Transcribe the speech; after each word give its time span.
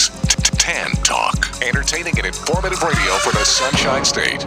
is 0.00 0.10
Tan 0.58 0.90
Talk, 1.02 1.48
entertaining 1.62 2.16
and 2.18 2.26
informative 2.26 2.82
radio 2.82 3.14
for 3.18 3.32
the 3.32 3.44
Sunshine 3.44 4.04
State. 4.04 4.46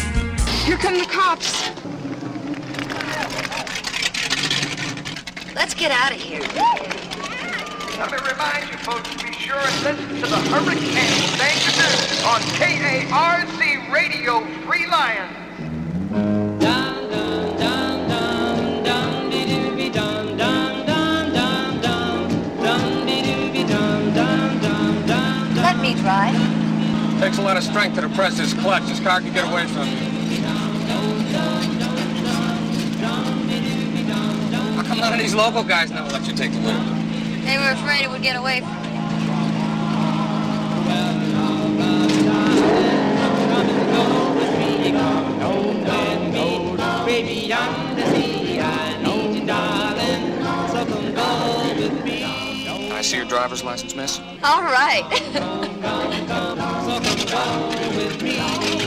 Here 0.71 0.79
come 0.79 0.97
the 0.97 1.05
cops. 1.05 1.67
Let's 5.53 5.73
get 5.73 5.91
out 5.91 6.13
of 6.13 6.17
here. 6.17 6.39
Let 7.99 8.09
me 8.09 8.17
remind 8.31 8.71
you 8.71 8.77
folks 8.77 9.13
to 9.13 9.25
be 9.25 9.33
sure 9.33 9.57
and 9.57 9.83
listen 9.83 10.07
to 10.21 10.27
the 10.29 10.37
Hurricane 10.47 11.27
Danger 11.37 11.91
on 12.25 12.39
KARC 12.55 13.91
Radio 13.91 14.45
Free 14.65 14.87
Lion. 14.87 15.27
Let 25.57 25.79
me 25.81 25.95
drive. 25.95 27.19
Takes 27.19 27.37
a 27.39 27.41
lot 27.41 27.57
of 27.57 27.63
strength 27.63 27.95
to 27.95 28.07
depress 28.07 28.37
this 28.37 28.53
clutch. 28.53 28.83
This 28.83 29.01
car 29.01 29.19
can 29.19 29.33
get 29.33 29.51
away 29.51 29.67
from 29.67 29.89
you. 29.89 30.10
None 34.95 35.13
of 35.13 35.19
these 35.19 35.35
local 35.35 35.63
guys 35.63 35.91
never 35.91 36.09
let 36.09 36.27
you 36.27 36.33
take 36.33 36.51
the 36.51 36.59
wheel? 36.59 37.01
They 37.45 37.57
were 37.57 37.71
afraid 37.71 38.03
it 38.03 38.09
would 38.09 38.21
get 38.21 38.35
away 38.35 38.61
from 38.61 38.69
me. 38.69 38.91
I 53.01 53.03
see 53.03 53.17
your 53.17 53.25
driver's 53.25 53.63
license, 53.63 53.95
miss? 53.95 54.19
All 54.43 54.61
right. 54.61 55.03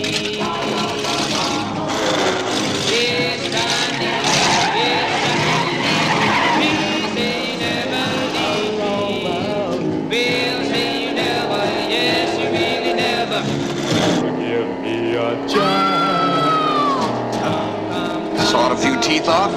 Sawed 18.51 18.73
a 18.73 18.77
few 18.77 19.01
teeth 19.01 19.29
off? 19.29 19.53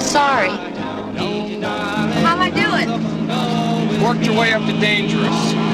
Sorry. 0.00 0.50
How 2.22 2.34
am 2.34 2.40
I 2.40 2.50
doing? 2.50 4.02
Worked 4.02 4.26
your 4.26 4.36
way 4.36 4.52
up 4.52 4.62
to 4.62 4.72
dangerous. 4.80 5.71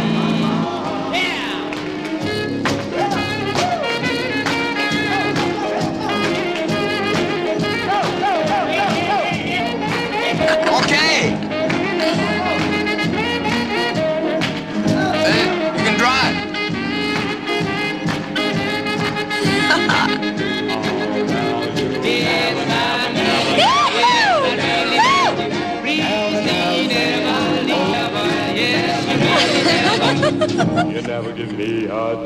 You 30.99 31.07
never 31.07 31.31
give 31.33 31.57
me 31.57 31.87
a 31.87 31.93
All 31.93 32.25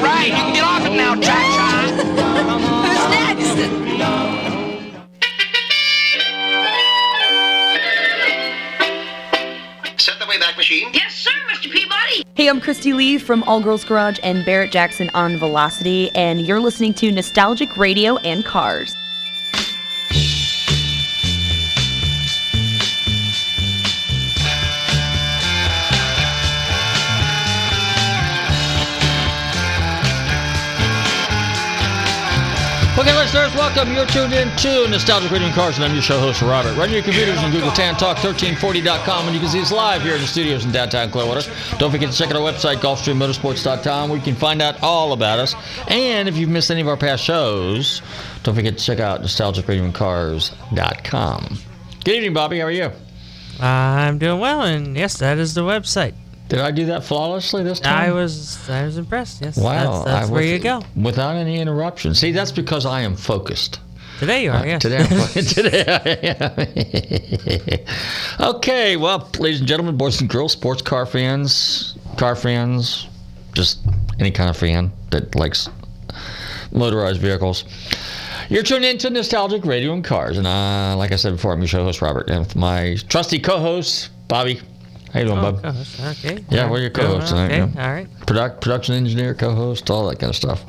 right, 0.00 0.28
you 0.28 0.32
can 0.32 0.54
get 0.54 0.64
off 0.64 0.86
it 0.86 0.96
now, 0.96 1.14
Cha-Cha. 1.14 1.92
Who's 2.86 3.04
next? 3.10 3.50
Set 10.02 10.18
the 10.18 10.24
Wayback 10.24 10.56
Machine. 10.56 10.88
Yes, 10.94 11.14
sir, 11.14 11.30
Mr. 11.50 11.70
Peabody. 11.70 12.24
Hey, 12.34 12.48
I'm 12.48 12.62
Christy 12.62 12.94
Lee 12.94 13.18
from 13.18 13.42
All 13.42 13.60
Girls 13.60 13.84
Garage 13.84 14.18
and 14.22 14.42
Barrett 14.46 14.72
Jackson 14.72 15.10
on 15.12 15.36
Velocity, 15.36 16.10
and 16.14 16.40
you're 16.40 16.60
listening 16.60 16.94
to 16.94 17.12
Nostalgic 17.12 17.76
Radio 17.76 18.16
and 18.16 18.42
Cars. 18.42 18.96
Okay, 33.00 33.16
listeners, 33.16 33.54
welcome. 33.54 33.94
You're 33.94 34.04
tuned 34.04 34.34
in 34.34 34.54
to 34.58 34.86
Nostalgic 34.86 35.30
Radio 35.30 35.46
and 35.46 35.54
Cars, 35.54 35.76
and 35.76 35.86
I'm 35.86 35.94
your 35.94 36.02
show 36.02 36.20
host, 36.20 36.42
Robert. 36.42 36.76
Run 36.76 36.90
your 36.90 37.00
computers 37.00 37.38
on 37.38 37.50
Google 37.50 37.70
Tan 37.70 37.94
Talk 37.94 38.18
1340.com, 38.18 39.24
and 39.24 39.34
you 39.34 39.40
can 39.40 39.48
see 39.48 39.62
us 39.62 39.72
live 39.72 40.02
here 40.02 40.16
in 40.16 40.20
the 40.20 40.26
studios 40.26 40.66
in 40.66 40.70
downtown 40.70 41.10
Clearwater. 41.10 41.50
Don't 41.78 41.90
forget 41.90 42.12
to 42.12 42.18
check 42.18 42.28
out 42.28 42.36
our 42.36 42.42
website, 42.42 42.76
GulfstreamMotorsports.com, 42.76 44.10
where 44.10 44.18
you 44.18 44.22
can 44.22 44.34
find 44.34 44.60
out 44.60 44.82
all 44.82 45.14
about 45.14 45.38
us. 45.38 45.54
And 45.88 46.28
if 46.28 46.36
you've 46.36 46.50
missed 46.50 46.70
any 46.70 46.82
of 46.82 46.88
our 46.88 46.98
past 46.98 47.24
shows, 47.24 48.02
don't 48.42 48.54
forget 48.54 48.76
to 48.76 48.84
check 48.84 49.00
out 49.00 49.22
NostalgicRadioandCars.com. 49.22 51.58
Good 52.04 52.14
evening, 52.14 52.34
Bobby. 52.34 52.58
How 52.58 52.66
are 52.66 52.70
you? 52.70 52.90
I'm 53.60 54.18
doing 54.18 54.40
well, 54.40 54.60
and 54.60 54.94
yes, 54.94 55.16
that 55.20 55.38
is 55.38 55.54
the 55.54 55.62
website. 55.62 56.12
Did 56.50 56.58
I 56.58 56.72
do 56.72 56.86
that 56.86 57.04
flawlessly 57.04 57.62
this 57.62 57.78
time? 57.78 58.10
I 58.10 58.12
was 58.12 58.68
I 58.68 58.84
was 58.84 58.98
impressed. 58.98 59.40
Yes, 59.40 59.56
Wow. 59.56 60.02
that's, 60.02 60.04
that's 60.04 60.30
where 60.30 60.42
you 60.42 60.58
go. 60.58 60.82
Without 60.96 61.36
any 61.36 61.60
interruption. 61.60 62.12
See, 62.14 62.32
that's 62.32 62.50
because 62.50 62.84
I 62.84 63.02
am 63.02 63.14
focused. 63.14 63.78
Today 64.18 64.42
you 64.44 64.50
are. 64.50 64.56
Uh, 64.56 64.64
yes. 64.64 64.82
Today, 64.82 64.98
I'm- 64.98 65.28
today 65.46 65.84
I 65.86 66.00
am. 68.40 68.54
okay, 68.56 68.96
well, 68.96 69.30
ladies 69.38 69.60
and 69.60 69.68
gentlemen, 69.68 69.96
boys 69.96 70.20
and 70.20 70.28
girls, 70.28 70.50
sports 70.52 70.82
car 70.82 71.06
fans, 71.06 71.94
car 72.18 72.34
fans, 72.34 73.06
just 73.54 73.78
any 74.18 74.32
kind 74.32 74.50
of 74.50 74.56
fan 74.56 74.90
that 75.10 75.34
likes 75.36 75.68
motorized 76.72 77.20
vehicles. 77.20 77.64
You're 78.48 78.64
tuned 78.64 78.84
into 78.84 79.08
Nostalgic 79.10 79.64
Radio 79.64 79.92
and 79.92 80.02
Cars, 80.04 80.36
and 80.36 80.48
uh, 80.48 80.96
like 80.96 81.12
I 81.12 81.16
said 81.16 81.30
before, 81.32 81.52
I'm 81.52 81.60
your 81.60 81.68
show 81.68 81.84
host 81.84 82.02
Robert, 82.02 82.28
and 82.28 82.40
with 82.40 82.56
my 82.56 82.96
trusty 83.08 83.38
co-host 83.38 84.10
Bobby. 84.26 84.60
How 85.12 85.20
you 85.20 85.26
doing, 85.26 85.38
Oh, 85.38 85.58
co-host, 85.60 86.00
Okay. 86.24 86.44
Yeah, 86.50 86.70
we're 86.70 86.80
your 86.80 86.90
co-hosts 86.90 87.30
tonight. 87.30 87.52
Okay. 87.60 87.72
yeah. 87.74 87.84
All 87.86 87.92
right. 87.92 88.08
Product, 88.26 88.60
production 88.60 88.94
engineer, 88.94 89.34
co-host, 89.34 89.90
all 89.90 90.08
that 90.08 90.18
kind 90.20 90.30
of 90.30 90.36
stuff. 90.36 90.64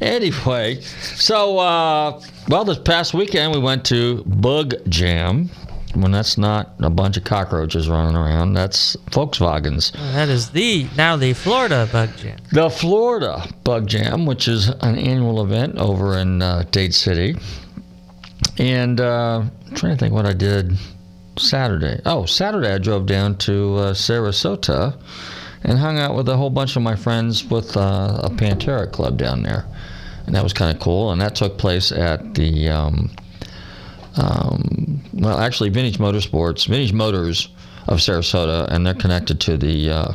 Anyway, 0.00 0.80
so 0.82 1.58
uh, 1.58 2.20
well, 2.48 2.64
this 2.64 2.78
past 2.78 3.14
weekend 3.14 3.52
we 3.54 3.58
went 3.60 3.84
to 3.86 4.22
Bug 4.24 4.74
Jam. 4.88 5.50
When 5.94 6.12
that's 6.12 6.38
not 6.38 6.74
a 6.78 6.88
bunch 6.88 7.16
of 7.16 7.24
cockroaches 7.24 7.88
running 7.88 8.14
around, 8.14 8.52
that's 8.52 8.94
Volkswagens. 9.10 9.90
That 10.12 10.28
is 10.28 10.50
the 10.50 10.86
now 10.96 11.16
the 11.16 11.32
Florida 11.32 11.88
Bug 11.90 12.10
Jam. 12.16 12.38
The 12.52 12.70
Florida 12.70 13.44
Bug 13.64 13.88
Jam, 13.88 14.24
which 14.24 14.46
is 14.46 14.68
an 14.68 14.96
annual 14.96 15.42
event 15.42 15.78
over 15.78 16.16
in 16.18 16.42
uh, 16.42 16.62
Dade 16.70 16.94
City. 16.94 17.34
And 18.58 19.00
uh, 19.00 19.42
I'm 19.68 19.74
trying 19.74 19.96
to 19.96 19.98
think 19.98 20.14
what 20.14 20.26
I 20.26 20.32
did 20.32 20.76
Saturday? 21.40 22.00
Oh, 22.04 22.26
Saturday 22.26 22.72
I 22.72 22.78
drove 22.78 23.06
down 23.06 23.36
to 23.38 23.76
uh, 23.76 23.92
Sarasota 23.92 24.96
and 25.62 25.78
hung 25.78 25.98
out 25.98 26.14
with 26.14 26.28
a 26.28 26.36
whole 26.36 26.50
bunch 26.50 26.76
of 26.76 26.82
my 26.82 26.96
friends 26.96 27.44
with 27.44 27.76
uh, 27.76 28.20
a 28.22 28.30
Pantera 28.30 28.90
club 28.90 29.16
down 29.16 29.42
there, 29.42 29.66
and 30.26 30.34
that 30.34 30.42
was 30.42 30.52
kind 30.52 30.74
of 30.74 30.82
cool. 30.82 31.12
And 31.12 31.20
that 31.20 31.34
took 31.34 31.58
place 31.58 31.92
at 31.92 32.34
the 32.34 32.68
um, 32.68 33.10
um, 34.16 35.00
well, 35.12 35.38
actually, 35.38 35.70
Vintage 35.70 35.98
Motorsports, 35.98 36.66
Vintage 36.66 36.92
Motors 36.92 37.48
of 37.88 37.98
Sarasota, 37.98 38.68
and 38.70 38.84
they're 38.84 38.94
connected 38.94 39.40
to 39.40 39.56
the 39.56 39.90
uh, 39.90 40.12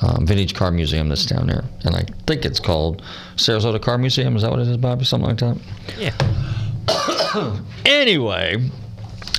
um, 0.00 0.26
Vintage 0.26 0.54
Car 0.54 0.70
Museum 0.70 1.08
that's 1.08 1.26
down 1.26 1.46
there, 1.46 1.64
and 1.84 1.94
I 1.94 2.04
think 2.26 2.44
it's 2.44 2.60
called 2.60 3.02
Sarasota 3.36 3.80
Car 3.80 3.98
Museum. 3.98 4.36
Is 4.36 4.42
that 4.42 4.50
what 4.50 4.60
it 4.60 4.68
is, 4.68 4.76
Bobby? 4.76 5.04
Something 5.04 5.28
like 5.28 5.38
that. 5.38 5.58
Yeah. 5.98 7.60
anyway, 7.84 8.70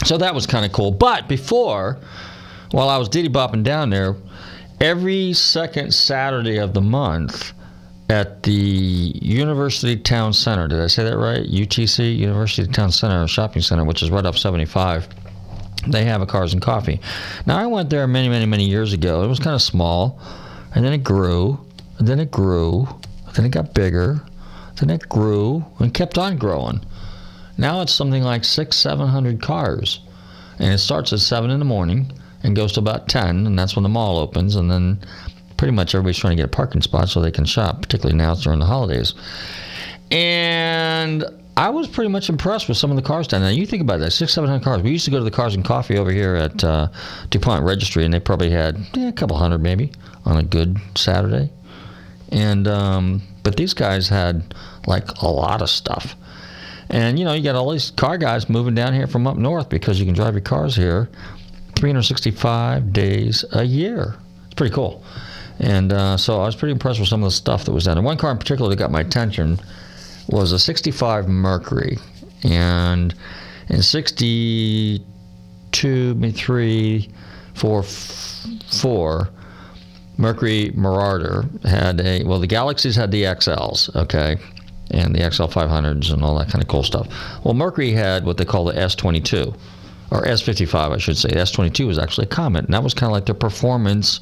so 0.06 0.18
that 0.18 0.34
was 0.34 0.46
kind 0.46 0.66
of 0.66 0.72
cool. 0.72 0.92
But 0.92 1.28
before, 1.28 1.98
while 2.72 2.90
I 2.90 2.98
was 2.98 3.10
diddy 3.10 3.30
bopping 3.30 3.64
down 3.64 3.90
there, 3.90 4.16
every 4.80 5.34
second 5.34 5.94
Saturday 5.94 6.58
of 6.58 6.74
the 6.74 6.82
month 6.82 7.54
at 8.10 8.44
the 8.44 8.52
University 8.52 9.98
Town 9.98 10.34
Center, 10.34 10.68
did 10.68 10.80
I 10.80 10.88
say 10.88 11.04
that 11.04 11.18
right? 11.18 11.44
UTC, 11.44 12.16
University 12.16 12.72
Town 12.72 12.92
Center 12.92 13.28
Shopping 13.28 13.62
Center, 13.62 13.84
which 13.84 14.02
is 14.02 14.10
right 14.10 14.26
off 14.26 14.38
75. 14.38 15.08
They 15.88 16.06
have 16.06 16.22
a 16.22 16.26
Cars 16.26 16.54
and 16.54 16.62
Coffee. 16.62 17.00
Now, 17.46 17.58
I 17.58 17.66
went 17.66 17.90
there 17.90 18.08
many, 18.08 18.30
many, 18.30 18.46
many 18.46 18.66
years 18.66 18.94
ago. 18.94 19.24
It 19.24 19.28
was 19.28 19.40
kind 19.40 19.56
of 19.56 19.62
small, 19.62 20.20
and 20.74 20.84
then 20.86 20.94
it 20.94 21.04
grew, 21.04 21.60
and 21.98 22.08
then 22.08 22.20
it 22.20 22.32
grew, 22.32 22.88
then 23.36 23.46
it 23.46 23.52
got 23.52 23.74
bigger, 23.74 24.22
then 24.80 24.90
it 24.90 25.08
grew, 25.08 25.66
and 25.80 25.94
kept 25.94 26.18
on 26.18 26.38
growing. 26.38 26.82
Now 27.58 27.82
it's 27.82 27.94
something 27.94 28.24
like 28.24 28.44
six, 28.44 28.78
seven 28.78 29.08
hundred 29.08 29.42
cars, 29.42 30.00
and 30.60 30.74
it 30.74 30.78
starts 30.78 31.14
at 31.14 31.20
seven 31.20 31.50
in 31.50 31.60
the 31.60 31.66
morning 31.66 32.12
and 32.44 32.56
goes 32.56 32.74
to 32.74 32.80
about 32.80 33.10
ten, 33.10 33.48
and 33.48 33.58
that's 33.58 33.76
when 33.76 33.84
the 33.84 33.90
mall 33.90 34.18
opens, 34.18 34.56
and 34.56 34.70
then 34.70 35.00
pretty 35.58 35.74
much 35.74 35.96
everybody's 35.96 36.18
trying 36.18 36.38
to 36.38 36.44
get 36.44 36.46
a 36.46 36.56
parking 36.56 36.82
spot 36.82 37.10
so 37.10 37.20
they 37.20 37.32
can 37.32 37.46
shop, 37.46 37.82
particularly 37.82 38.18
now 38.18 38.36
during 38.36 38.60
the 38.60 38.66
holidays. 38.66 39.14
And 40.12 41.26
I 41.58 41.70
was 41.70 41.88
pretty 41.88 42.10
much 42.10 42.30
impressed 42.30 42.68
with 42.68 42.78
some 42.78 42.92
of 42.92 42.96
the 42.98 43.02
cars 43.02 43.28
down 43.28 43.42
there. 43.42 43.52
You 43.52 43.66
think 43.66 43.82
about 43.82 44.00
that, 44.02 44.12
six, 44.12 44.34
seven 44.34 44.48
hundred 44.48 44.64
cars. 44.64 44.84
We 44.84 44.92
used 44.92 45.06
to 45.06 45.12
go 45.12 45.18
to 45.18 45.24
the 45.24 45.32
Cars 45.32 45.56
and 45.56 45.66
Coffee 45.66 45.98
over 45.98 46.12
here 46.12 46.36
at 46.36 46.64
uh, 46.64 46.90
DuPont 47.32 47.66
Registry, 47.66 48.06
and 48.06 48.14
they 48.14 48.20
probably 48.20 48.52
had 48.52 48.78
eh, 48.96 49.08
a 49.08 49.12
couple 49.12 49.36
hundred 49.38 49.64
maybe 49.64 49.92
on 50.26 50.38
a 50.38 50.44
good 50.44 50.78
Saturday. 50.96 51.50
And 52.30 52.68
um, 52.68 53.24
but 53.42 53.56
these 53.56 53.74
guys 53.74 54.08
had 54.08 54.54
like 54.86 55.10
a 55.22 55.28
lot 55.28 55.64
of 55.64 55.70
stuff. 55.70 56.16
And 56.90 57.20
you 57.20 57.26
know, 57.26 57.34
you 57.34 57.44
got 57.44 57.56
all 57.56 57.72
these 57.72 57.92
car 57.92 58.18
guys 58.18 58.50
moving 58.50 58.76
down 58.76 58.94
here 58.94 59.08
from 59.08 59.28
up 59.28 59.38
north 59.38 59.70
because 59.70 60.00
you 60.00 60.06
can 60.06 60.16
drive 60.16 60.34
your 60.34 60.42
cars 60.42 60.76
here 60.76 61.10
365 61.76 62.94
days 62.94 63.44
a 63.52 63.64
year. 63.64 64.16
It's 64.46 64.56
pretty 64.56 64.74
cool. 64.74 65.04
And 65.60 65.92
uh, 65.92 66.18
so 66.18 66.42
I 66.42 66.46
was 66.46 66.56
pretty 66.56 66.72
impressed 66.72 67.00
with 67.00 67.10
some 67.10 67.24
of 67.24 67.28
the 67.28 67.36
stuff 67.36 67.66
that 67.66 67.72
was 67.72 67.86
down 67.86 67.96
there. 67.96 68.04
One 68.04 68.18
car 68.18 68.32
in 68.32 68.38
particular 68.38 68.70
that 68.70 68.78
got 68.78 68.92
my 68.92 69.02
attention 69.02 69.60
was 70.30 70.52
a 70.52 70.60
65 70.60 71.28
Mercury. 71.28 71.98
And 72.44 73.16
in 73.70 73.82
62, 73.82 76.16
maybe 76.16 76.32
3, 76.32 77.10
4, 77.56 77.84
4, 77.84 79.30
Mercury 80.18 80.72
Marauder 80.76 81.46
had 81.64 82.00
a, 82.02 82.24
well, 82.24 82.40
the 82.40 82.48
Galaxies 82.48 82.96
had 82.96 83.12
the 83.12 83.24
XLs, 83.24 83.96
okay? 83.96 84.38
And 84.92 85.16
the 85.16 85.32
XL 85.32 85.46
500s 85.46 86.12
and 86.12 86.24
all 86.24 86.38
that 86.38 86.50
kind 86.50 86.62
of 86.62 86.68
cool 86.68 86.84
stuff. 86.84 87.08
Well, 87.44 87.54
Mercury 87.54 87.92
had 87.92 88.26
what 88.26 88.38
they 88.38 88.46
call 88.46 88.66
the 88.66 88.74
S22, 88.74 89.56
or 90.12 90.24
S55, 90.24 90.94
I 90.94 90.98
should 90.98 91.18
say. 91.18 91.30
The 91.30 91.36
S22 91.36 91.88
was 91.88 92.00
actually 92.00 92.26
a 92.26 92.30
Comet, 92.30 92.66
and 92.66 92.74
that 92.74 92.84
was 92.84 92.94
kind 92.94 93.10
of 93.10 93.14
like 93.14 93.26
their 93.26 93.36
performance 93.36 94.20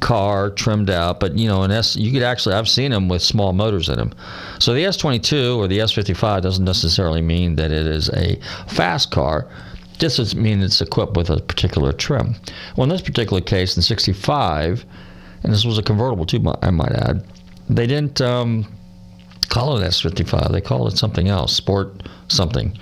car 0.00 0.50
trimmed 0.50 0.90
out. 0.90 1.20
But 1.20 1.38
you 1.38 1.48
know, 1.48 1.62
an 1.62 1.70
S, 1.70 1.96
you 1.96 2.12
could 2.12 2.22
actually, 2.22 2.54
I've 2.54 2.68
seen 2.68 2.90
them 2.90 3.08
with 3.08 3.22
small 3.22 3.52
motors 3.52 3.88
in 3.88 3.96
them. 3.96 4.12
So 4.58 4.74
the 4.74 4.84
S22 4.84 5.56
or 5.56 5.68
the 5.68 5.78
S55 5.78 6.42
doesn't 6.42 6.64
necessarily 6.64 7.22
mean 7.22 7.56
that 7.56 7.70
it 7.70 7.86
is 7.86 8.10
a 8.10 8.38
fast 8.68 9.10
car. 9.10 9.48
Just 9.98 10.16
doesn't 10.16 10.40
mean 10.40 10.60
it's 10.62 10.80
equipped 10.80 11.16
with 11.16 11.30
a 11.30 11.40
particular 11.40 11.92
trim. 11.92 12.34
Well, 12.76 12.84
in 12.84 12.90
this 12.90 13.02
particular 13.02 13.40
case, 13.40 13.76
in 13.76 13.82
65, 13.82 14.84
and 15.44 15.52
this 15.52 15.64
was 15.64 15.78
a 15.78 15.82
convertible 15.82 16.26
too, 16.26 16.44
I 16.62 16.70
might 16.70 16.92
add, 16.92 17.24
they 17.68 17.86
didn't. 17.86 18.20
Um, 18.20 18.66
call 19.52 19.76
it 19.76 19.86
S55. 19.86 20.50
They 20.50 20.62
call 20.62 20.88
it 20.88 20.96
something 20.96 21.28
else, 21.28 21.54
sport 21.54 22.08
something. 22.28 22.76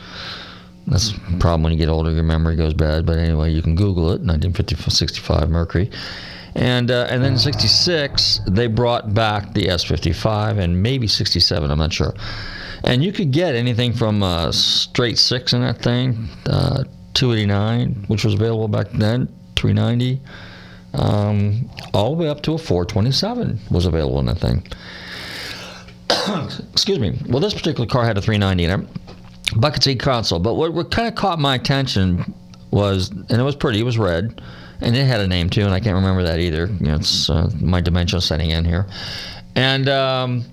That's 0.86 1.12
the 1.12 1.38
problem 1.38 1.64
when 1.64 1.72
you 1.72 1.78
get 1.78 1.88
older, 1.88 2.12
your 2.12 2.22
memory 2.22 2.54
goes 2.54 2.74
bad. 2.74 3.04
But 3.04 3.18
anyway, 3.18 3.50
you 3.50 3.60
can 3.60 3.74
Google 3.74 4.06
it, 4.10 4.22
1965 4.22 5.50
Mercury. 5.50 5.90
And, 6.54 6.90
uh, 6.90 7.08
and 7.10 7.22
then 7.22 7.32
in 7.32 7.38
66, 7.38 8.40
they 8.46 8.68
brought 8.68 9.12
back 9.12 9.52
the 9.52 9.66
S55 9.66 10.58
and 10.58 10.82
maybe 10.82 11.06
67, 11.06 11.70
I'm 11.70 11.78
not 11.78 11.92
sure. 11.92 12.14
And 12.84 13.04
you 13.04 13.12
could 13.12 13.32
get 13.32 13.54
anything 13.54 13.92
from 13.92 14.22
a 14.22 14.52
straight 14.52 15.18
six 15.18 15.52
in 15.52 15.60
that 15.62 15.82
thing, 15.82 16.28
uh, 16.46 16.84
289, 17.14 18.04
which 18.06 18.24
was 18.24 18.34
available 18.34 18.68
back 18.68 18.90
then, 18.92 19.28
390, 19.56 20.20
um, 20.94 21.68
all 21.92 22.14
the 22.14 22.22
way 22.22 22.28
up 22.28 22.42
to 22.42 22.54
a 22.54 22.58
427 22.58 23.60
was 23.70 23.86
available 23.86 24.18
in 24.20 24.26
that 24.26 24.38
thing. 24.38 24.64
excuse 26.72 26.98
me. 26.98 27.18
Well, 27.28 27.40
this 27.40 27.54
particular 27.54 27.86
car 27.86 28.04
had 28.04 28.18
a 28.18 28.22
390 28.22 28.64
in 28.64 28.80
it, 28.80 29.60
bucket 29.60 29.82
seat 29.82 30.00
console. 30.00 30.38
But 30.38 30.54
what, 30.54 30.72
what 30.72 30.90
kind 30.90 31.08
of 31.08 31.14
caught 31.14 31.38
my 31.38 31.54
attention 31.54 32.34
was, 32.70 33.10
and 33.10 33.32
it 33.32 33.42
was 33.42 33.56
pretty. 33.56 33.80
It 33.80 33.84
was 33.84 33.98
red, 33.98 34.40
and 34.80 34.96
it 34.96 35.04
had 35.04 35.20
a 35.20 35.26
name 35.26 35.50
too, 35.50 35.62
and 35.62 35.72
I 35.72 35.80
can't 35.80 35.94
remember 35.94 36.22
that 36.22 36.38
either. 36.38 36.66
You 36.66 36.86
know, 36.86 36.94
it's 36.96 37.28
uh, 37.28 37.50
my 37.60 37.80
dementia 37.80 38.20
setting 38.20 38.50
in 38.50 38.64
here, 38.64 38.86
and 39.54 39.88
um, 39.88 40.44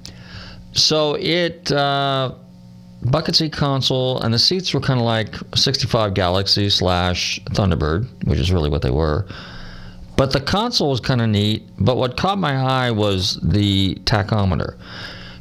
so 0.74 1.16
it. 1.16 1.72
Uh, 1.72 2.34
bucket 3.12 3.36
seat 3.36 3.54
console, 3.54 4.20
and 4.22 4.34
the 4.34 4.40
seats 4.40 4.74
were 4.74 4.80
kind 4.80 5.00
of 5.00 5.06
like 5.06 5.36
65 5.56 6.16
Galaxie 6.16 6.70
slash 6.70 7.40
Thunderbird, 7.52 8.08
which 8.26 8.40
is 8.40 8.52
really 8.52 8.70
what 8.70 8.82
they 8.82 8.90
were. 8.90 9.28
But 10.18 10.34
the 10.34 10.42
console 10.42 10.90
was 10.90 11.00
kind 11.00 11.22
of 11.22 11.30
neat. 11.30 11.64
But 11.80 11.98
what 11.98 12.18
caught 12.18 12.40
my 12.40 12.56
eye 12.56 12.92
was 12.92 13.40
the 13.44 13.96
tachometer. 14.06 14.76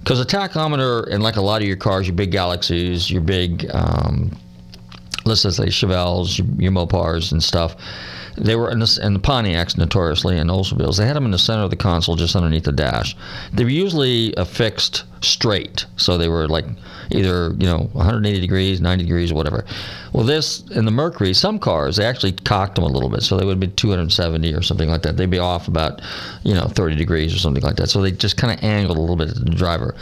Because 0.06 0.20
a 0.20 0.24
tachometer, 0.24 1.08
in 1.08 1.20
like 1.20 1.34
a 1.34 1.40
lot 1.40 1.62
of 1.62 1.66
your 1.66 1.76
cars, 1.76 2.06
your 2.06 2.14
big 2.14 2.30
Galaxies, 2.30 3.10
your 3.10 3.22
big, 3.22 3.68
um, 3.74 4.30
let's 5.24 5.42
just 5.42 5.56
say 5.56 5.64
Chevelles, 5.64 6.38
your, 6.38 6.46
your 6.60 6.70
Mopars 6.70 7.32
and 7.32 7.42
stuff, 7.42 7.74
they 8.36 8.54
were 8.54 8.70
in 8.70 8.78
the, 8.78 9.00
and 9.02 9.16
the 9.16 9.20
Pontiacs 9.20 9.76
notoriously 9.76 10.38
and 10.38 10.48
Oldsmobiles. 10.48 10.98
They 10.98 11.06
had 11.08 11.16
them 11.16 11.24
in 11.24 11.32
the 11.32 11.40
center 11.40 11.64
of 11.64 11.70
the 11.70 11.76
console, 11.76 12.14
just 12.14 12.36
underneath 12.36 12.62
the 12.62 12.70
dash. 12.70 13.16
They 13.52 13.64
were 13.64 13.70
usually 13.70 14.32
affixed 14.36 15.02
straight, 15.26 15.86
so 15.96 16.16
they 16.16 16.28
were 16.28 16.48
like 16.48 16.64
either 17.10 17.54
you 17.58 17.66
know 17.66 17.88
180 17.92 18.40
degrees, 18.40 18.80
90 18.80 19.04
degrees, 19.04 19.32
whatever. 19.32 19.64
Well, 20.12 20.24
this 20.24 20.62
in 20.70 20.84
the 20.84 20.90
Mercury, 20.90 21.34
some 21.34 21.58
cars 21.58 21.96
they 21.96 22.04
actually 22.04 22.32
cocked 22.32 22.76
them 22.76 22.84
a 22.84 22.88
little 22.88 23.08
bit, 23.08 23.22
so 23.22 23.36
they 23.36 23.44
would 23.44 23.60
be 23.60 23.68
270 23.68 24.54
or 24.54 24.62
something 24.62 24.88
like 24.88 25.02
that. 25.02 25.16
They'd 25.16 25.30
be 25.30 25.38
off 25.38 25.68
about 25.68 26.00
you 26.42 26.54
know 26.54 26.66
30 26.66 26.96
degrees 26.96 27.34
or 27.34 27.38
something 27.38 27.62
like 27.62 27.76
that. 27.76 27.88
So 27.88 28.00
they 28.02 28.12
just 28.12 28.36
kind 28.36 28.56
of 28.56 28.64
angled 28.64 28.98
a 28.98 29.00
little 29.00 29.16
bit 29.16 29.30
at 29.30 29.36
the 29.36 29.44
driver. 29.50 29.94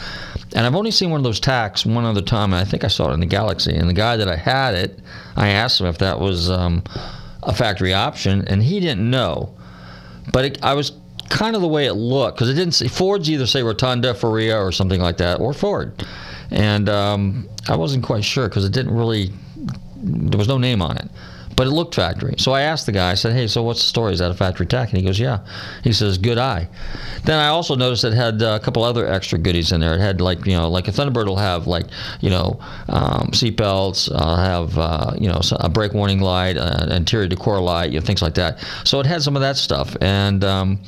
And 0.55 0.67
I've 0.67 0.75
only 0.75 0.91
seen 0.91 1.11
one 1.11 1.19
of 1.19 1.25
those 1.25 1.41
tacks 1.41 1.85
one 1.85 2.05
other 2.05 2.23
time, 2.23 2.53
and 2.53 2.61
I 2.61 2.65
think 2.65 2.85
I 2.85 2.89
saw 2.89 3.11
it 3.11 3.15
in 3.15 3.21
the 3.21 3.27
Galaxie. 3.27 3.75
And 3.75 3.89
the 3.89 3.95
guy 3.95 4.17
that 4.17 4.29
I 4.29 4.37
had 4.37 4.75
it, 4.75 5.01
I 5.37 5.49
asked 5.49 5.81
him 5.81 5.87
if 5.87 5.99
that 5.99 6.21
was. 6.21 6.51
Um, 6.51 6.83
a 7.47 7.55
factory 7.55 7.93
option, 7.93 8.47
and 8.49 8.63
he 8.63 8.81
didn't 8.81 9.09
know. 9.09 9.55
But 10.33 10.45
it, 10.45 10.63
I 10.63 10.75
was 10.75 10.93
kind 11.31 11.57
of 11.57 11.63
the 11.63 11.69
way 11.69 11.87
it 11.87 11.95
looked 11.95 12.37
because 12.37 12.51
it 12.51 12.55
didn't 12.55 12.75
say 12.75 12.89
Ford's 12.89 13.31
either 13.31 13.47
say 13.47 13.63
Rotunda, 13.63 14.15
Faria, 14.15 14.59
or 14.59 14.73
something 14.73 15.01
like 15.01 15.17
that, 15.19 15.41
or 15.41 15.53
Ford, 15.53 16.05
and 16.51 16.89
um, 16.89 17.49
I 17.69 17.77
wasn't 17.77 18.05
quite 18.05 18.25
sure 18.25 18.49
because 18.49 18.65
it 18.65 18.73
didn't 18.73 18.95
really. 18.95 19.31
There 19.97 20.39
was 20.39 20.49
no 20.49 20.59
name 20.59 20.83
on 20.83 20.99
it 20.99 21.09
but 21.57 21.67
it 21.67 21.71
looked 21.71 21.95
factory. 21.95 22.35
So 22.39 22.53
I 22.53 22.63
asked 22.63 22.87
the 22.87 22.93
guy, 22.93 23.11
I 23.11 23.15
said, 23.15 23.33
hey, 23.33 23.47
so 23.47 23.63
what's 23.63 23.81
the 23.81 23.87
story? 23.87 24.13
Is 24.13 24.19
that 24.19 24.31
a 24.31 24.35
factory 24.35 24.67
tack? 24.67 24.91
And 24.91 24.99
he 24.99 25.05
goes, 25.05 25.19
yeah. 25.19 25.41
He 25.83 25.93
says, 25.93 26.19
good 26.19 26.39
eye. 26.39 26.69
Then 27.25 27.39
I 27.39 27.49
also 27.49 27.75
noticed 27.75 28.05
it 28.05 28.13
had 28.13 28.43
uh, 28.43 28.59
a 28.61 28.65
couple 28.65 28.83
other 28.83 29.07
extra 29.07 29.39
goodies 29.39 29.73
in 29.73 29.81
there. 29.81 29.95
It 29.95 30.01
had 30.01 30.21
like, 30.21 30.45
you 30.47 30.57
know, 30.57 30.69
like 30.69 30.89
a 30.89 30.91
Thunderbird 30.91 31.27
will 31.27 31.37
have 31.37 31.67
like, 31.67 31.87
you 32.21 32.31
know, 32.31 32.61
um, 32.89 33.33
seat 33.33 33.57
belts, 33.57 34.11
uh, 34.11 34.37
have, 34.37 34.77
uh, 34.79 35.15
you 35.19 35.29
know, 35.29 35.41
a 35.61 35.69
brake 35.69 35.95
warning 35.95 36.21
light, 36.21 36.57
an 36.57 36.91
uh, 36.91 36.95
interior 36.95 37.29
decor 37.29 37.61
light, 37.61 37.93
you 37.93 38.01
know, 38.01 38.05
things 38.07 38.23
like 38.23 38.35
that. 38.35 38.65
So 38.85 39.01
it 39.01 39.07
had 39.07 39.23
some 39.23 39.37
of 39.37 39.43
that 39.43 39.57
stuff. 39.57 39.97
And, 40.01 40.45
um, 40.45 40.81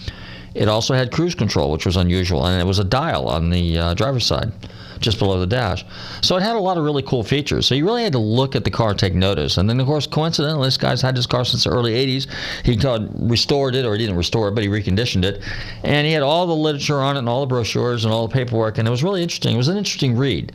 it 0.56 0.68
also 0.68 0.94
had 0.94 1.12
cruise 1.12 1.34
control, 1.34 1.70
which 1.70 1.86
was 1.86 1.96
unusual, 1.96 2.46
and 2.46 2.60
it 2.60 2.64
was 2.64 2.78
a 2.78 2.84
dial 2.84 3.28
on 3.28 3.50
the 3.50 3.78
uh, 3.78 3.94
driver's 3.94 4.26
side 4.26 4.52
just 5.00 5.18
below 5.18 5.38
the 5.38 5.46
dash. 5.46 5.84
So 6.22 6.36
it 6.36 6.42
had 6.42 6.56
a 6.56 6.60
lot 6.60 6.78
of 6.78 6.84
really 6.84 7.02
cool 7.02 7.22
features. 7.22 7.66
So 7.66 7.74
you 7.74 7.84
really 7.84 8.02
had 8.02 8.12
to 8.12 8.18
look 8.18 8.56
at 8.56 8.64
the 8.64 8.70
car, 8.70 8.94
take 8.94 9.14
notice. 9.14 9.58
And 9.58 9.68
then, 9.68 9.80
of 9.80 9.86
course, 9.86 10.06
coincidentally, 10.06 10.66
this 10.66 10.76
guy's 10.76 11.02
had 11.02 11.16
this 11.16 11.26
car 11.26 11.44
since 11.44 11.64
the 11.64 11.70
early 11.70 11.92
80s. 11.92 12.26
He 12.64 12.78
restored 13.26 13.74
it, 13.74 13.84
or 13.84 13.92
he 13.92 13.98
didn't 13.98 14.16
restore 14.16 14.48
it, 14.48 14.54
but 14.54 14.62
he 14.62 14.68
reconditioned 14.68 15.24
it. 15.24 15.42
And 15.84 16.06
he 16.06 16.12
had 16.12 16.22
all 16.22 16.46
the 16.46 16.54
literature 16.54 17.00
on 17.00 17.16
it 17.16 17.20
and 17.20 17.28
all 17.28 17.40
the 17.40 17.46
brochures 17.46 18.04
and 18.04 18.12
all 18.12 18.26
the 18.26 18.32
paperwork. 18.32 18.78
And 18.78 18.88
it 18.88 18.90
was 18.90 19.02
really 19.02 19.22
interesting. 19.22 19.54
It 19.54 19.58
was 19.58 19.68
an 19.68 19.76
interesting 19.76 20.16
read. 20.16 20.52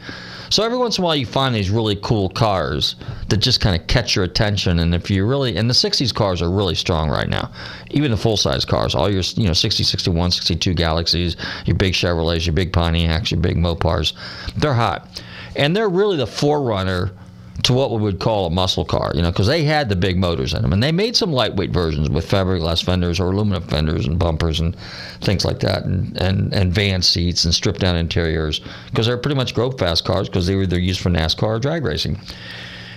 So 0.51 0.63
every 0.63 0.77
once 0.77 0.98
in 0.98 1.03
a 1.03 1.08
while, 1.08 1.15
you 1.15 1.25
find 1.25 1.55
these 1.55 1.70
really 1.70 1.96
cool 1.96 2.27
cars 2.27 2.98
that 3.29 3.38
just 3.38 3.62
kind 3.62 3.79
of 3.79 3.88
catch 3.88 4.17
your 4.17 4.25
attention. 4.25 4.79
And 4.79 4.93
if 4.93 5.10
you 5.10 5.25
really, 5.25 5.55
and 5.55 5.70
the 5.70 5.74
60s 5.74 6.13
cars 6.13 6.41
are 6.41 6.51
really 6.51 6.75
strong 6.75 7.10
right 7.10 7.29
now, 7.29 7.50
even 7.91 8.12
the 8.12 8.17
full 8.17 8.36
size 8.36 8.65
cars, 8.65 8.93
all 8.93 9.10
your, 9.10 9.24
you 9.38 9.48
know, 9.48 9.53
60, 9.53 9.81
61, 9.81 10.31
62 10.31 10.74
Galaxies, 10.74 11.38
your 11.65 11.77
big 11.77 11.93
Chevrolets, 11.93 12.46
your 12.46 12.53
big 12.53 12.74
Pontiacs, 12.74 13.31
your 13.31 13.39
big 13.39 13.55
Mopars, 13.55 14.12
they're 14.58 14.74
hot. 14.74 15.24
And 15.55 15.74
they're 15.74 15.88
really 15.88 16.17
the 16.17 16.27
forerunner 16.27 17.12
to 17.63 17.74
what 17.74 17.91
we 17.91 18.01
would 18.01 18.20
call 18.20 18.48
a 18.48 18.50
muscle 18.50 18.86
car, 18.86 19.12
you 19.13 19.22
know, 19.22 19.29
because 19.29 19.48
they 19.48 19.63
had 19.63 19.89
the 19.89 19.96
big 19.96 20.17
motors 20.17 20.53
in 20.53 20.62
them, 20.62 20.74
and 20.74 20.81
they 20.81 20.91
made 20.91 21.15
some 21.15 21.31
lightweight 21.31 21.70
versions 21.70 22.10
with 22.10 22.27
fiberglass 22.27 22.84
fenders 22.84 23.20
or 23.20 23.31
aluminum 23.31 23.63
fenders 23.63 24.08
and 24.08 24.17
bumpers 24.17 24.60
and 24.60 24.75
things 25.22 25.46
like 25.46 25.60
that, 25.60 25.86
and 25.86 26.17
and, 26.17 26.53
and 26.53 26.74
van 26.74 27.01
seats 27.01 27.46
and 27.46 27.53
stripped 27.53 27.79
down 27.79 27.96
interiors 27.96 28.62
because 28.89 29.05
they're 29.05 29.17
pretty 29.17 29.36
much 29.36 29.53
go 29.53 29.70
fast 29.72 30.05
cars 30.05 30.27
because 30.27 30.48
they 30.48 30.55
were 30.55 30.63
either 30.63 30.79
used 30.79 31.01
for 31.01 31.10
NASCAR 31.10 31.43
or 31.43 31.60
drag 31.60 31.84
racing. 31.84 32.20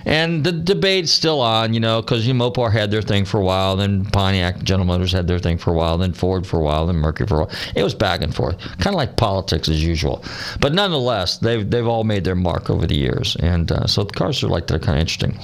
And 0.07 0.45
the 0.45 0.53
debate's 0.53 1.11
still 1.11 1.41
on, 1.41 1.73
you 1.73 1.81
know, 1.81 2.03
because 2.03 2.27
you 2.27 2.35
know, 2.35 2.51
Mopar 2.51 2.71
had 2.71 2.91
their 2.91 3.03
thing 3.03 3.25
for 3.25 3.39
a 3.39 3.45
while, 3.45 3.77
then 3.77 4.05
Pontiac, 4.05 4.63
General 4.63 4.87
Motors 4.87 5.13
had 5.13 5.27
their 5.27 5.39
thing 5.39 5.57
for 5.57 5.71
a 5.71 5.75
while, 5.75 5.97
then 5.97 6.13
Ford 6.13 6.47
for 6.47 6.59
a 6.59 6.63
while, 6.63 6.87
then 6.87 6.97
Mercury 6.97 7.27
for 7.27 7.37
a 7.37 7.39
while. 7.45 7.51
It 7.75 7.83
was 7.83 7.95
back 7.95 8.21
and 8.21 8.35
forth, 8.35 8.59
kind 8.79 8.89
of 8.89 8.95
like 8.95 9.17
politics 9.17 9.69
as 9.69 9.83
usual. 9.83 10.23
But 10.61 10.75
nonetheless, 10.75 11.39
they've 11.39 11.69
they've 11.69 11.87
all 11.87 12.05
made 12.05 12.25
their 12.25 12.35
mark 12.35 12.69
over 12.69 12.87
the 12.87 12.97
years, 12.97 13.37
and 13.41 13.71
uh, 13.73 13.87
so 13.87 14.05
the 14.05 14.13
cars 14.13 14.43
are 14.43 14.49
like 14.49 14.67
they're 14.67 14.79
kind 14.79 14.99
of 14.99 15.01
interesting. 15.01 15.39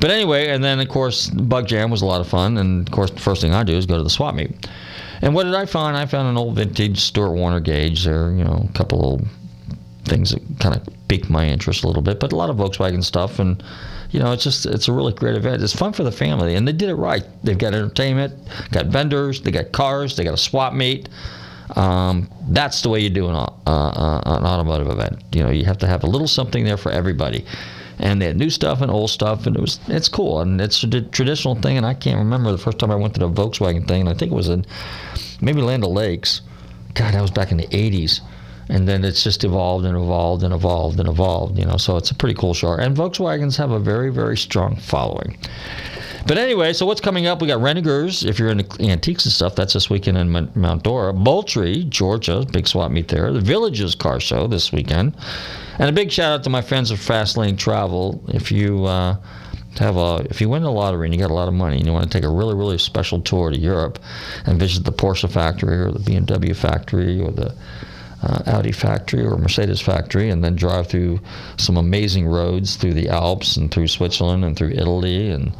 But 0.00 0.10
anyway, 0.10 0.48
and 0.48 0.62
then 0.64 0.80
of 0.80 0.88
course 0.88 1.28
Bug 1.28 1.68
Jam 1.68 1.90
was 1.90 2.02
a 2.02 2.06
lot 2.06 2.20
of 2.20 2.28
fun, 2.28 2.58
and 2.58 2.88
of 2.88 2.92
course 2.92 3.10
the 3.10 3.20
first 3.20 3.42
thing 3.42 3.54
I 3.54 3.62
do 3.62 3.74
is 3.74 3.86
go 3.86 3.96
to 3.96 4.02
the 4.02 4.10
swap 4.10 4.34
meet. 4.34 4.68
And 5.22 5.34
what 5.34 5.44
did 5.44 5.54
I 5.54 5.66
find? 5.66 5.96
I 5.96 6.06
found 6.06 6.28
an 6.28 6.36
old 6.36 6.56
vintage 6.56 6.98
Stewart 6.98 7.32
Warner 7.32 7.60
gauge. 7.60 8.04
There, 8.04 8.32
you 8.32 8.44
know, 8.44 8.66
a 8.68 8.72
couple 8.72 9.14
of 9.14 9.28
things 10.04 10.30
that 10.30 10.42
kind 10.58 10.74
of 10.74 10.88
piqued 11.08 11.28
my 11.28 11.46
interest 11.46 11.84
a 11.84 11.86
little 11.86 12.02
bit, 12.02 12.20
but 12.20 12.32
a 12.32 12.36
lot 12.36 12.50
of 12.50 12.56
Volkswagen 12.56 13.04
stuff 13.04 13.38
and 13.38 13.62
you 14.10 14.18
know, 14.18 14.32
it's 14.32 14.42
just 14.42 14.66
it's 14.66 14.88
a 14.88 14.92
really 14.92 15.12
great 15.12 15.36
event. 15.36 15.62
It's 15.62 15.74
fun 15.74 15.92
for 15.92 16.02
the 16.02 16.12
family, 16.12 16.56
and 16.56 16.66
they 16.66 16.72
did 16.72 16.88
it 16.88 16.94
right. 16.94 17.24
They've 17.44 17.58
got 17.58 17.74
entertainment, 17.74 18.34
got 18.72 18.86
vendors, 18.86 19.40
they 19.40 19.50
got 19.50 19.72
cars, 19.72 20.16
they 20.16 20.24
got 20.24 20.34
a 20.34 20.38
swap 20.38 20.72
meet. 20.72 21.08
Um, 21.76 22.28
that's 22.48 22.82
the 22.82 22.88
way 22.88 22.98
you 23.00 23.10
do 23.10 23.28
an, 23.28 23.36
uh, 23.36 23.46
uh, 23.66 24.22
an 24.26 24.44
automotive 24.44 24.88
event. 24.88 25.22
You 25.32 25.44
know, 25.44 25.50
you 25.50 25.64
have 25.66 25.78
to 25.78 25.86
have 25.86 26.02
a 26.02 26.06
little 26.08 26.26
something 26.26 26.64
there 26.64 26.76
for 26.76 26.90
everybody. 26.90 27.44
And 28.00 28.20
they 28.20 28.26
had 28.26 28.36
new 28.36 28.50
stuff 28.50 28.80
and 28.80 28.90
old 28.90 29.10
stuff, 29.10 29.46
and 29.46 29.54
it 29.54 29.60
was 29.60 29.78
it's 29.86 30.08
cool 30.08 30.40
and 30.40 30.60
it's 30.60 30.82
a 30.82 31.02
traditional 31.02 31.54
thing. 31.54 31.76
And 31.76 31.86
I 31.86 31.94
can't 31.94 32.18
remember 32.18 32.50
the 32.50 32.58
first 32.58 32.78
time 32.78 32.90
I 32.90 32.96
went 32.96 33.14
to 33.14 33.20
the 33.20 33.28
Volkswagen 33.28 33.86
thing, 33.86 34.00
and 34.00 34.08
I 34.08 34.14
think 34.14 34.32
it 34.32 34.34
was 34.34 34.48
in 34.48 34.64
maybe 35.40 35.60
Land 35.60 35.84
Lakes. 35.84 36.40
God, 36.94 37.14
that 37.14 37.20
was 37.20 37.30
back 37.30 37.52
in 37.52 37.58
the 37.58 37.68
'80s 37.68 38.22
and 38.70 38.88
then 38.88 39.04
it's 39.04 39.22
just 39.22 39.44
evolved 39.44 39.84
and 39.84 39.96
evolved 39.96 40.42
and 40.42 40.54
evolved 40.54 41.00
and 41.00 41.08
evolved. 41.08 41.58
You 41.58 41.66
know, 41.66 41.76
so 41.76 41.96
it's 41.96 42.10
a 42.10 42.14
pretty 42.14 42.34
cool 42.34 42.54
show. 42.54 42.72
And 42.72 42.96
Volkswagens 42.96 43.56
have 43.56 43.70
a 43.70 43.78
very 43.78 44.10
very 44.10 44.36
strong 44.36 44.76
following. 44.76 45.36
But 46.26 46.38
anyway, 46.38 46.72
so 46.72 46.86
what's 46.86 47.00
coming 47.00 47.26
up? 47.26 47.40
We 47.40 47.48
got 47.48 47.60
Renninger's. 47.60 48.24
If 48.24 48.38
you're 48.38 48.50
into 48.50 48.82
antiques 48.82 49.24
and 49.24 49.32
stuff, 49.32 49.54
that's 49.54 49.72
this 49.72 49.88
weekend 49.88 50.18
in 50.18 50.50
Mount 50.54 50.82
Dora. 50.82 51.12
Moultrie, 51.12 51.84
Georgia, 51.84 52.44
big 52.52 52.68
swap 52.68 52.90
meet 52.90 53.08
there. 53.08 53.32
The 53.32 53.40
Villages 53.40 53.94
Car 53.94 54.20
Show 54.20 54.46
this 54.46 54.70
weekend. 54.70 55.16
And 55.78 55.88
a 55.88 55.92
big 55.92 56.12
shout 56.12 56.32
out 56.32 56.44
to 56.44 56.50
my 56.50 56.60
friends 56.60 56.92
at 56.92 56.98
Fastlane 56.98 57.56
Travel. 57.56 58.22
If 58.28 58.52
you 58.52 58.84
uh, 58.84 59.16
have 59.78 59.96
a, 59.96 60.26
if 60.28 60.40
you 60.40 60.48
win 60.48 60.62
the 60.62 60.70
lottery 60.70 61.06
and 61.06 61.14
you 61.14 61.20
got 61.20 61.30
a 61.30 61.34
lot 61.34 61.48
of 61.48 61.54
money 61.54 61.78
and 61.78 61.86
you 61.86 61.92
want 61.92 62.10
to 62.10 62.18
take 62.18 62.24
a 62.24 62.30
really 62.30 62.54
really 62.54 62.76
special 62.76 63.20
tour 63.20 63.50
to 63.50 63.58
Europe 63.58 63.98
and 64.44 64.58
visit 64.58 64.84
the 64.84 64.92
Porsche 64.92 65.30
factory 65.30 65.78
or 65.78 65.90
the 65.90 66.00
BMW 66.00 66.54
factory 66.54 67.20
or 67.20 67.30
the 67.30 67.54
uh, 68.22 68.42
Audi 68.46 68.72
factory 68.72 69.24
or 69.24 69.36
Mercedes 69.36 69.80
factory, 69.80 70.30
and 70.30 70.44
then 70.44 70.56
drive 70.56 70.88
through 70.88 71.20
some 71.56 71.76
amazing 71.76 72.26
roads 72.26 72.76
through 72.76 72.94
the 72.94 73.08
Alps 73.08 73.56
and 73.56 73.70
through 73.70 73.88
Switzerland 73.88 74.44
and 74.44 74.56
through 74.56 74.70
Italy 74.70 75.30
and 75.30 75.52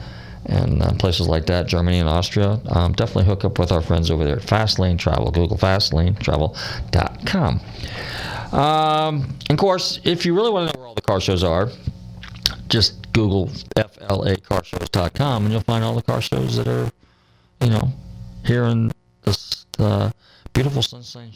and 0.47 0.83
uh, 0.83 0.93
places 0.95 1.29
like 1.29 1.45
that, 1.47 1.67
Germany 1.67 1.99
and 1.99 2.09
Austria. 2.09 2.59
Um, 2.71 2.95
definitely 2.95 3.25
hook 3.25 3.45
up 3.45 3.59
with 3.59 3.71
our 3.71 3.83
friends 3.83 4.11
over 4.11 4.25
there 4.25 4.37
at 4.37 4.43
Fastlane 4.43 4.99
Travel. 4.99 5.31
Google 5.31 5.59
FastlaneTravel.com. 5.59 7.61
Um, 8.59 9.37
of 9.49 9.57
course, 9.59 10.01
if 10.03 10.27
you 10.27 10.35
really 10.35 10.51
want 10.51 10.71
to 10.71 10.75
know 10.75 10.81
where 10.81 10.89
all 10.89 10.95
the 10.95 11.03
car 11.03 11.21
shows 11.21 11.45
are, 11.45 11.69
just 12.69 13.13
Google 13.13 13.49
FLA 13.77 14.37
car 14.37 14.63
FLACarshows.com 14.63 15.45
and 15.45 15.53
you'll 15.53 15.63
find 15.63 15.85
all 15.85 15.95
the 15.95 16.03
car 16.03 16.21
shows 16.21 16.57
that 16.57 16.67
are, 16.67 16.91
you 17.61 17.71
know, 17.71 17.93
here 18.45 18.65
in 18.65 18.91
this. 19.23 19.67
Uh, 19.79 20.11
beautiful 20.53 20.83
sunshine, 20.83 21.33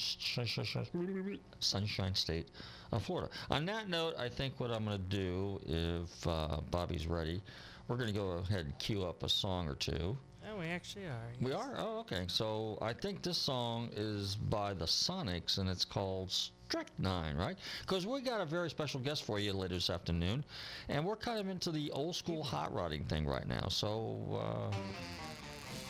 sunshine 1.61 2.15
state 2.15 2.49
of 2.93 3.03
Florida. 3.03 3.31
On 3.51 3.65
that 3.67 3.89
note, 3.89 4.15
I 4.19 4.29
think 4.29 4.59
what 4.59 4.71
I'm 4.71 4.85
going 4.85 4.99
to 4.99 5.05
do, 5.05 5.61
if 5.67 6.27
uh, 6.27 6.61
Bobby's 6.71 7.07
ready, 7.07 7.43
we're 7.89 7.97
going 7.97 8.09
to 8.09 8.15
go 8.15 8.43
ahead 8.49 8.67
and 8.67 8.79
cue 8.79 9.05
up 9.05 9.23
a 9.23 9.29
song 9.29 9.69
or 9.69 9.75
two. 9.75 10.17
Oh, 10.51 10.59
we 10.59 10.67
actually 10.67 11.07
are. 11.07 11.29
Yes. 11.33 11.43
We 11.43 11.53
are? 11.53 11.75
Oh, 11.79 12.01
okay. 12.01 12.25
So 12.27 12.79
I 12.83 12.93
think 12.93 13.23
this 13.23 13.39
song 13.39 13.89
is 13.97 14.37
by 14.37 14.75
the 14.75 14.85
Sonics, 14.85 15.57
and 15.59 15.71
it's 15.71 15.87
called 15.87 16.31
Strychnine, 16.31 17.37
right? 17.37 17.57
Because 17.81 18.07
we 18.07 18.21
got 18.21 18.43
a 18.43 18.45
very 18.45 18.69
special 18.69 19.01
guest 19.01 19.25
for 19.25 19.39
you 19.39 19.55
later 19.55 19.75
this 19.75 19.89
afternoon, 19.89 20.45
and 20.89 21.05
we're 21.05 21.17
kind 21.17 21.41
of 21.41 21.49
into 21.49 21.71
the 21.71 21.91
old 21.93 22.15
school 22.15 22.43
hot 22.43 22.75
rodding 22.75 23.05
thing 23.05 23.27
right 23.27 23.49
now. 23.49 23.69
So. 23.69 24.71
Uh, 24.73 24.77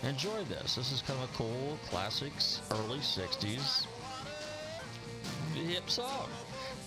Enjoy 0.09 0.45
this. 0.45 0.75
This 0.75 0.93
is 0.93 1.03
kind 1.03 1.21
of 1.23 1.31
a 1.31 1.37
cool, 1.37 1.79
classics, 1.89 2.61
early 2.71 2.99
60s 2.99 3.87
hip 5.65 5.89
song. 5.89 6.29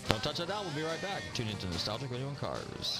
Don't 0.09 0.23
touch 0.23 0.37
that 0.37 0.47
dial. 0.47 0.63
We'll 0.63 0.75
be 0.75 0.83
right 0.83 1.01
back. 1.01 1.21
Tune 1.33 1.47
into 1.47 1.67
Nostalgic 1.67 2.11
Radio 2.11 2.27
and 2.27 2.37
Cars. 2.37 2.99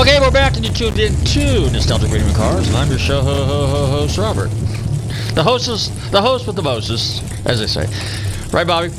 Okay, 0.00 0.20
we're 0.20 0.30
back 0.30 0.54
and 0.54 0.64
you 0.64 0.72
tuned 0.72 1.00
in 1.00 1.12
to 1.24 1.68
Nostalgic 1.72 2.12
Radio 2.12 2.32
Cars, 2.32 2.68
and 2.68 2.76
I'm 2.76 2.88
your 2.88 3.00
show 3.00 3.20
ho, 3.20 3.34
ho, 3.44 3.66
ho, 3.66 3.86
host, 3.86 4.16
Robert. 4.16 4.48
The 5.34 5.42
hostess, 5.42 5.88
the 6.10 6.22
host 6.22 6.46
with 6.46 6.54
the 6.54 6.62
mostest, 6.62 7.24
as 7.44 7.58
they 7.58 7.66
say. 7.66 7.84
Right, 8.52 8.64
Bobby? 8.64 8.90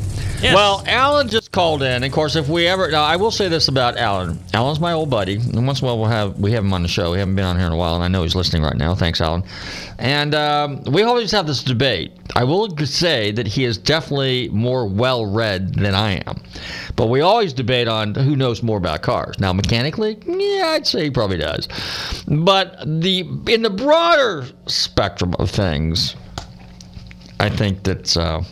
Yes. 0.41 0.55
Well, 0.55 0.83
Alan 0.87 1.27
just 1.27 1.51
called 1.51 1.83
in. 1.83 2.01
Of 2.01 2.13
course, 2.13 2.37
if 2.37 2.47
we 2.47 2.65
ever 2.65 2.89
now, 2.89 3.03
I 3.03 3.17
will 3.17 3.31
say 3.31 3.49
this 3.49 3.67
about 3.67 3.97
Alan. 3.97 4.39
Alan's 4.53 4.79
my 4.79 4.93
old 4.93 5.09
buddy, 5.09 5.35
and 5.35 5.67
once 5.67 5.81
in 5.81 5.85
a 5.85 5.87
while 5.87 5.99
we'll 5.99 6.07
have 6.07 6.39
we 6.39 6.53
have 6.53 6.63
him 6.63 6.71
on 6.71 6.81
the 6.81 6.87
show. 6.87 7.11
We 7.11 7.19
haven't 7.19 7.35
been 7.35 7.43
on 7.43 7.57
here 7.57 7.67
in 7.67 7.73
a 7.73 7.75
while, 7.75 7.95
and 7.95 8.03
I 8.03 8.07
know 8.07 8.23
he's 8.23 8.35
listening 8.35 8.63
right 8.63 8.77
now. 8.77 8.95
Thanks, 8.95 9.19
Alan. 9.19 9.43
And 9.97 10.33
um, 10.33 10.81
we 10.83 11.01
always 11.03 11.29
have 11.33 11.45
this 11.45 11.61
debate. 11.61 12.13
I 12.37 12.45
will 12.45 12.73
say 12.85 13.31
that 13.31 13.47
he 13.47 13.65
is 13.65 13.77
definitely 13.77 14.47
more 14.49 14.87
well-read 14.87 15.75
than 15.75 15.93
I 15.93 16.21
am, 16.25 16.41
but 16.95 17.07
we 17.07 17.19
always 17.19 17.51
debate 17.51 17.89
on 17.89 18.15
who 18.15 18.37
knows 18.37 18.63
more 18.63 18.77
about 18.77 19.01
cars. 19.01 19.37
Now, 19.39 19.51
mechanically, 19.51 20.17
yeah, 20.25 20.67
I'd 20.67 20.87
say 20.87 21.03
he 21.03 21.11
probably 21.11 21.37
does, 21.37 21.67
but 22.29 22.79
the 22.85 23.27
in 23.47 23.61
the 23.61 23.69
broader 23.69 24.45
spectrum 24.67 25.35
of 25.37 25.49
things, 25.49 26.15
I 27.41 27.49
think 27.49 27.83
that's. 27.83 28.15
Uh, 28.15 28.43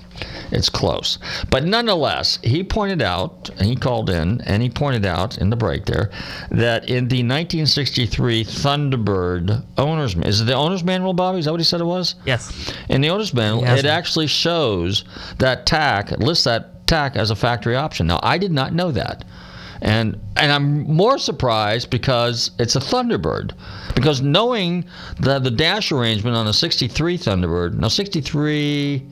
it's 0.52 0.70
close. 0.70 1.20
But 1.50 1.66
nonetheless, 1.66 2.40
he 2.44 2.64
pointed 2.64 3.02
out, 3.02 3.50
he 3.62 3.76
called 3.76 4.10
in, 4.10 4.42
and 4.42 4.62
he 4.64 4.70
pointed 4.70 5.06
out 5.06 5.38
in 5.38 5.50
the 5.50 5.56
break 5.56 5.86
there, 5.86 6.10
that 6.52 6.90
in 6.90 7.08
the 7.08 7.18
1963 7.24 8.44
Thunderbird 8.44 9.64
owner's 9.78 10.16
is 10.16 10.42
it 10.42 10.46
the 10.46 10.54
owner's 10.54 10.84
manual, 10.84 11.14
Bobby? 11.14 11.40
Is 11.40 11.46
that 11.46 11.52
what 11.52 11.60
he 11.60 11.64
said 11.66 11.82
it 11.82 11.86
was? 11.86 12.16
Yes. 12.26 12.74
In 12.90 13.02
the 13.02 13.10
owner's 13.10 13.34
manual, 13.34 13.62
Yes. 13.64 13.80
it 13.80 13.86
actually 13.86 14.28
shows 14.28 15.04
that 15.40 15.66
tack, 15.66 16.12
lists 16.12 16.44
that 16.46 16.88
tack 16.88 17.16
as 17.16 17.32
a 17.32 17.36
factory 17.36 17.76
option. 17.76 18.08
Now, 18.08 18.20
I 18.24 18.38
did 18.38 18.52
not 18.52 18.74
know 18.74 18.92
that. 18.92 19.26
And 19.82 20.20
and 20.36 20.52
I'm 20.52 20.84
more 20.92 21.20
surprised 21.20 21.92
because 21.92 22.50
it's 22.58 22.76
a 22.76 22.80
Thunderbird. 22.80 23.52
Because 23.94 24.22
knowing 24.22 24.86
the 25.20 25.38
the 25.38 25.52
dash 25.52 25.92
arrangement 25.92 26.36
on 26.36 26.48
a 26.48 26.54
63 26.54 27.16
Thunderbird, 27.18 27.76
now 27.76 27.88
63 27.88 29.04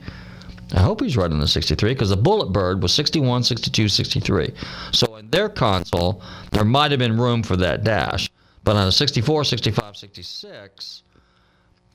I 0.72 0.80
hope 0.80 1.00
he's 1.00 1.16
right 1.16 1.30
on 1.30 1.38
the 1.38 1.46
63 1.46 1.92
because 1.92 2.10
the 2.10 2.16
Bullet 2.16 2.52
Bird 2.52 2.82
was 2.82 2.92
61, 2.92 3.44
62, 3.44 3.88
63. 3.88 4.52
So 4.92 5.16
in 5.16 5.30
their 5.30 5.48
console, 5.48 6.22
there 6.50 6.64
might 6.64 6.90
have 6.90 6.98
been 6.98 7.18
room 7.18 7.42
for 7.42 7.56
that 7.56 7.84
dash. 7.84 8.28
But 8.64 8.74
on 8.74 8.88
a 8.88 8.92
64, 8.92 9.44
65, 9.44 9.96
66, 9.96 11.02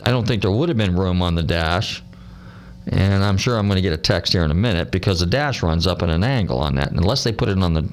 I 0.04 0.10
don't 0.10 0.26
think 0.26 0.42
there 0.42 0.52
would 0.52 0.70
have 0.70 0.78
been 0.78 0.96
room 0.96 1.22
on 1.22 1.36
the 1.36 1.44
dash. 1.44 2.02
And 2.88 3.24
I'm 3.24 3.38
sure 3.38 3.58
I'm 3.58 3.68
going 3.68 3.76
to 3.76 3.82
get 3.82 3.94
a 3.94 3.98
text 3.98 4.34
here 4.34 4.44
in 4.44 4.52
a 4.52 4.56
minute 4.56 4.90
because 4.90 5.20
the 5.20 5.26
dash 5.26 5.62
runs 5.62 5.86
up 5.86 6.02
at 6.02 6.10
an 6.10 6.24
angle 6.24 6.60
on 6.60 6.76
that. 6.76 6.92
Unless 6.92 7.24
they 7.24 7.32
put 7.34 7.50
it 7.50 7.60
on 7.60 7.74
the, 7.74 7.90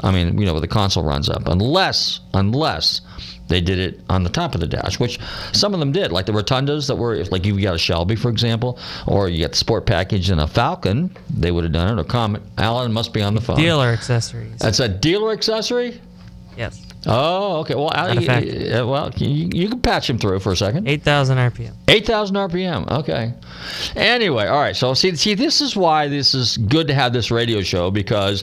I 0.00 0.10
mean, 0.10 0.38
you 0.38 0.44
know, 0.44 0.52
where 0.52 0.60
the 0.60 0.68
console 0.68 1.04
runs 1.04 1.28
up. 1.28 1.48
Unless, 1.48 2.20
unless 2.34 3.00
they 3.48 3.60
did 3.60 3.78
it 3.78 4.00
on 4.08 4.24
the 4.24 4.30
top 4.30 4.54
of 4.54 4.60
the 4.60 4.66
dash, 4.66 4.98
which 4.98 5.18
some 5.52 5.72
of 5.72 5.80
them 5.80 5.92
did. 5.92 6.12
Like 6.12 6.26
the 6.26 6.32
rotundas 6.32 6.88
that 6.88 6.96
were, 6.96 7.22
like 7.26 7.44
you 7.44 7.60
got 7.60 7.74
a 7.74 7.78
Shelby, 7.78 8.16
for 8.16 8.28
example, 8.28 8.78
or 9.06 9.28
you 9.28 9.42
got 9.42 9.52
the 9.52 9.56
sport 9.56 9.86
package 9.86 10.30
in 10.30 10.38
a 10.38 10.46
Falcon, 10.46 11.16
they 11.30 11.50
would 11.50 11.64
have 11.64 11.72
done 11.72 11.98
it. 11.98 12.00
Or 12.00 12.04
Comet. 12.04 12.42
Alan 12.58 12.92
must 12.92 13.12
be 13.12 13.22
on 13.22 13.34
the 13.34 13.40
phone. 13.40 13.56
Dealer 13.56 13.88
accessories. 13.88 14.58
That's 14.58 14.80
a 14.80 14.88
dealer 14.88 15.32
accessory? 15.32 16.00
Yes. 16.56 16.85
Oh, 17.06 17.58
okay. 17.60 17.74
Well, 17.74 17.90
Not 17.94 18.08
a 18.08 18.10
Ali, 18.10 18.26
factory. 18.26 18.72
uh, 18.72 18.86
well, 18.86 19.10
you, 19.16 19.48
you 19.52 19.68
can 19.68 19.80
patch 19.80 20.10
him 20.10 20.18
through 20.18 20.40
for 20.40 20.52
a 20.52 20.56
second. 20.56 20.88
8,000 20.88 21.38
RPM. 21.38 21.72
8,000 21.88 22.36
RPM. 22.36 22.90
Okay. 22.90 23.32
Anyway, 23.94 24.46
all 24.46 24.58
right. 24.60 24.74
So 24.76 24.92
see, 24.94 25.14
see, 25.16 25.34
this 25.34 25.60
is 25.60 25.76
why 25.76 26.08
this 26.08 26.34
is 26.34 26.56
good 26.56 26.88
to 26.88 26.94
have 26.94 27.12
this 27.12 27.30
radio 27.30 27.62
show 27.62 27.90
because 27.90 28.42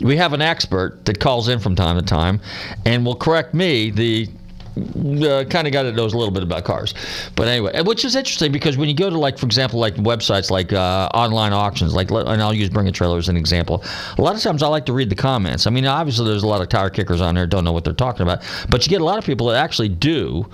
we 0.00 0.16
have 0.16 0.32
an 0.32 0.40
expert 0.42 1.04
that 1.06 1.18
calls 1.20 1.48
in 1.48 1.58
from 1.58 1.74
time 1.74 1.96
to 1.96 2.02
time 2.02 2.40
and 2.84 3.04
will 3.04 3.16
correct 3.16 3.52
me, 3.54 3.90
the 3.90 4.28
uh, 4.76 5.44
kind 5.44 5.66
of 5.66 5.72
guy 5.72 5.82
that 5.82 5.94
knows 5.94 6.12
a 6.12 6.18
little 6.18 6.32
bit 6.32 6.42
about 6.42 6.64
cars. 6.64 6.94
But 7.36 7.48
anyway, 7.48 7.80
which 7.82 8.04
is 8.04 8.16
interesting 8.16 8.52
because 8.52 8.76
when 8.76 8.88
you 8.88 8.94
go 8.94 9.10
to 9.10 9.18
like, 9.18 9.38
for 9.38 9.46
example, 9.46 9.78
like 9.78 9.94
websites 9.96 10.50
like 10.50 10.72
uh, 10.72 11.08
online 11.14 11.52
auctions, 11.52 11.94
like, 11.94 12.10
and 12.10 12.42
I'll 12.42 12.54
use 12.54 12.68
Bring 12.68 12.88
a 12.88 12.92
Trailer 12.92 13.18
as 13.18 13.28
an 13.28 13.36
example. 13.36 13.84
A 14.18 14.22
lot 14.22 14.34
of 14.34 14.42
times 14.42 14.62
I 14.62 14.68
like 14.68 14.86
to 14.86 14.92
read 14.92 15.10
the 15.10 15.16
comments. 15.16 15.66
I 15.66 15.70
mean, 15.70 15.86
obviously 15.86 16.26
there's 16.26 16.42
a 16.42 16.48
lot 16.48 16.60
of 16.60 16.68
tire 16.68 16.90
kickers 16.90 17.20
on 17.20 17.34
there, 17.34 17.46
don't 17.46 17.64
know 17.64 17.72
what 17.72 17.84
they're 17.84 17.92
talking 17.92 18.22
about, 18.22 18.42
but 18.68 18.84
you 18.84 18.90
get 18.90 19.00
a 19.00 19.04
lot 19.04 19.18
of 19.18 19.24
people 19.24 19.48
that 19.48 19.62
actually 19.62 19.88
do, 19.88 20.46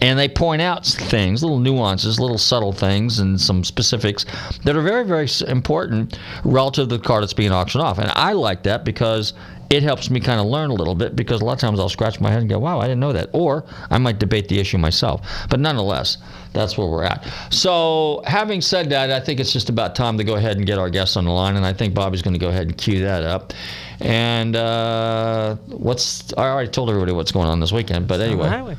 and 0.00 0.18
they 0.18 0.28
point 0.28 0.62
out 0.62 0.86
things, 0.86 1.42
little 1.42 1.58
nuances, 1.58 2.20
little 2.20 2.38
subtle 2.38 2.72
things, 2.72 3.18
and 3.18 3.40
some 3.40 3.64
specifics 3.64 4.24
that 4.64 4.76
are 4.76 4.82
very, 4.82 5.04
very 5.04 5.28
important 5.48 6.18
relative 6.44 6.88
to 6.88 6.96
the 6.96 7.02
car 7.02 7.20
that's 7.20 7.32
being 7.32 7.52
auctioned 7.52 7.82
off. 7.82 7.98
And 7.98 8.10
I 8.14 8.32
like 8.32 8.62
that 8.64 8.84
because 8.84 9.32
it 9.70 9.82
helps 9.82 10.10
me 10.10 10.20
kind 10.20 10.40
of 10.40 10.46
learn 10.46 10.70
a 10.70 10.74
little 10.74 10.94
bit 10.94 11.16
because 11.16 11.40
a 11.40 11.44
lot 11.44 11.54
of 11.54 11.58
times 11.58 11.80
I'll 11.80 11.88
scratch 11.88 12.20
my 12.20 12.30
head 12.30 12.40
and 12.40 12.48
go, 12.48 12.58
wow, 12.58 12.78
I 12.78 12.84
didn't 12.84 13.00
know 13.00 13.12
that. 13.12 13.30
Or 13.32 13.64
I 13.90 13.98
might 13.98 14.18
debate 14.18 14.48
the 14.48 14.58
issue 14.58 14.78
myself. 14.78 15.26
But 15.50 15.60
nonetheless, 15.60 16.18
that's 16.52 16.78
where 16.78 16.86
we're 16.86 17.04
at. 17.04 17.26
So, 17.50 18.22
having 18.26 18.60
said 18.60 18.90
that, 18.90 19.10
I 19.10 19.20
think 19.20 19.40
it's 19.40 19.52
just 19.52 19.68
about 19.68 19.94
time 19.96 20.16
to 20.18 20.24
go 20.24 20.36
ahead 20.36 20.56
and 20.56 20.66
get 20.66 20.78
our 20.78 20.90
guests 20.90 21.16
on 21.16 21.24
the 21.24 21.30
line. 21.32 21.56
And 21.56 21.66
I 21.66 21.72
think 21.72 21.94
Bobby's 21.94 22.22
going 22.22 22.34
to 22.34 22.40
go 22.40 22.48
ahead 22.48 22.66
and 22.68 22.76
cue 22.78 23.00
that 23.00 23.24
up. 23.24 23.52
And 24.00 24.54
uh, 24.54 25.56
what's, 25.66 26.32
I 26.34 26.48
already 26.48 26.70
told 26.70 26.90
everybody 26.90 27.12
what's 27.12 27.32
going 27.32 27.48
on 27.48 27.60
this 27.60 27.72
weekend. 27.72 28.06
But 28.06 28.14
On 28.14 28.18
the 28.20 28.26
anyway. 28.26 28.48
highway. 28.48 28.76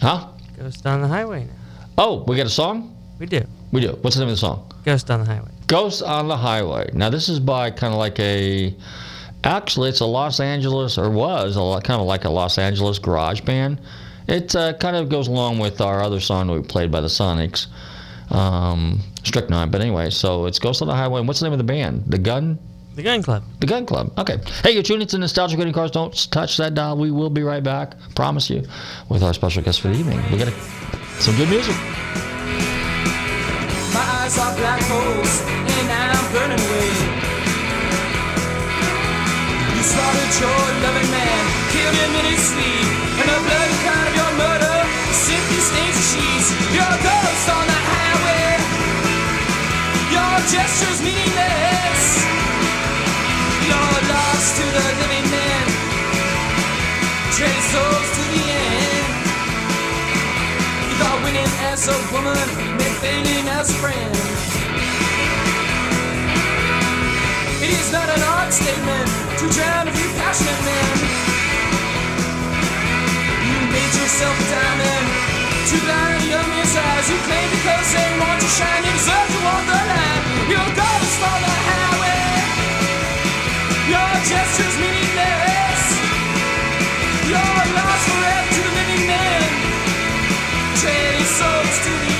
Huh? 0.00 0.28
Ghost 0.58 0.86
on 0.86 1.00
the 1.00 1.08
highway 1.08 1.44
now. 1.44 1.52
Oh, 1.98 2.24
we 2.26 2.36
got 2.36 2.46
a 2.46 2.50
song? 2.50 2.96
We 3.18 3.26
do. 3.26 3.42
We 3.70 3.80
do. 3.80 3.98
What's 4.00 4.16
the 4.16 4.22
name 4.22 4.28
of 4.30 4.34
the 4.34 4.40
song? 4.40 4.72
Ghost 4.84 5.10
on 5.10 5.20
the 5.20 5.26
highway. 5.26 5.50
Ghost 5.66 6.02
on 6.02 6.28
the 6.28 6.36
Highway. 6.36 6.90
Now, 6.92 7.08
this 7.08 7.28
is 7.28 7.40
by 7.40 7.70
kind 7.70 7.94
of 7.94 7.98
like 7.98 8.18
a. 8.20 8.74
Actually, 9.44 9.88
it's 9.88 10.00
a 10.00 10.06
Los 10.06 10.38
Angeles, 10.38 10.98
or 10.98 11.10
was 11.10 11.56
a 11.56 11.62
lot, 11.62 11.82
kind 11.82 12.00
of 12.00 12.06
like 12.06 12.24
a 12.24 12.30
Los 12.30 12.58
Angeles 12.58 12.98
garage 12.98 13.40
band. 13.40 13.80
It 14.28 14.54
uh, 14.54 14.74
kind 14.74 14.96
of 14.96 15.08
goes 15.08 15.26
along 15.26 15.58
with 15.58 15.80
our 15.80 16.00
other 16.00 16.20
song 16.20 16.48
we 16.48 16.62
played 16.62 16.92
by 16.92 17.00
the 17.00 17.08
Sonics, 17.08 17.66
um, 18.30 19.00
Strychnine. 19.24 19.70
But 19.70 19.80
anyway, 19.80 20.10
so 20.10 20.46
it's 20.46 20.60
Ghost 20.60 20.80
on 20.80 20.88
the 20.88 20.94
Highway. 20.94 21.18
And 21.18 21.26
what's 21.26 21.40
the 21.40 21.46
name 21.46 21.52
of 21.52 21.58
the 21.58 21.64
band? 21.64 22.04
The 22.06 22.18
Gun? 22.18 22.58
The 22.94 23.02
Gun 23.02 23.22
Club. 23.22 23.42
The 23.58 23.66
Gun 23.66 23.86
Club. 23.86 24.12
Okay. 24.18 24.38
Hey, 24.62 24.72
you're 24.72 24.82
tuning 24.82 25.02
into 25.02 25.18
Nostalgic 25.18 25.58
Getting 25.58 25.72
Cars. 25.72 25.90
Don't 25.90 26.14
touch 26.30 26.56
that 26.58 26.74
dial. 26.74 26.96
We 26.96 27.10
will 27.10 27.30
be 27.30 27.42
right 27.42 27.62
back. 27.62 27.94
Promise 28.14 28.50
you. 28.50 28.62
With 29.08 29.22
our 29.22 29.32
special 29.32 29.62
guest 29.62 29.80
for 29.80 29.88
the 29.88 29.94
evening. 29.94 30.22
We 30.30 30.38
got 30.38 30.48
a, 30.48 30.52
some 31.20 31.34
good 31.36 31.48
music. 31.48 31.74
My 33.92 34.04
eyes 34.20 34.38
are 34.38 34.54
black 34.56 34.82
holes, 34.82 35.42
and 35.42 35.90
I'm 35.90 36.11
slaughtered 39.82 40.34
your 40.38 40.62
loving 40.86 41.10
man, 41.10 41.42
killed 41.74 41.96
him 41.98 42.12
in 42.14 42.24
his 42.30 42.42
sleep, 42.54 42.86
and 43.18 43.26
the 43.26 43.38
bloody 43.42 43.78
kind 43.82 44.06
of 44.06 44.14
your 44.14 44.32
murder 44.38 44.76
simply 45.10 45.58
stains 45.58 45.96
the 45.98 46.06
sheets. 46.06 46.48
You're 46.70 46.86
a 46.86 47.00
ghost 47.02 47.46
on 47.50 47.64
the 47.66 47.80
highway. 47.90 48.62
Your 50.14 50.34
gestures 50.54 51.02
meaningless. 51.02 52.04
You're 53.66 54.00
lost 54.06 54.48
to 54.58 54.64
the 54.70 54.86
living 55.02 55.26
man, 55.34 55.66
trading 57.34 57.66
souls 57.74 58.08
to 58.16 58.22
the 58.38 58.44
end. 58.54 59.06
You 60.86 60.94
thought 61.02 61.18
winning 61.26 61.52
as 61.74 61.90
a 61.90 61.98
woman 62.14 62.46
meant 62.78 62.96
failing 63.02 63.46
as 63.50 63.70
a 63.70 63.76
friend. 63.82 64.61
Is 67.80 67.92
not 67.92 68.08
an 68.08 68.22
art 68.36 68.52
statement 68.52 69.08
to 69.40 69.44
drown 69.48 69.88
a 69.88 69.92
few 69.92 70.10
passionate 70.20 70.62
men. 70.68 70.88
You 73.48 73.58
made 73.72 73.92
yourself 73.96 74.34
a 74.36 74.46
diamond 74.52 75.06
to 75.68 75.76
blind 75.84 76.22
young 76.28 76.48
men's 76.52 76.74
eyes. 76.76 77.06
You 77.08 77.18
claim 77.28 77.48
because 77.56 77.88
they 77.96 78.08
want 78.20 78.38
to 78.44 78.50
shine, 78.58 78.82
you 78.84 78.92
deserve 78.92 79.28
to 79.32 79.40
walk 79.46 79.64
the 79.72 79.80
line. 79.92 80.22
Your 80.52 80.68
ghost 80.76 81.20
on 81.30 81.38
the 81.46 81.54
highway. 81.68 82.28
Your 83.88 84.12
gestures 84.28 84.76
meaningless. 84.82 85.82
You're 87.30 87.66
lost 87.78 88.04
forever 88.12 88.48
to 88.52 88.60
the 88.66 88.72
living 88.78 89.04
man. 89.08 89.42
Trading 90.80 91.28
souls 91.38 91.76
to 91.86 91.92
the 92.04 92.11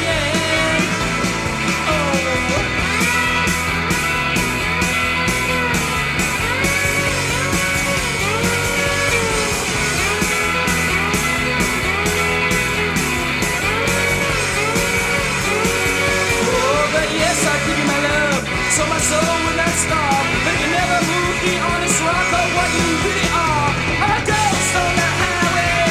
so 19.03 19.17
my 19.17 19.25
soul 19.25 19.38
will 19.47 19.57
not 19.57 19.75
starve. 19.83 20.27
Never 20.73 21.01
move 21.11 21.37
the 21.43 21.55
honest 21.59 21.99
rock 22.07 22.31
of 22.38 22.49
what 22.57 22.71
you 22.71 22.87
really 23.03 23.29
are. 23.35 23.71
A 23.99 24.15
ghost 24.31 24.75
on 24.79 24.93
the 25.01 25.11
highway. 25.23 25.91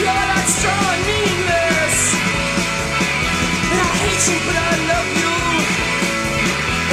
You're 0.00 0.26
not 0.32 0.46
strong 0.56 0.88
and 0.94 1.02
meaningless. 1.06 1.96
And 3.72 3.80
I 3.84 3.92
hate 4.02 4.24
you, 4.30 4.38
but 4.46 4.56
I 4.56 4.72
love 4.90 5.08
you. 5.20 5.34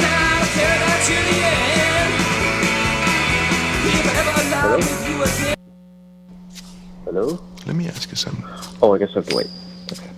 And 0.04 0.12
I'll 0.20 0.48
care 0.52 0.76
about 0.78 1.02
you 1.08 1.18
the 1.30 1.38
end. 1.48 2.12
If 3.88 4.04
I 4.04 4.14
ever 4.20 4.36
lie 4.52 4.76
with 4.76 5.02
you 5.08 5.16
again. 5.28 5.56
Hello? 7.04 7.26
Let 7.66 7.74
me 7.76 7.88
ask 7.88 8.10
you 8.10 8.16
something. 8.16 8.44
Oh, 8.82 8.94
I 8.94 8.98
guess 8.98 9.10
I 9.10 9.14
have 9.14 9.28
to 9.28 9.36
wait. 9.36 9.50
Okay. 9.92 10.10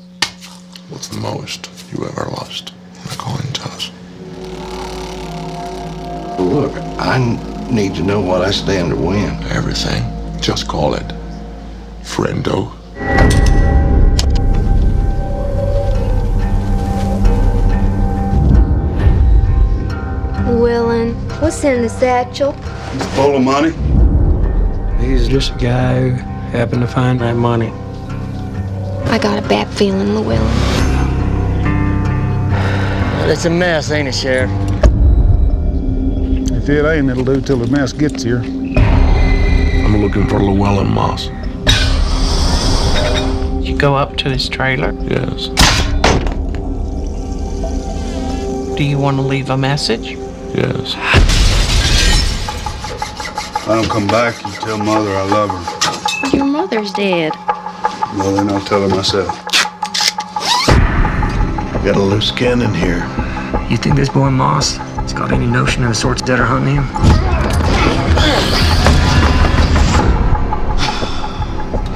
What's 0.90 1.08
the 1.08 1.20
most 1.20 1.70
you 1.92 2.04
ever 2.04 2.28
lost 2.30 2.72
in 3.04 3.12
a 3.12 3.16
coin 3.16 3.52
toss? 3.52 3.90
Look, 6.38 6.72
I 6.98 7.18
need 7.70 7.94
to 7.94 8.02
know 8.02 8.20
what 8.20 8.42
I 8.42 8.50
stand 8.50 8.90
to 8.90 8.96
win. 8.96 9.30
Everything. 9.44 10.04
Just 10.40 10.68
call 10.68 10.94
it 10.94 11.06
friendo. 12.02 12.72
Willin, 20.60 21.14
what's 21.40 21.64
in 21.64 21.82
the 21.82 21.88
satchel? 21.88 22.54
It's 22.94 23.06
Full 23.16 23.36
of 23.36 23.42
money? 23.42 23.72
He's 25.04 25.28
just 25.28 25.54
a 25.54 25.58
guy 25.58 26.08
who 26.08 26.10
happened 26.56 26.82
to 26.82 26.88
find 26.88 27.20
that 27.20 27.34
money. 27.36 27.70
I 29.10 29.18
got 29.18 29.42
a 29.42 29.48
bad 29.48 29.68
feeling, 29.68 30.14
Llewellyn. 30.14 30.40
Well, 33.18 33.30
it's 33.30 33.44
a 33.46 33.50
mess, 33.50 33.90
ain't 33.90 34.08
it, 34.08 34.14
Sheriff? 34.14 34.65
If 36.66 36.70
it 36.70 36.84
ain't, 36.84 37.08
it'll 37.08 37.22
do 37.22 37.40
till 37.40 37.58
the 37.58 37.68
mess 37.68 37.92
gets 37.92 38.24
here. 38.24 38.40
I'm 38.40 39.98
looking 39.98 40.26
for 40.26 40.40
Llewellyn 40.40 40.88
Moss. 40.92 41.28
You 43.64 43.78
go 43.78 43.94
up 43.94 44.16
to 44.16 44.28
his 44.28 44.48
trailer. 44.48 44.90
Yes. 45.02 45.46
Do 48.76 48.82
you 48.82 48.98
want 48.98 49.16
to 49.18 49.22
leave 49.22 49.50
a 49.50 49.56
message? 49.56 50.18
Yes. 50.56 50.94
If 53.54 53.68
I 53.68 53.76
don't 53.76 53.88
come 53.88 54.08
back, 54.08 54.34
you 54.44 54.50
tell 54.54 54.78
Mother 54.78 55.14
I 55.14 55.22
love 55.22 55.50
her. 55.50 56.36
Your 56.36 56.46
mother's 56.46 56.90
dead. 56.94 57.32
Well, 58.16 58.34
then 58.34 58.50
I'll 58.50 58.60
tell 58.62 58.80
her 58.80 58.88
myself. 58.88 59.28
Got 61.84 61.94
a 61.94 62.00
loose 62.00 62.32
cannon 62.32 62.74
here. 62.74 63.06
You 63.70 63.76
think 63.76 63.94
this 63.94 64.08
boy 64.08 64.30
Moss 64.30 64.78
has 64.78 64.85
got 65.16 65.32
any 65.32 65.46
notion 65.46 65.82
of 65.82 65.88
the 65.88 65.94
sorts 65.94 66.20
that 66.22 66.38
are 66.38 66.44
hunting 66.44 66.74
him? 66.74 66.84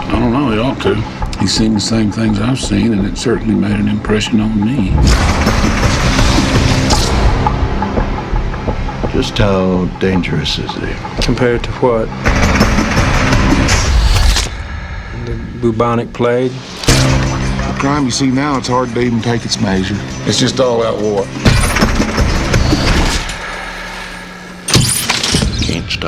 I 0.09 0.19
don't 0.19 0.33
know, 0.33 0.51
he 0.51 0.59
ought 0.59 0.81
to. 0.83 0.95
He's 1.39 1.53
seen 1.53 1.75
the 1.75 1.81
same 1.81 2.11
things 2.11 2.41
I've 2.41 2.59
seen, 2.59 2.95
and 2.95 3.07
it 3.07 3.19
certainly 3.19 3.55
made 3.55 3.79
an 3.79 3.89
impression 3.89 4.41
on 4.41 4.59
me. 4.59 4.91
Just 9.13 9.37
how 9.37 9.85
dangerous 9.99 10.59
is 10.59 10.71
he? 10.77 10.95
Compared 11.23 11.63
to 11.65 11.71
what? 11.73 12.07
The 15.27 15.37
bubonic 15.61 16.11
plague? 16.15 16.53
The 16.53 17.77
crime 17.79 18.07
you 18.07 18.11
see 18.11 18.31
now, 18.31 18.57
it's 18.57 18.69
hard 18.69 18.89
to 18.95 19.01
even 19.01 19.21
take 19.21 19.45
its 19.45 19.61
measure. 19.61 19.97
It's 20.27 20.41
just 20.41 20.59
all 20.59 20.83
out 20.83 21.03
war. 21.03 21.27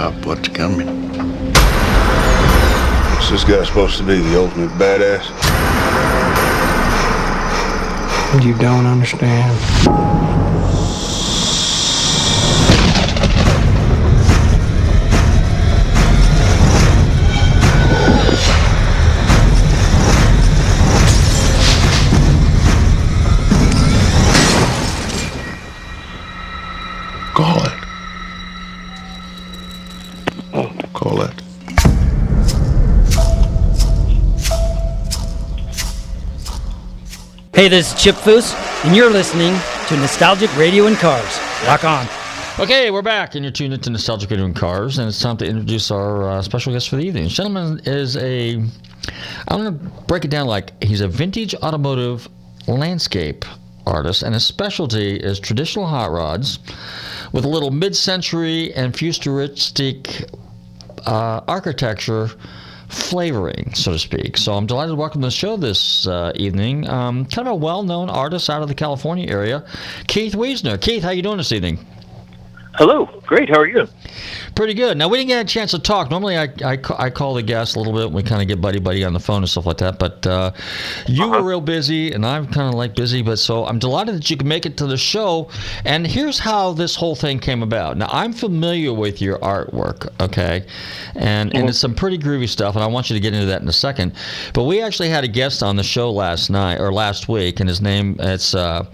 Stop 0.03 0.27
what's 0.27 0.49
coming. 0.49 0.89
What's 3.15 3.31
this 3.31 3.45
guy 3.45 3.63
supposed 3.63 3.99
to 3.99 4.03
be, 4.03 4.19
the 4.19 4.37
ultimate 4.37 4.71
badass? 4.71 5.23
You 8.45 8.59
don't 8.59 8.87
understand. 8.87 10.42
Hey, 37.63 37.69
this 37.69 37.95
is 37.95 38.03
Chip 38.03 38.17
Foose, 38.17 38.57
and 38.85 38.97
you're 38.97 39.09
listening 39.09 39.55
to 39.87 39.97
Nostalgic 39.97 40.53
Radio 40.57 40.89
and 40.89 40.97
Cars. 40.97 41.39
Rock 41.65 41.85
on. 41.85 42.09
Okay, 42.59 42.91
we're 42.91 43.03
back, 43.03 43.37
and 43.37 43.45
you're 43.45 43.53
tuned 43.53 43.73
into 43.73 43.89
Nostalgic 43.89 44.31
Radio 44.31 44.47
and 44.47 44.57
Cars, 44.57 44.99
and 44.99 45.07
it's 45.07 45.21
time 45.21 45.37
to 45.37 45.47
introduce 45.47 45.93
our 45.93 46.29
uh, 46.29 46.43
special 46.43 46.73
guest 46.73 46.89
for 46.89 46.97
the 46.97 47.05
evening. 47.05 47.23
This 47.23 47.35
gentleman 47.35 47.81
is 47.85 48.17
a, 48.17 48.55
I'm 49.47 49.63
going 49.63 49.79
to 49.79 49.85
break 50.09 50.25
it 50.25 50.33
down 50.33 50.49
like 50.49 50.83
he's 50.83 51.03
a 51.03 51.07
vintage 51.07 51.55
automotive 51.55 52.29
landscape 52.67 53.45
artist, 53.87 54.25
and 54.25 54.35
his 54.35 54.45
specialty 54.45 55.15
is 55.15 55.39
traditional 55.39 55.87
hot 55.87 56.11
rods 56.11 56.59
with 57.31 57.45
a 57.45 57.49
little 57.49 57.71
mid-century 57.71 58.75
and 58.75 58.97
futuristic 58.97 60.25
uh, 61.07 61.43
architecture 61.47 62.29
flavoring, 62.93 63.73
so 63.75 63.93
to 63.93 63.99
speak. 63.99 64.37
So 64.37 64.53
I'm 64.55 64.67
delighted 64.67 64.91
to 64.91 64.97
welcome 64.97 65.21
to 65.23 65.29
the 65.29 65.33
show 65.33 65.57
this 65.57 66.07
uh, 66.07 66.33
evening, 66.35 66.89
um, 66.89 67.25
kind 67.25 67.49
of 67.49 67.53
a 67.53 67.57
well-known 67.57 68.11
artist 68.11 68.51
out 68.51 68.63
of 68.63 68.69
the 68.69 68.75
California 68.75 69.29
area, 69.29 69.65
Keith 70.07 70.35
Weesner. 70.35 70.81
Keith, 70.81 71.03
how 71.03 71.11
you 71.11 71.23
doing 71.23 71.39
this 71.39 71.53
evening? 71.53 71.79
Hello. 72.83 73.07
Great. 73.27 73.49
How 73.49 73.61
are 73.61 73.69
you? 73.69 73.87
Pretty 74.57 74.75
good. 74.75 74.99
Now 74.99 75.09
we 75.09 75.17
didn't 75.17 75.29
get 75.29 75.41
a 75.41 75.49
chance 75.49 75.71
to 75.71 75.79
talk. 75.79 76.11
Normally, 76.11 76.37
I, 76.37 76.49
I, 76.65 76.79
I 76.99 77.11
call 77.11 77.33
the 77.33 77.43
guests 77.43 77.77
a 77.77 77.79
little 77.79 77.95
bit. 77.95 78.11
We 78.11 78.23
kind 78.23 78.43
of 78.43 78.49
get 78.49 78.61
buddy 78.61 78.81
buddy 78.81 79.05
on 79.05 79.13
the 79.13 79.21
phone 79.21 79.39
and 79.39 79.49
stuff 79.49 79.67
like 79.67 79.79
that. 79.79 79.99
But 80.01 80.27
uh, 80.27 80.53
you 81.07 81.29
were 81.29 81.43
real 81.43 81.61
busy, 81.61 82.13
and 82.13 82.27
I'm 82.27 82.47
kind 82.47 82.69
of 82.69 82.75
like 82.75 82.95
busy. 82.95 83.23
But 83.23 83.39
so 83.39 83.65
I'm 83.65 83.79
delighted 83.79 84.17
that 84.17 84.29
you 84.29 84.37
could 84.37 84.47
make 84.47 84.67
it 84.67 84.77
to 84.79 84.87
the 84.87 84.97
show. 84.97 85.49
And 85.85 86.07
here's 86.07 86.41
how 86.41 86.73
this 86.73 86.97
whole 86.97 87.15
thing 87.15 87.39
came 87.39 87.63
about. 87.63 87.97
Now 87.97 88.09
I'm 88.11 88.33
familiar 88.33 88.93
with 88.93 89.23
your 89.23 89.39
artwork, 89.39 90.09
okay, 90.21 90.67
and 91.15 91.55
and 91.55 91.69
it's 91.69 91.79
some 91.79 91.95
pretty 91.95 92.19
groovy 92.19 92.49
stuff. 92.49 92.75
And 92.75 92.85
I 92.85 92.89
want 92.89 93.09
you 93.09 93.15
to 93.15 93.21
get 93.21 93.33
into 93.33 93.47
that 93.47 93.63
in 93.63 93.69
a 93.69 93.73
second. 93.73 94.13
But 94.53 94.65
we 94.65 94.83
actually 94.83 95.09
had 95.09 95.25
a 95.25 95.29
guest 95.29 95.63
on 95.63 95.77
the 95.77 95.85
show 95.85 96.11
last 96.11 96.51
night 96.51 96.79
or 96.79 96.93
last 96.93 97.29
week, 97.29 97.61
and 97.61 97.69
his 97.69 97.81
name 97.81 98.17
it's 98.19 98.55
uh, 98.55 98.85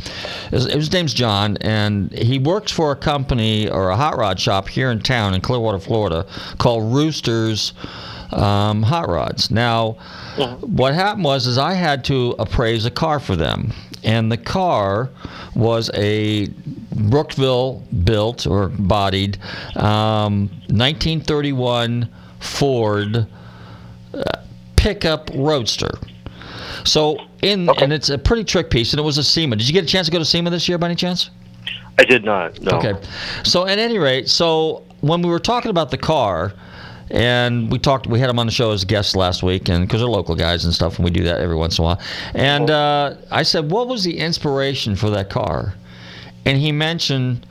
his, 0.51 0.67
his 0.67 0.93
name's 0.93 1.15
John, 1.15 1.57
and 1.63 2.13
he 2.13 2.39
works 2.39 2.71
for 2.71 2.93
a 2.93 2.97
company 2.97 3.69
or 3.79 3.91
a 3.91 3.97
hot 3.97 4.17
rod 4.17 4.41
shop 4.41 4.69
here 4.69 4.91
in 4.91 5.01
town 5.01 5.35
in 5.35 5.41
Clearwater, 5.41 5.79
Florida, 5.79 6.27
called 6.59 6.93
Roosters 6.93 7.73
um, 8.33 8.83
Hot 8.83 9.09
Rods. 9.09 9.51
Now, 9.51 9.93
what 10.61 10.95
happened 10.95 11.25
was 11.25 11.47
is 11.47 11.59
I 11.59 11.75
had 11.75 12.05
to 12.07 12.35
appraise 12.39 12.85
a 12.85 12.91
car 12.91 13.21
for 13.21 13.37
them, 13.37 13.73
and 14.03 14.31
the 14.31 14.37
car 14.37 15.11
was 15.55 15.91
a 15.95 16.49
Brookville 16.93 17.83
built 18.05 18.47
or 18.47 18.69
bodied 18.69 19.39
um, 19.77 20.49
1931 20.69 22.09
Ford 22.41 23.27
uh, 24.13 24.23
pickup 24.77 25.31
roadster. 25.35 25.91
So 26.85 27.19
in 27.43 27.69
and 27.81 27.93
it's 27.93 28.09
a 28.09 28.19
pretty 28.19 28.45
trick 28.45 28.71
piece, 28.71 28.93
and 28.93 29.01
it 29.01 29.03
was 29.03 29.19
a 29.19 29.25
SEMA. 29.25 29.57
Did 29.57 29.69
you 29.69 29.73
get 29.73 29.85
a 29.85 29.87
chance 29.87 30.07
to 30.07 30.13
go 30.13 30.19
to 30.19 30.25
SEMA 30.25 30.51
this 30.51 30.69
year 30.69 30.79
by 30.79 30.87
any 30.87 30.95
chance? 30.97 31.31
I 31.99 32.05
did 32.05 32.25
not. 32.25 32.61
No. 32.61 32.79
Okay. 32.79 32.95
So 33.45 33.67
at 33.67 33.79
any 33.79 33.99
rate, 33.99 34.29
so 34.29 34.85
when 35.01 35.23
we 35.23 35.29
were 35.29 35.41
talking 35.41 35.71
about 35.71 35.91
the 35.91 35.99
car, 35.99 36.53
and 37.11 37.73
we 37.73 37.79
talked, 37.79 38.07
we 38.07 38.21
had 38.21 38.29
him 38.29 38.39
on 38.39 38.47
the 38.47 38.53
show 38.53 38.71
as 38.71 38.83
a 38.83 38.87
guest 38.87 39.17
last 39.17 39.43
week, 39.43 39.69
and 39.69 39.87
because 39.87 40.01
they're 40.01 40.09
local 40.09 40.35
guys 40.35 40.65
and 40.65 40.75
stuff, 40.75 40.97
and 40.97 41.05
we 41.05 41.11
do 41.11 41.25
that 41.25 41.41
every 41.41 41.57
once 41.57 41.79
in 41.79 41.83
a 41.83 41.87
while. 41.87 42.01
And 42.35 42.71
uh, 42.71 43.17
I 43.31 43.43
said, 43.43 43.71
"What 43.71 43.89
was 43.89 44.05
the 44.05 44.19
inspiration 44.19 44.95
for 44.95 45.11
that 45.11 45.31
car?" 45.31 45.75
And 46.45 46.59
he 46.59 46.71
mentioned 46.71 47.47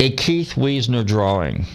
a 0.00 0.10
Keith 0.10 0.54
Weesner 0.54 1.06
drawing. 1.06 1.66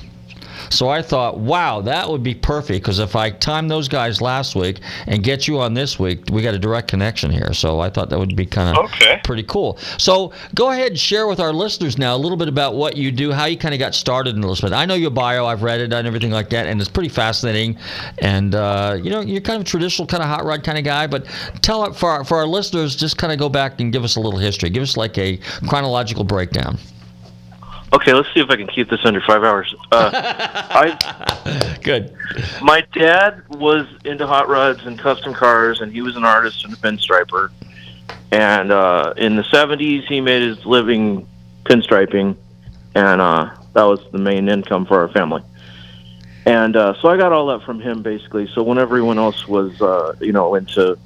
So 0.73 0.89
I 0.89 1.01
thought, 1.01 1.37
wow, 1.37 1.81
that 1.81 2.09
would 2.09 2.23
be 2.23 2.33
perfect 2.33 2.83
because 2.83 2.99
if 2.99 3.15
I 3.15 3.29
time 3.29 3.67
those 3.67 3.87
guys 3.87 4.21
last 4.21 4.55
week 4.55 4.79
and 5.07 5.23
get 5.23 5.47
you 5.47 5.59
on 5.59 5.73
this 5.73 5.99
week, 5.99 6.23
we 6.31 6.41
got 6.41 6.53
a 6.53 6.59
direct 6.59 6.87
connection 6.87 7.31
here. 7.31 7.53
So 7.53 7.79
I 7.79 7.89
thought 7.89 8.09
that 8.09 8.19
would 8.19 8.35
be 8.35 8.45
kind 8.45 8.75
of 8.77 8.85
Okay. 8.85 9.19
pretty 9.23 9.43
cool. 9.43 9.77
So 9.97 10.31
go 10.55 10.71
ahead 10.71 10.87
and 10.91 10.99
share 10.99 11.27
with 11.27 11.39
our 11.39 11.53
listeners 11.53 11.97
now 11.97 12.15
a 12.15 12.17
little 12.17 12.37
bit 12.37 12.47
about 12.47 12.75
what 12.75 12.97
you 12.97 13.11
do, 13.11 13.31
how 13.31 13.45
you 13.45 13.57
kind 13.57 13.73
of 13.73 13.79
got 13.79 13.95
started 13.95 14.35
in. 14.35 14.41
But 14.43 14.73
I 14.73 14.85
know 14.85 14.93
your 14.95 15.09
bio, 15.11 15.45
I've 15.45 15.63
read 15.63 15.79
it 15.79 15.93
and 15.93 16.07
everything 16.07 16.31
like 16.31 16.49
that, 16.49 16.67
and 16.67 16.81
it's 16.81 16.89
pretty 16.89 17.09
fascinating. 17.09 17.77
And 18.19 18.53
uh, 18.55 18.97
you 19.01 19.09
know, 19.09 19.21
you're 19.21 19.41
kind 19.41 19.55
of 19.55 19.61
a 19.61 19.69
traditional 19.69 20.05
kind 20.07 20.21
of 20.21 20.29
hot 20.29 20.43
rod 20.43 20.63
kind 20.63 20.77
of 20.77 20.83
guy. 20.83 21.07
But 21.07 21.25
tell 21.61 21.85
it 21.85 21.95
for 21.95 22.09
our, 22.09 22.23
for 22.23 22.37
our 22.37 22.47
listeners, 22.47 22.95
just 22.95 23.17
kind 23.17 23.31
of 23.31 23.39
go 23.39 23.49
back 23.49 23.79
and 23.79 23.91
give 23.93 24.03
us 24.03 24.15
a 24.15 24.19
little 24.19 24.39
history. 24.39 24.69
Give 24.69 24.83
us 24.83 24.97
like 24.97 25.17
a 25.17 25.37
chronological 25.67 26.23
breakdown. 26.23 26.77
Okay, 27.93 28.11
let's 28.11 28.27
see 28.33 28.39
if 28.39 28.49
I 28.49 28.55
can 28.55 28.67
keep 28.67 28.89
this 28.89 29.01
under 29.05 29.21
five 29.21 29.43
hours. 29.43 29.73
Uh, 29.91 30.09
I 30.71 31.79
Good. 31.83 32.15
My 32.61 32.81
dad 32.93 33.47
was 33.49 33.85
into 34.05 34.25
hot 34.25 34.47
rods 34.47 34.85
and 34.85 34.97
custom 34.97 35.33
cars, 35.33 35.81
and 35.81 35.91
he 35.91 36.01
was 36.01 36.15
an 36.15 36.23
artist 36.23 36.63
and 36.63 36.73
a 36.73 36.77
pinstriper. 36.77 37.51
And 38.31 38.71
uh, 38.71 39.13
in 39.17 39.35
the 39.35 39.43
'70s, 39.43 40.07
he 40.07 40.21
made 40.21 40.41
his 40.41 40.65
living 40.65 41.27
pinstriping, 41.65 42.35
and 42.95 43.21
uh, 43.21 43.53
that 43.73 43.83
was 43.83 43.99
the 44.11 44.17
main 44.17 44.49
income 44.49 44.85
for 44.85 45.01
our 45.01 45.09
family. 45.09 45.43
And 46.45 46.75
uh, 46.75 46.95
so 47.01 47.09
I 47.09 47.17
got 47.17 47.31
all 47.31 47.47
that 47.47 47.63
from 47.63 47.79
him, 47.79 48.01
basically. 48.01 48.47
So 48.47 48.63
when 48.63 48.77
everyone 48.77 49.19
else 49.19 49.47
was, 49.47 49.79
uh, 49.81 50.15
you 50.19 50.31
know, 50.31 50.55
into 50.55 50.97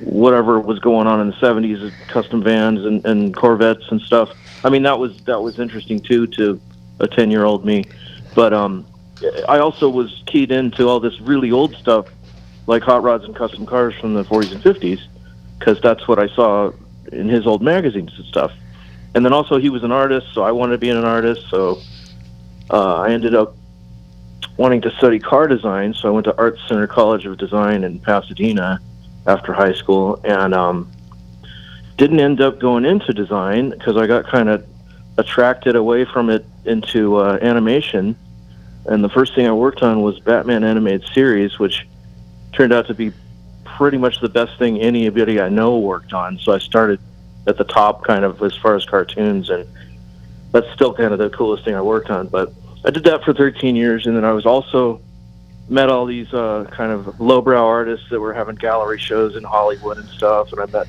whatever 0.00 0.60
was 0.60 0.78
going 0.78 1.06
on 1.06 1.20
in 1.20 1.28
the 1.28 1.36
'70s, 1.36 1.90
custom 2.08 2.42
vans 2.42 2.84
and, 2.84 3.04
and 3.06 3.34
Corvettes 3.34 3.90
and 3.90 4.00
stuff. 4.02 4.30
I 4.66 4.68
mean, 4.68 4.82
that 4.82 4.98
was 4.98 5.16
that 5.22 5.40
was 5.40 5.60
interesting 5.60 6.00
too 6.00 6.26
to 6.38 6.60
a 6.98 7.06
ten-year-old 7.06 7.64
me. 7.64 7.84
But 8.34 8.52
um, 8.52 8.84
I 9.48 9.58
also 9.58 9.88
was 9.88 10.24
keyed 10.26 10.50
into 10.50 10.88
all 10.88 10.98
this 10.98 11.20
really 11.20 11.52
old 11.52 11.76
stuff, 11.76 12.08
like 12.66 12.82
hot 12.82 13.04
rods 13.04 13.24
and 13.24 13.34
custom 13.34 13.64
cars 13.64 13.94
from 14.00 14.14
the 14.14 14.24
40s 14.24 14.52
and 14.52 14.62
50s, 14.62 15.00
because 15.56 15.80
that's 15.80 16.08
what 16.08 16.18
I 16.18 16.26
saw 16.34 16.72
in 17.12 17.28
his 17.28 17.46
old 17.46 17.62
magazines 17.62 18.12
and 18.16 18.26
stuff. 18.26 18.50
And 19.14 19.24
then 19.24 19.32
also 19.32 19.56
he 19.56 19.70
was 19.70 19.84
an 19.84 19.92
artist, 19.92 20.26
so 20.34 20.42
I 20.42 20.50
wanted 20.50 20.72
to 20.72 20.78
be 20.78 20.90
an 20.90 21.04
artist. 21.04 21.48
So 21.48 21.80
uh, 22.68 22.96
I 22.96 23.12
ended 23.12 23.36
up 23.36 23.54
wanting 24.56 24.80
to 24.80 24.90
study 24.96 25.20
car 25.20 25.46
design. 25.46 25.94
So 25.94 26.08
I 26.08 26.10
went 26.10 26.24
to 26.24 26.36
Art 26.36 26.58
Center 26.66 26.88
College 26.88 27.24
of 27.24 27.38
Design 27.38 27.84
in 27.84 28.00
Pasadena 28.00 28.80
after 29.28 29.52
high 29.52 29.74
school, 29.74 30.20
and 30.24 30.52
um, 30.52 30.90
didn't 31.96 32.20
end 32.20 32.40
up 32.40 32.58
going 32.58 32.84
into 32.84 33.12
design 33.12 33.70
because 33.70 33.96
I 33.96 34.06
got 34.06 34.26
kind 34.26 34.48
of 34.48 34.64
attracted 35.18 35.76
away 35.76 36.04
from 36.04 36.30
it 36.30 36.44
into 36.64 37.16
uh, 37.16 37.38
animation. 37.40 38.16
And 38.86 39.02
the 39.02 39.08
first 39.08 39.34
thing 39.34 39.46
I 39.46 39.52
worked 39.52 39.82
on 39.82 40.02
was 40.02 40.20
Batman 40.20 40.62
animated 40.62 41.08
series, 41.12 41.58
which 41.58 41.86
turned 42.52 42.72
out 42.72 42.86
to 42.88 42.94
be 42.94 43.12
pretty 43.64 43.98
much 43.98 44.20
the 44.20 44.28
best 44.28 44.58
thing 44.58 44.80
anybody 44.80 45.40
I 45.40 45.48
know 45.48 45.78
worked 45.78 46.12
on. 46.12 46.38
So 46.38 46.52
I 46.52 46.58
started 46.58 47.00
at 47.46 47.56
the 47.56 47.64
top, 47.64 48.04
kind 48.04 48.24
of 48.24 48.42
as 48.42 48.56
far 48.56 48.74
as 48.74 48.84
cartoons, 48.84 49.50
and 49.50 49.66
that's 50.52 50.70
still 50.72 50.92
kind 50.92 51.12
of 51.12 51.18
the 51.18 51.30
coolest 51.30 51.64
thing 51.64 51.74
I 51.74 51.82
worked 51.82 52.10
on. 52.10 52.28
But 52.28 52.52
I 52.84 52.90
did 52.90 53.04
that 53.04 53.24
for 53.24 53.32
13 53.32 53.74
years, 53.74 54.06
and 54.06 54.16
then 54.16 54.24
I 54.24 54.32
was 54.32 54.46
also 54.46 55.00
met 55.68 55.88
all 55.88 56.06
these 56.06 56.32
uh, 56.32 56.66
kind 56.70 56.92
of 56.92 57.20
lowbrow 57.20 57.66
artists 57.66 58.08
that 58.10 58.20
were 58.20 58.32
having 58.32 58.54
gallery 58.54 58.98
shows 58.98 59.36
in 59.36 59.42
Hollywood 59.42 59.98
and 59.98 60.08
stuff, 60.08 60.52
and 60.52 60.60
I 60.60 60.66
met 60.66 60.86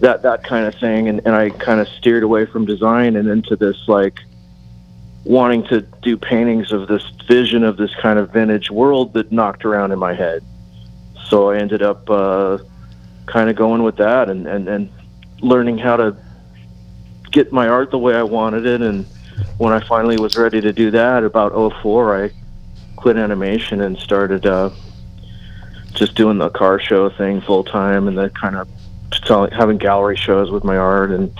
that 0.00 0.22
that 0.22 0.42
kind 0.42 0.66
of 0.66 0.74
thing, 0.74 1.08
and, 1.08 1.20
and 1.24 1.34
I 1.34 1.50
kind 1.50 1.80
of 1.80 1.88
steered 1.88 2.22
away 2.22 2.46
from 2.46 2.64
design 2.64 3.16
and 3.16 3.28
into 3.28 3.56
this 3.56 3.76
like 3.86 4.20
wanting 5.24 5.62
to 5.64 5.82
do 6.02 6.16
paintings 6.16 6.72
of 6.72 6.88
this 6.88 7.04
vision 7.28 7.62
of 7.62 7.76
this 7.76 7.94
kind 7.96 8.18
of 8.18 8.32
vintage 8.32 8.70
world 8.70 9.12
that 9.12 9.30
knocked 9.30 9.64
around 9.64 9.92
in 9.92 9.98
my 9.98 10.14
head. 10.14 10.42
So 11.26 11.50
I 11.50 11.58
ended 11.58 11.82
up 11.82 12.08
uh, 12.08 12.58
kind 13.26 13.50
of 13.50 13.56
going 13.56 13.82
with 13.82 13.96
that 13.96 14.30
and, 14.30 14.46
and, 14.46 14.68
and 14.68 14.90
learning 15.42 15.78
how 15.78 15.96
to 15.96 16.16
get 17.30 17.52
my 17.52 17.68
art 17.68 17.90
the 17.90 17.98
way 17.98 18.14
I 18.14 18.22
wanted 18.22 18.66
it. 18.66 18.80
And 18.80 19.04
when 19.58 19.72
I 19.72 19.80
finally 19.86 20.16
was 20.16 20.36
ready 20.36 20.60
to 20.62 20.72
do 20.72 20.90
that, 20.92 21.22
about 21.22 21.52
04, 21.82 22.24
I 22.24 22.30
quit 22.96 23.16
animation 23.16 23.82
and 23.82 23.98
started 23.98 24.46
uh, 24.46 24.70
just 25.92 26.14
doing 26.14 26.38
the 26.38 26.48
car 26.50 26.80
show 26.80 27.10
thing 27.10 27.40
full 27.42 27.62
time 27.62 28.08
and 28.08 28.16
then 28.16 28.30
kind 28.30 28.56
of 28.56 28.68
selling, 29.30 29.52
having 29.52 29.78
gallery 29.78 30.16
shows 30.16 30.50
with 30.50 30.64
my 30.64 30.76
art 30.76 31.12
and 31.12 31.32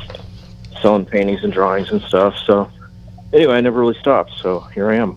selling 0.81 1.05
paintings 1.05 1.43
and 1.43 1.53
drawings 1.53 1.91
and 1.91 2.01
stuff. 2.03 2.37
So 2.47 2.71
anyway, 3.33 3.55
I 3.55 3.61
never 3.61 3.81
really 3.81 3.99
stopped. 3.99 4.33
So 4.41 4.61
here 4.75 4.89
I 4.91 4.97
am. 4.97 5.17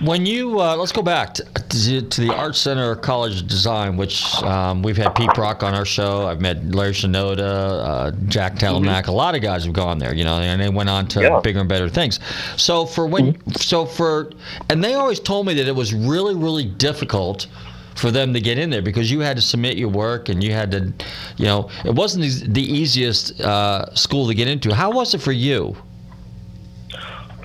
When 0.00 0.26
you 0.26 0.60
uh, 0.60 0.76
let's 0.76 0.92
go 0.92 1.02
back 1.02 1.34
to, 1.34 1.44
to, 1.44 2.02
to 2.02 2.20
the 2.20 2.34
Art 2.34 2.56
Center 2.56 2.94
College 2.96 3.42
of 3.42 3.48
Design, 3.48 3.96
which 3.96 4.34
um, 4.42 4.82
we've 4.82 4.96
had 4.96 5.14
Pete 5.14 5.32
Brock 5.34 5.62
on 5.62 5.74
our 5.74 5.84
show. 5.84 6.26
I've 6.26 6.40
met 6.40 6.64
Larry 6.74 6.92
Shinoda, 6.92 7.40
uh, 7.40 8.10
Jack 8.26 8.56
Telnack. 8.56 9.06
A 9.08 9.12
lot 9.12 9.34
of 9.34 9.42
guys 9.42 9.64
have 9.64 9.72
gone 9.72 9.98
there, 9.98 10.14
you 10.14 10.24
know, 10.24 10.34
and 10.36 10.60
they 10.60 10.68
went 10.68 10.88
on 10.88 11.06
to 11.08 11.20
Yeah. 11.22 11.40
bigger 11.40 11.60
and 11.60 11.68
better 11.68 11.88
things. 11.88 12.18
So 12.56 12.84
for 12.84 13.06
when, 13.06 13.36
so 13.52 13.86
for, 13.86 14.30
and 14.70 14.82
they 14.82 14.94
always 14.94 15.20
told 15.20 15.46
me 15.46 15.54
that 15.54 15.66
it 15.68 15.74
was 15.74 15.92
really, 15.94 16.34
really 16.34 16.64
difficult 16.64 17.46
for 17.94 18.10
them 18.10 18.32
to 18.32 18.40
get 18.40 18.58
in 18.58 18.70
there 18.70 18.82
because 18.82 19.10
you 19.10 19.20
had 19.20 19.36
to 19.36 19.42
submit 19.42 19.76
your 19.76 19.88
work 19.88 20.28
and 20.28 20.42
you 20.42 20.52
had 20.52 20.70
to, 20.72 20.92
you 21.36 21.46
know, 21.46 21.70
it 21.84 21.94
wasn't 21.94 22.54
the 22.54 22.62
easiest 22.62 23.40
uh, 23.40 23.94
school 23.94 24.26
to 24.28 24.34
get 24.34 24.48
into. 24.48 24.74
How 24.74 24.90
was 24.90 25.14
it 25.14 25.20
for 25.20 25.32
you? 25.32 25.76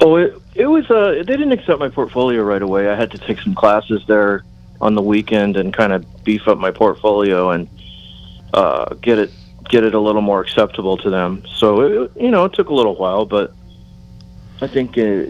Oh, 0.01 0.15
it 0.15 0.39
it 0.55 0.67
was. 0.67 0.89
Uh, 0.89 1.11
they 1.17 1.23
didn't 1.23 1.51
accept 1.51 1.79
my 1.79 1.89
portfolio 1.89 2.43
right 2.43 2.61
away. 2.61 2.89
I 2.89 2.95
had 2.95 3.11
to 3.11 3.17
take 3.17 3.39
some 3.39 3.55
classes 3.55 4.03
there 4.07 4.43
on 4.79 4.95
the 4.95 5.01
weekend 5.01 5.57
and 5.57 5.73
kind 5.73 5.91
of 5.91 6.23
beef 6.23 6.47
up 6.47 6.57
my 6.57 6.71
portfolio 6.71 7.49
and 7.49 7.67
uh, 8.53 8.93
get 8.95 9.17
it 9.17 9.31
get 9.69 9.83
it 9.83 9.93
a 9.93 9.99
little 9.99 10.21
more 10.21 10.39
acceptable 10.39 10.97
to 10.97 11.09
them. 11.09 11.43
So 11.55 11.81
it, 11.81 12.11
you 12.15 12.29
know, 12.29 12.45
it 12.45 12.53
took 12.53 12.69
a 12.69 12.73
little 12.73 12.95
while, 12.95 13.25
but 13.25 13.53
I 14.61 14.67
think 14.67 14.97
uh, 14.97 15.25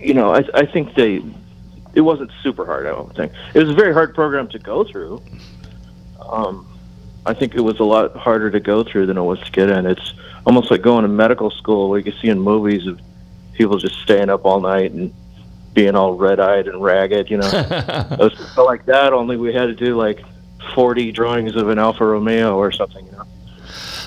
you 0.00 0.14
know, 0.14 0.34
I 0.34 0.44
I 0.52 0.66
think 0.66 0.94
they 0.94 1.22
it 1.94 2.00
wasn't 2.00 2.30
super 2.42 2.64
hard. 2.64 2.86
I 2.86 2.90
don't 2.90 3.14
think 3.14 3.32
it 3.54 3.58
was 3.60 3.70
a 3.70 3.74
very 3.74 3.92
hard 3.92 4.14
program 4.14 4.48
to 4.48 4.58
go 4.58 4.84
through. 4.84 5.22
Um, 6.20 6.66
I 7.26 7.34
think 7.34 7.54
it 7.54 7.60
was 7.60 7.80
a 7.80 7.84
lot 7.84 8.14
harder 8.16 8.50
to 8.50 8.60
go 8.60 8.84
through 8.84 9.06
than 9.06 9.16
it 9.16 9.22
was 9.22 9.40
to 9.40 9.50
get 9.50 9.70
in. 9.70 9.86
It's 9.86 10.14
almost 10.46 10.70
like 10.70 10.82
going 10.82 11.02
to 11.02 11.08
medical 11.08 11.50
school, 11.50 11.88
where 11.88 11.98
you 11.98 12.04
can 12.04 12.20
see 12.20 12.28
in 12.28 12.40
movies 12.40 12.86
of 12.86 13.00
people 13.54 13.78
just 13.78 13.98
staying 14.00 14.28
up 14.28 14.44
all 14.44 14.60
night 14.60 14.92
and 14.92 15.12
being 15.72 15.94
all 15.96 16.14
red-eyed 16.14 16.68
and 16.68 16.82
ragged. 16.82 17.30
You 17.30 17.38
know, 17.38 17.48
it 18.10 18.18
was 18.18 18.56
like 18.56 18.84
that. 18.86 19.12
Only 19.12 19.36
we 19.36 19.54
had 19.54 19.66
to 19.66 19.74
do 19.74 19.96
like 19.96 20.22
forty 20.74 21.12
drawings 21.12 21.56
of 21.56 21.68
an 21.68 21.78
Alfa 21.78 22.04
Romeo 22.04 22.56
or 22.56 22.72
something. 22.72 23.06
You 23.06 23.12
know, 23.12 23.24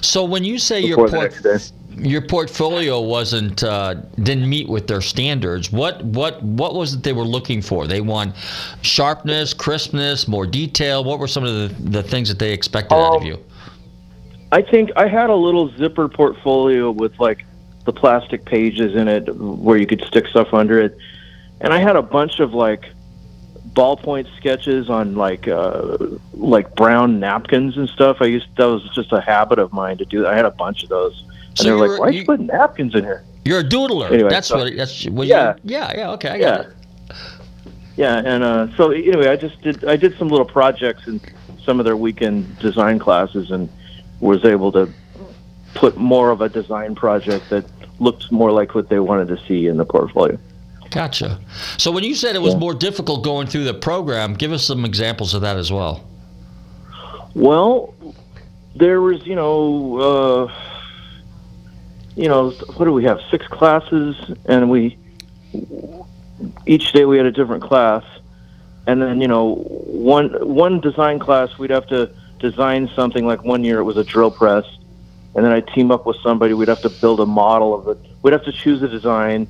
So 0.02 0.24
when 0.24 0.44
you 0.44 0.60
say 0.60 0.82
your 0.82 1.06
before 1.06 1.22
next 1.22 1.42
day. 1.42 1.58
Your 2.00 2.22
portfolio 2.22 3.02
wasn't 3.02 3.64
uh, 3.64 3.96
didn't 4.24 4.50
meet 4.50 4.70
with 4.70 4.88
their 4.88 5.02
standards, 5.02 5.72
what 5.72 6.04
what 6.04 6.42
what 6.44 6.76
was 6.76 6.94
it 6.94 7.04
they 7.04 7.14
were 7.14 7.24
looking 7.24 7.62
for? 7.62 7.88
They 7.88 8.02
want 8.02 8.36
sharpness, 8.82 9.54
crispness, 9.54 10.28
more 10.28 10.46
detail. 10.46 11.04
What 11.04 11.20
were 11.20 11.28
some 11.28 11.44
of 11.44 11.54
the, 11.54 11.90
the 11.90 12.04
things 12.04 12.30
that 12.30 12.40
they 12.40 12.54
expected 12.54 12.96
out 12.96 13.16
of 13.18 13.22
Um, 13.22 13.28
you? 13.28 13.44
I 14.52 14.62
think 14.62 14.92
I 14.96 15.08
had 15.08 15.30
a 15.30 15.36
little 15.36 15.70
zipper 15.78 16.08
portfolio 16.08 16.92
with 16.92 17.20
like 17.20 17.46
the 17.86 17.94
plastic 17.94 18.46
pages 18.46 18.96
in 18.96 19.08
it 19.08 19.34
where 19.36 19.78
you 19.78 19.86
could 19.86 20.02
stick 20.02 20.28
stuff 20.28 20.54
under 20.54 20.80
it. 20.80 20.98
And 21.62 21.74
I 21.74 21.80
had 21.80 21.96
a 21.96 22.02
bunch 22.02 22.40
of 22.40 22.54
like 22.54 22.86
ballpoint 23.74 24.28
sketches 24.38 24.90
on 24.90 25.16
like 25.16 25.48
uh 25.48 25.98
like 26.34 26.76
brown 26.76 27.20
napkins 27.20 27.78
and 27.78 27.90
stuff. 27.90 28.18
I 28.22 28.26
used 28.26 28.48
that 28.58 28.66
was 28.66 28.90
just 28.94 29.12
a 29.12 29.22
habit 29.22 29.60
of 29.60 29.74
mine 29.74 29.98
to 29.98 30.06
do. 30.06 30.26
I 30.28 30.36
had 30.36 30.46
a 30.46 30.52
bunch 30.52 30.84
of 30.84 30.90
those. 30.90 31.24
And 31.60 31.68
they're 31.70 31.88
like, 31.88 32.00
"Why 32.00 32.10
you 32.10 32.20
you- 32.20 32.26
put 32.26 32.40
napkins 32.40 32.96
in 32.96 33.04
here?" 33.04 33.24
You're 33.46 33.60
a 33.60 33.64
doodler. 33.64 34.12
Anyway, 34.12 34.30
that's 34.30 34.48
so- 34.50 34.58
what 34.58 34.76
that's 34.76 35.06
what 35.10 35.28
Yeah. 35.28 35.54
you 35.64 35.72
yeah, 35.76 35.92
yeah, 35.98 36.12
okay, 36.12 36.30
I 36.30 36.36
Yeah. 36.36 36.62
it. 36.62 36.68
Yeah, 37.96 38.22
and 38.24 38.44
uh, 38.44 38.68
so 38.78 38.92
anyway, 38.92 39.28
I 39.30 39.36
just 39.36 39.60
did 39.62 39.84
I 39.86 39.96
did 39.96 40.18
some 40.18 40.28
little 40.28 40.46
projects 40.46 41.08
in 41.08 41.20
some 41.66 41.80
of 41.80 41.86
their 41.86 41.98
weekend 41.98 42.60
design 42.60 43.00
classes, 43.00 43.50
and 43.52 43.70
was 44.20 44.44
able 44.46 44.72
to 44.74 44.90
put 45.74 45.98
more 45.98 46.30
of 46.32 46.42
a 46.42 46.50
design 46.50 46.96
project 46.96 47.50
that 47.50 47.66
looked 48.00 48.32
more 48.32 48.52
like 48.52 48.76
what 48.76 48.90
they 48.90 49.00
wanted 49.00 49.28
to 49.30 49.38
see 49.48 49.68
in 49.68 49.78
the 49.78 49.86
portfolio. 49.86 50.38
Gotcha. 50.92 51.40
So 51.78 51.92
when 51.92 52.04
you 52.04 52.16
said 52.16 52.36
it 52.36 52.42
was 52.42 52.54
Yeah. 52.54 52.60
more 52.60 52.74
difficult 52.74 53.24
going 53.24 53.48
through 53.48 53.66
the 53.66 53.74
program, 53.74 54.34
give 54.34 54.52
us 54.54 54.64
some 54.64 54.86
examples 54.86 55.34
of 55.34 55.42
that 55.42 55.58
as 55.58 55.72
well. 55.72 56.02
Well, 57.36 57.94
there 58.76 59.02
was 59.02 59.26
you 59.26 59.36
know 59.36 59.98
uh, 60.50 60.54
you 62.18 62.28
know, 62.28 62.50
what 62.50 62.86
do 62.86 62.94
we 62.94 63.04
have? 63.04 63.20
Six 63.30 63.48
classes, 63.48 64.16
and 64.46 64.72
we 64.72 64.98
each 66.66 66.92
day 66.92 67.06
we 67.06 67.18
had 67.18 67.28
a 67.28 67.32
different 67.32 67.62
class, 67.62 68.04
and 68.88 69.00
then 69.00 69.22
you 69.22 69.28
know, 69.28 69.54
one 69.54 70.30
one 70.42 70.82
design 70.82 71.20
class 71.20 71.60
we'd 71.60 71.70
have 71.70 71.86
to 71.88 72.10
design 72.40 72.90
something. 72.96 73.28
Like 73.28 73.44
one 73.44 73.64
year 73.64 73.78
it 73.78 73.84
was 73.84 73.98
a 73.98 74.04
drill 74.04 74.32
press, 74.32 74.66
and 75.36 75.46
then 75.46 75.52
I'd 75.52 75.68
team 75.68 75.92
up 75.92 76.08
with 76.08 76.18
somebody. 76.24 76.56
We'd 76.56 76.70
have 76.70 76.82
to 76.82 76.90
build 76.90 77.20
a 77.20 77.28
model 77.28 77.76
of 77.76 77.88
it. 77.88 78.04
We'd 78.24 78.34
have 78.34 78.46
to 78.46 78.52
choose 78.52 78.82
a 78.82 78.88
design, 78.88 79.48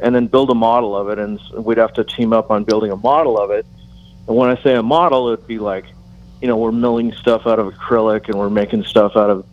and 0.00 0.14
then 0.14 0.26
build 0.26 0.50
a 0.50 0.54
model 0.54 0.94
of 0.94 1.08
it, 1.08 1.18
and 1.18 1.40
we'd 1.64 1.78
have 1.78 1.94
to 1.94 2.04
team 2.04 2.34
up 2.34 2.50
on 2.50 2.64
building 2.64 2.90
a 2.90 2.96
model 2.96 3.38
of 3.40 3.50
it. 3.50 3.64
And 4.28 4.36
when 4.36 4.50
I 4.50 4.62
say 4.62 4.74
a 4.74 4.82
model, 4.82 5.30
it'd 5.30 5.46
be 5.46 5.58
like, 5.58 5.86
you 6.42 6.48
know, 6.48 6.58
we're 6.58 6.70
milling 6.70 7.14
stuff 7.14 7.46
out 7.46 7.58
of 7.58 7.72
acrylic, 7.72 8.28
and 8.28 8.38
we're 8.38 8.50
making 8.50 8.84
stuff 8.84 9.16
out 9.16 9.30
of 9.30 9.46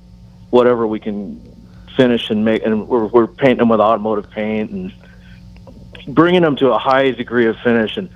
whatever 0.49 0.85
we 0.85 0.99
can 0.99 1.41
finish 1.97 2.29
and 2.29 2.45
make, 2.45 2.63
and 2.63 2.87
we're, 2.87 3.07
we're 3.07 3.27
painting 3.27 3.57
them 3.57 3.69
with 3.69 3.81
automotive 3.81 4.29
paint 4.29 4.71
and 4.71 4.93
bringing 6.07 6.41
them 6.41 6.55
to 6.55 6.71
a 6.71 6.77
high 6.77 7.11
degree 7.11 7.47
of 7.47 7.57
finish 7.57 7.97
and 7.97 8.09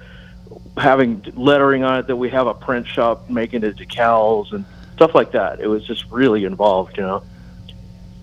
having 0.77 1.21
lettering 1.35 1.83
on 1.83 1.99
it 1.99 2.07
that 2.07 2.15
we 2.15 2.29
have 2.29 2.47
a 2.47 2.53
print 2.53 2.87
shop 2.87 3.29
making 3.29 3.63
it 3.63 3.75
decals 3.75 4.53
and 4.53 4.63
stuff 4.95 5.13
like 5.13 5.31
that. 5.31 5.59
It 5.59 5.67
was 5.67 5.85
just 5.85 6.05
really 6.11 6.45
involved, 6.45 6.95
you 6.95 7.03
know. 7.03 7.23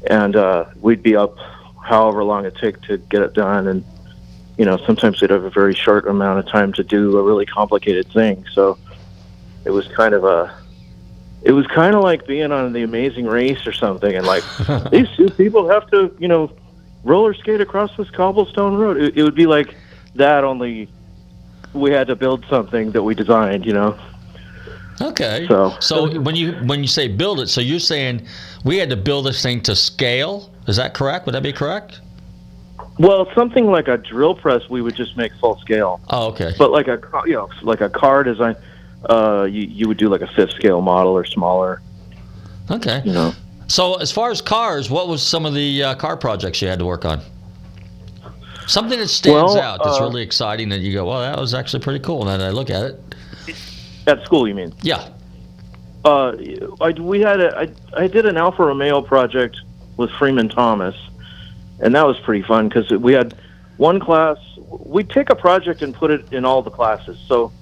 And 0.09 0.37
uh, 0.37 0.67
we'd 0.81 1.03
be 1.03 1.17
up 1.17 1.37
however 1.83 2.23
long 2.23 2.47
it 2.47 2.57
took 2.57 2.81
to 2.83 2.97
get 2.97 3.21
it 3.21 3.35
done, 3.35 3.67
and 3.67 3.85
you 4.57 4.65
know 4.65 4.77
sometimes 4.87 5.21
we'd 5.21 5.31
have 5.31 5.45
a 5.45 5.51
very 5.51 5.75
short 5.75 6.07
amount 6.07 6.39
of 6.39 6.47
time 6.47 6.73
to 6.75 6.85
do 6.85 7.19
a 7.19 7.23
really 7.23 7.47
complicated 7.47 8.07
thing. 8.13 8.45
So 8.53 8.79
it 9.65 9.71
was 9.71 9.89
kind 9.89 10.15
of 10.15 10.23
a 10.25 10.57
it 11.43 11.53
was 11.53 11.67
kind 11.69 11.95
of 11.95 12.03
like 12.03 12.27
being 12.27 12.51
on 12.53 12.73
the 12.73 12.83
Amazing 12.83 13.27
Race 13.27 13.67
or 13.67 13.73
something, 13.73 14.15
and 14.15 14.27
like 14.27 14.43
these 14.91 15.09
two 15.17 15.31
people 15.31 15.69
have 15.69 15.89
to, 15.91 16.15
you 16.19 16.29
know, 16.29 16.51
roller 17.05 17.35
skate 17.35 17.61
across 17.61 17.97
this 17.97 18.11
cobblestone 18.11 18.77
road. 18.77 18.97
It, 18.97 19.17
it 19.19 19.23
would 19.23 19.35
be 19.37 19.47
like 19.47 19.75
that, 20.17 20.45
only 20.45 20.89
we 21.75 21.91
had 21.91 22.07
to 22.09 22.17
build 22.17 22.45
something 22.49 22.91
that 22.93 23.03
we 23.03 23.15
designed, 23.15 23.65
you 23.67 23.73
know. 23.73 23.99
Okay. 25.01 25.47
So- 25.49 25.77
so 25.81 26.21
when 26.21 26.35
you 26.35 26.53
when 26.65 26.81
you 26.83 26.89
say 26.89 27.09
build 27.09 27.41
it, 27.41 27.49
so 27.49 27.61
you're 27.61 27.79
saying 27.79 28.27
we 28.65 28.79
had 28.79 28.91
to 28.91 28.97
build 28.97 29.27
this 29.27 29.43
thing 29.43 29.61
to 29.63 29.77
scale? 29.77 30.51
Is 30.67 30.77
that 30.77 30.93
correct? 30.95 31.27
Would 31.27 31.35
that 31.35 31.43
be 31.43 31.53
correct? 31.53 32.01
Well, 32.99 33.29
something 33.33 33.67
like 33.71 33.87
a 33.87 33.97
drill 33.97 34.35
press, 34.35 34.69
we 34.69 34.83
would 34.83 34.97
just 34.97 35.17
make 35.17 35.33
full 35.37 35.57
scale. 35.61 36.01
Oh, 36.11 36.27
okay. 36.31 36.53
But 36.59 36.73
like 36.73 36.89
a 36.89 37.01
you 37.27 37.35
know, 37.35 37.49
like 37.63 37.81
a 37.81 37.89
car 37.89 38.25
design, 38.25 38.57
uh, 39.05 39.47
you 39.51 39.63
you 39.63 39.89
would 39.89 39.99
do 39.99 40.09
like 40.09 40.21
a 40.21 40.27
fifth 40.27 40.53
scale 40.53 40.81
model 40.81 41.13
or 41.13 41.25
smaller. 41.25 41.83
Okay. 42.71 43.03
You 43.05 43.13
know. 43.13 43.33
So 43.69 43.97
as 43.97 44.11
far 44.11 44.31
as 44.31 44.41
cars, 44.41 44.91
what 44.91 45.09
was 45.09 45.23
some 45.23 45.45
of 45.45 45.55
the 45.55 45.85
uh, 45.85 45.95
car 45.97 46.17
projects 46.17 46.63
you 46.63 46.69
had 46.69 46.79
to 46.79 46.87
work 46.87 47.05
on? 47.05 47.21
Something 48.67 48.99
that 48.99 49.09
stands 49.09 49.55
Well, 49.55 49.61
out 49.61 49.83
that's 49.83 49.99
uh, 49.99 50.05
really 50.05 50.23
exciting 50.23 50.69
that 50.71 50.81
you 50.81 50.93
go, 50.93 51.07
well, 51.07 51.21
that 51.21 51.39
was 51.39 51.55
actually 51.55 51.83
pretty 51.83 52.01
cool. 52.01 52.25
Now 52.25 52.37
that 52.37 52.47
I 52.47 52.51
look 52.51 52.69
at 52.71 52.85
it. 52.85 53.01
At 54.07 54.23
school, 54.25 54.47
you 54.47 54.55
mean? 54.55 54.75
Yeah. 54.83 55.09
Uh, 56.05 56.37
I, 56.81 56.93
we 56.93 57.21
had 57.21 57.41
a, 57.41 57.59
I, 57.59 58.03
I 58.03 58.07
did 58.07 58.27
an 58.27 58.37
Alfa 58.37 58.65
Romeo 58.65 59.01
project 59.03 59.61
with 59.97 60.11
Freeman 60.13 60.49
Thomas, 60.49 60.95
and 61.81 61.95
that 61.95 62.07
was 62.07 62.19
pretty 62.21 62.43
fun 62.43 62.69
because 62.69 62.91
we 62.91 63.13
had 63.13 63.35
one 63.79 64.01
class. 64.01 64.39
We'd 64.69 65.11
take 65.11 65.31
a 65.31 65.35
project 65.35 65.83
and 65.83 65.95
put 65.95 66.11
it 66.11 66.33
in 66.33 66.45
all 66.45 66.63
the 66.63 66.71
classes. 66.71 67.19
So, 67.27 67.53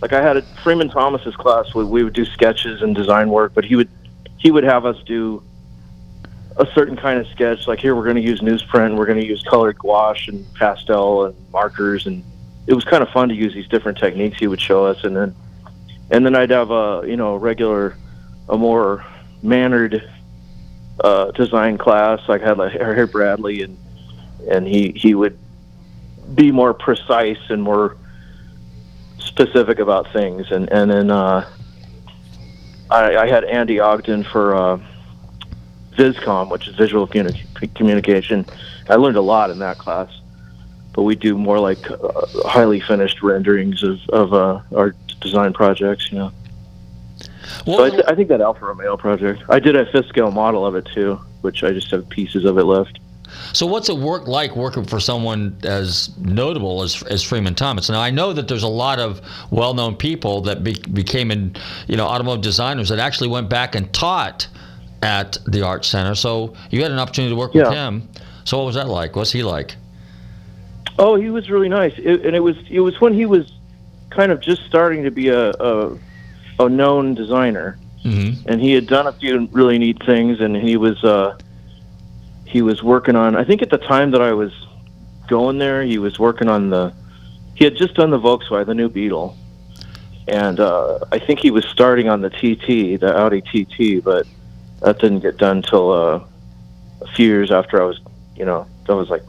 like 0.00 0.12
I 0.12 0.22
had 0.22 0.36
a 0.36 0.42
Freeman 0.62 0.88
Thomas's 0.88 1.34
class, 1.36 1.74
we, 1.74 1.84
we 1.84 2.04
would 2.04 2.12
do 2.12 2.24
sketches 2.24 2.82
and 2.82 2.94
design 2.94 3.30
work, 3.30 3.52
but 3.54 3.64
he 3.64 3.76
would 3.76 3.88
he 4.38 4.50
would 4.50 4.64
have 4.64 4.86
us 4.86 4.96
do 5.04 5.42
a 6.56 6.66
certain 6.74 6.96
kind 6.96 7.18
of 7.20 7.26
sketch. 7.28 7.66
Like 7.66 7.80
here, 7.80 7.94
we're 7.94 8.04
going 8.04 8.16
to 8.16 8.22
use 8.22 8.40
newsprint, 8.40 8.96
we're 8.96 9.06
going 9.06 9.20
to 9.20 9.26
use 9.26 9.42
colored 9.42 9.78
gouache 9.78 10.30
and 10.30 10.46
pastel 10.54 11.26
and 11.26 11.36
markers, 11.52 12.06
and 12.06 12.22
it 12.66 12.74
was 12.74 12.84
kind 12.84 13.02
of 13.02 13.08
fun 13.10 13.28
to 13.28 13.34
use 13.34 13.54
these 13.54 13.68
different 13.68 13.98
techniques 13.98 14.38
he 14.38 14.46
would 14.46 14.60
show 14.60 14.84
us, 14.84 15.02
and 15.04 15.16
then 15.16 15.34
and 16.10 16.24
then 16.24 16.34
I'd 16.34 16.50
have 16.50 16.70
a 16.70 17.02
you 17.06 17.16
know 17.16 17.36
regular, 17.36 17.96
a 18.48 18.56
more 18.56 19.04
mannered 19.42 20.08
uh, 21.00 21.30
design 21.32 21.78
class. 21.78 22.20
Like 22.28 22.42
I 22.42 22.48
had 22.48 22.58
like 22.58 22.72
Harry 22.72 23.06
Bradley, 23.06 23.62
and 23.62 23.76
and 24.48 24.66
he 24.66 24.92
he 24.94 25.14
would 25.14 25.38
be 26.34 26.52
more 26.52 26.74
precise 26.74 27.38
and 27.48 27.62
more 27.62 27.96
specific 29.28 29.78
about 29.78 30.12
things. 30.12 30.50
And 30.50 30.70
and 30.72 30.90
then 30.90 31.10
uh, 31.10 31.48
I, 32.90 33.16
I 33.16 33.28
had 33.28 33.44
Andy 33.44 33.78
Ogden 33.78 34.24
for 34.24 34.54
uh, 34.54 34.80
Viscom, 35.96 36.50
which 36.50 36.66
is 36.66 36.74
visual 36.74 37.06
communi- 37.06 37.74
communication. 37.74 38.46
I 38.88 38.96
learned 38.96 39.16
a 39.16 39.22
lot 39.22 39.50
in 39.50 39.58
that 39.60 39.78
class. 39.78 40.10
But 40.94 41.02
we 41.02 41.14
do 41.14 41.38
more 41.38 41.60
like 41.60 41.88
uh, 41.90 41.96
highly 42.46 42.80
finished 42.80 43.22
renderings 43.22 43.84
of 43.84 44.00
of 44.08 44.34
uh, 44.34 44.60
our 44.74 44.94
design 45.20 45.52
projects. 45.52 46.10
You 46.10 46.18
know. 46.18 46.32
so 47.64 47.84
I, 47.84 47.90
th- 47.90 48.04
I 48.08 48.14
think 48.16 48.28
that 48.30 48.40
Alfa 48.40 48.64
Romeo 48.64 48.96
project. 48.96 49.42
I 49.48 49.60
did 49.60 49.76
a 49.76 49.86
fifth 49.92 50.08
scale 50.08 50.32
model 50.32 50.66
of 50.66 50.74
it 50.74 50.86
too, 50.92 51.20
which 51.42 51.62
I 51.62 51.70
just 51.70 51.90
have 51.92 52.08
pieces 52.08 52.44
of 52.44 52.58
it 52.58 52.64
left. 52.64 52.98
So 53.52 53.66
what's 53.66 53.88
it 53.88 53.96
work 53.96 54.26
like 54.26 54.56
working 54.56 54.84
for 54.84 55.00
someone 55.00 55.56
as 55.64 56.16
notable 56.18 56.82
as, 56.82 57.02
as 57.04 57.22
Freeman 57.22 57.54
Thomas? 57.54 57.88
Now 57.88 58.00
I 58.00 58.10
know 58.10 58.32
that 58.32 58.48
there's 58.48 58.62
a 58.62 58.68
lot 58.68 58.98
of 58.98 59.20
well-known 59.50 59.96
people 59.96 60.40
that 60.42 60.64
be, 60.64 60.74
became 60.92 61.30
in, 61.30 61.54
you 61.86 61.96
know 61.96 62.06
automotive 62.06 62.42
designers 62.42 62.88
that 62.88 62.98
actually 62.98 63.28
went 63.28 63.48
back 63.48 63.74
and 63.74 63.92
taught 63.92 64.48
at 65.02 65.38
the 65.46 65.62
Art 65.62 65.84
Center. 65.84 66.14
So 66.14 66.54
you 66.70 66.82
had 66.82 66.90
an 66.90 66.98
opportunity 66.98 67.32
to 67.34 67.38
work 67.38 67.54
with 67.54 67.68
him. 67.68 68.08
So 68.44 68.58
what 68.58 68.66
was 68.66 68.74
that 68.74 68.88
like? 68.88 69.14
What's 69.14 69.32
he 69.32 69.42
like? 69.42 69.76
Oh, 70.98 71.14
he 71.14 71.30
was 71.30 71.48
really 71.48 71.68
nice, 71.68 71.92
it, 71.96 72.26
and 72.26 72.34
it 72.34 72.40
was 72.40 72.56
it 72.70 72.80
was 72.80 73.00
when 73.00 73.14
he 73.14 73.26
was 73.26 73.52
kind 74.10 74.32
of 74.32 74.40
just 74.40 74.64
starting 74.66 75.04
to 75.04 75.10
be 75.10 75.28
a 75.28 75.50
a, 75.50 75.98
a 76.58 76.68
known 76.68 77.14
designer, 77.14 77.78
Mm-hmm. 78.04 78.48
and 78.48 78.60
he 78.60 78.72
had 78.72 78.86
done 78.86 79.06
a 79.06 79.12
few 79.12 79.48
really 79.52 79.76
neat 79.76 80.02
things, 80.06 80.40
and 80.40 80.56
he 80.56 80.76
was 80.76 81.02
uh, 81.02 81.36
he 82.48 82.62
was 82.62 82.82
working 82.82 83.14
on. 83.14 83.36
I 83.36 83.44
think 83.44 83.62
at 83.62 83.70
the 83.70 83.78
time 83.78 84.10
that 84.12 84.22
I 84.22 84.32
was 84.32 84.52
going 85.28 85.58
there, 85.58 85.82
he 85.82 85.98
was 85.98 86.18
working 86.18 86.48
on 86.48 86.70
the. 86.70 86.94
He 87.54 87.64
had 87.64 87.76
just 87.76 87.94
done 87.94 88.10
the 88.10 88.18
Volkswagen, 88.18 88.66
the 88.66 88.74
new 88.74 88.88
Beetle, 88.88 89.36
and 90.28 90.58
uh, 90.60 91.00
I 91.12 91.18
think 91.18 91.40
he 91.40 91.50
was 91.50 91.64
starting 91.66 92.08
on 92.08 92.22
the 92.22 92.30
TT, 92.30 93.00
the 93.00 93.14
Audi 93.16 93.42
TT, 93.42 94.02
but 94.02 94.26
that 94.80 94.98
didn't 94.98 95.20
get 95.20 95.36
done 95.36 95.62
till 95.62 95.92
uh, 95.92 96.24
a 97.02 97.06
few 97.14 97.26
years 97.26 97.50
after 97.50 97.82
I 97.82 97.84
was, 97.84 98.00
you 98.36 98.44
know, 98.44 98.66
that 98.86 98.96
was 98.96 99.10
like 99.10 99.22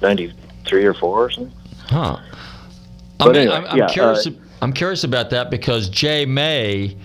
ninety 0.00 0.32
three 0.64 0.86
or 0.86 0.94
four 0.94 1.24
or 1.24 1.30
something. 1.30 1.52
Huh. 1.88 2.18
But 3.18 3.28
I'm, 3.28 3.36
anyway, 3.36 3.54
I'm, 3.56 3.66
I'm 3.66 3.76
yeah, 3.76 3.88
curious. 3.88 4.26
uh, 4.26 4.30
I'm 4.62 4.72
curious 4.72 5.04
about 5.04 5.30
that 5.30 5.50
because 5.50 5.90
Jay 5.90 6.24
May, 6.24 6.96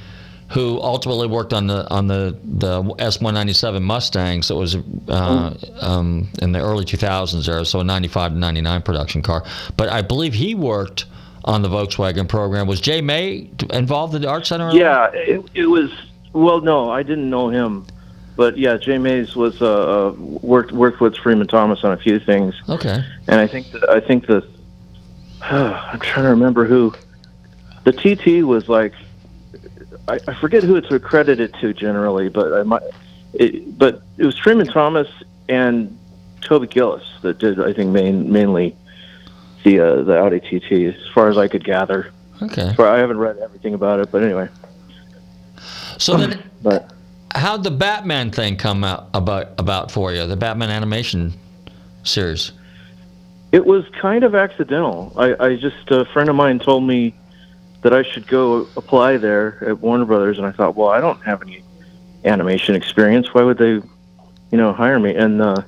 who 0.50 0.80
ultimately 0.82 1.28
worked 1.28 1.54
on 1.54 1.68
the 1.68 1.88
on 1.90 2.08
the 2.08 2.38
the 2.44 2.82
S197 2.82 3.82
Mustangs, 3.82 4.48
that 4.48 4.56
was 4.56 4.76
uh, 5.08 5.56
um, 5.82 6.28
in 6.42 6.52
the 6.52 6.60
early 6.60 6.86
2000s 6.86 7.48
era, 7.48 7.66
so 7.66 7.80
a 7.80 7.84
95 7.84 8.34
to 8.34 8.38
99 8.38 8.82
production 8.82 9.22
car. 9.22 9.44
But 9.78 9.90
I 9.90 10.02
believe 10.02 10.34
he 10.34 10.56
worked 10.56 11.06
on 11.46 11.62
the 11.62 11.70
Volkswagen 11.70 12.28
program. 12.28 12.68
Was 12.68 12.82
Jay 12.82 13.00
May 13.02 13.50
involved 13.72 14.16
in 14.16 14.22
the 14.24 14.30
art 14.30 14.46
center? 14.48 14.72
Yeah, 14.72 15.10
it, 15.14 15.46
it 15.54 15.68
was. 15.68 15.92
Well, 16.34 16.62
no, 16.62 16.92
I 16.92 17.02
didn't 17.04 17.30
know 17.30 17.50
him, 17.50 17.86
but 18.36 18.58
yeah, 18.58 18.78
Jay 18.78 18.98
Mays 18.98 19.36
was 19.36 19.62
uh, 19.62 20.10
uh, 20.10 20.12
worked 20.14 20.72
worked 20.72 21.00
with 21.00 21.16
Freeman 21.18 21.48
Thomas 21.48 21.84
on 21.84 21.92
a 21.92 21.98
few 21.98 22.20
things, 22.20 22.56
Okay. 22.70 23.04
and 23.28 23.40
I 23.40 23.48
think 23.48 23.72
that, 23.72 23.90
I 23.90 24.00
think 24.00 24.26
the 24.28 24.48
I'm 25.42 26.00
trying 26.00 26.26
to 26.26 26.30
remember 26.32 26.66
who 26.66 26.94
the 27.84 27.92
TT 27.94 28.46
was 28.48 28.68
like. 28.68 28.94
I, 30.10 30.20
I 30.28 30.34
forget 30.34 30.64
who 30.64 30.76
it's 30.76 30.92
accredited 30.92 31.54
to 31.62 31.74
generally, 31.74 32.30
but 32.30 32.54
I 32.54 32.64
might. 32.64 32.84
It, 33.34 33.78
but 33.78 34.02
it 34.18 34.26
was 34.26 34.38
Freeman 34.38 34.68
Thomas 34.68 35.08
and 35.48 35.96
Toby 36.42 36.68
Gillis 36.68 37.04
that 37.22 37.38
did, 37.38 37.62
I 37.62 37.74
think, 37.74 37.92
main, 37.92 38.32
mainly 38.32 38.76
the 39.64 39.80
uh, 39.80 40.04
the 40.04 40.18
Audi 40.18 40.40
TT, 40.40 40.96
as 40.96 41.08
far 41.14 41.30
as 41.30 41.38
I 41.38 41.48
could 41.48 41.64
gather. 41.64 42.12
Okay. 42.42 42.74
I 42.80 42.98
haven't 42.98 43.18
read 43.18 43.38
everything 43.38 43.74
about 43.74 44.00
it, 44.00 44.12
but 44.12 44.24
anyway. 44.24 44.48
So 45.98 46.16
then, 46.16 46.42
But 46.64 46.94
how'd 47.36 47.64
the 47.64 47.72
Batman 47.72 48.32
thing 48.32 48.56
come 48.56 48.84
out 48.84 49.10
about 49.14 49.60
about 49.60 49.92
for 49.92 50.14
you? 50.14 50.26
The 50.26 50.38
Batman 50.38 50.70
animation 50.70 51.34
series. 52.04 52.54
It 53.52 53.66
was 53.66 53.84
kind 54.00 54.24
of 54.24 54.36
accidental. 54.36 55.12
I, 55.18 55.36
I 55.48 55.56
just 55.56 55.90
a 55.92 56.06
friend 56.06 56.30
of 56.30 56.36
mine 56.36 56.60
told 56.60 56.84
me 56.84 57.14
that 57.82 57.94
I 57.94 58.04
should 58.04 58.28
go 58.28 58.68
apply 58.76 59.18
there 59.18 59.64
at 59.66 59.80
Warner 59.80 60.06
Brothers, 60.06 60.38
and 60.38 60.46
I 60.46 60.52
thought, 60.52 60.76
well, 60.76 60.90
I 60.90 61.00
don't 61.00 61.22
have 61.24 61.42
any 61.42 61.64
animation 62.26 62.76
experience. 62.76 63.34
Why 63.34 63.44
would 63.44 63.58
they, 63.58 63.72
you 63.72 63.84
know, 64.52 64.74
hire 64.74 65.00
me? 65.00 65.16
And 65.16 65.42
uh, 65.42 65.64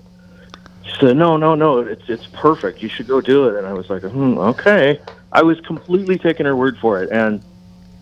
she 0.83 0.91
said, 0.99 1.17
no, 1.17 1.37
no, 1.37 1.55
no, 1.55 1.79
it's 1.79 2.09
it's 2.09 2.27
perfect. 2.27 2.81
You 2.81 2.89
should 2.89 3.07
go 3.07 3.21
do 3.21 3.47
it. 3.47 3.57
And 3.57 3.65
I 3.65 3.73
was 3.73 3.89
like, 3.89 4.03
hmm, 4.03 4.37
okay. 4.37 4.99
I 5.31 5.43
was 5.43 5.59
completely 5.61 6.17
taking 6.17 6.45
her 6.45 6.55
word 6.55 6.77
for 6.79 7.01
it, 7.01 7.09
and 7.11 7.41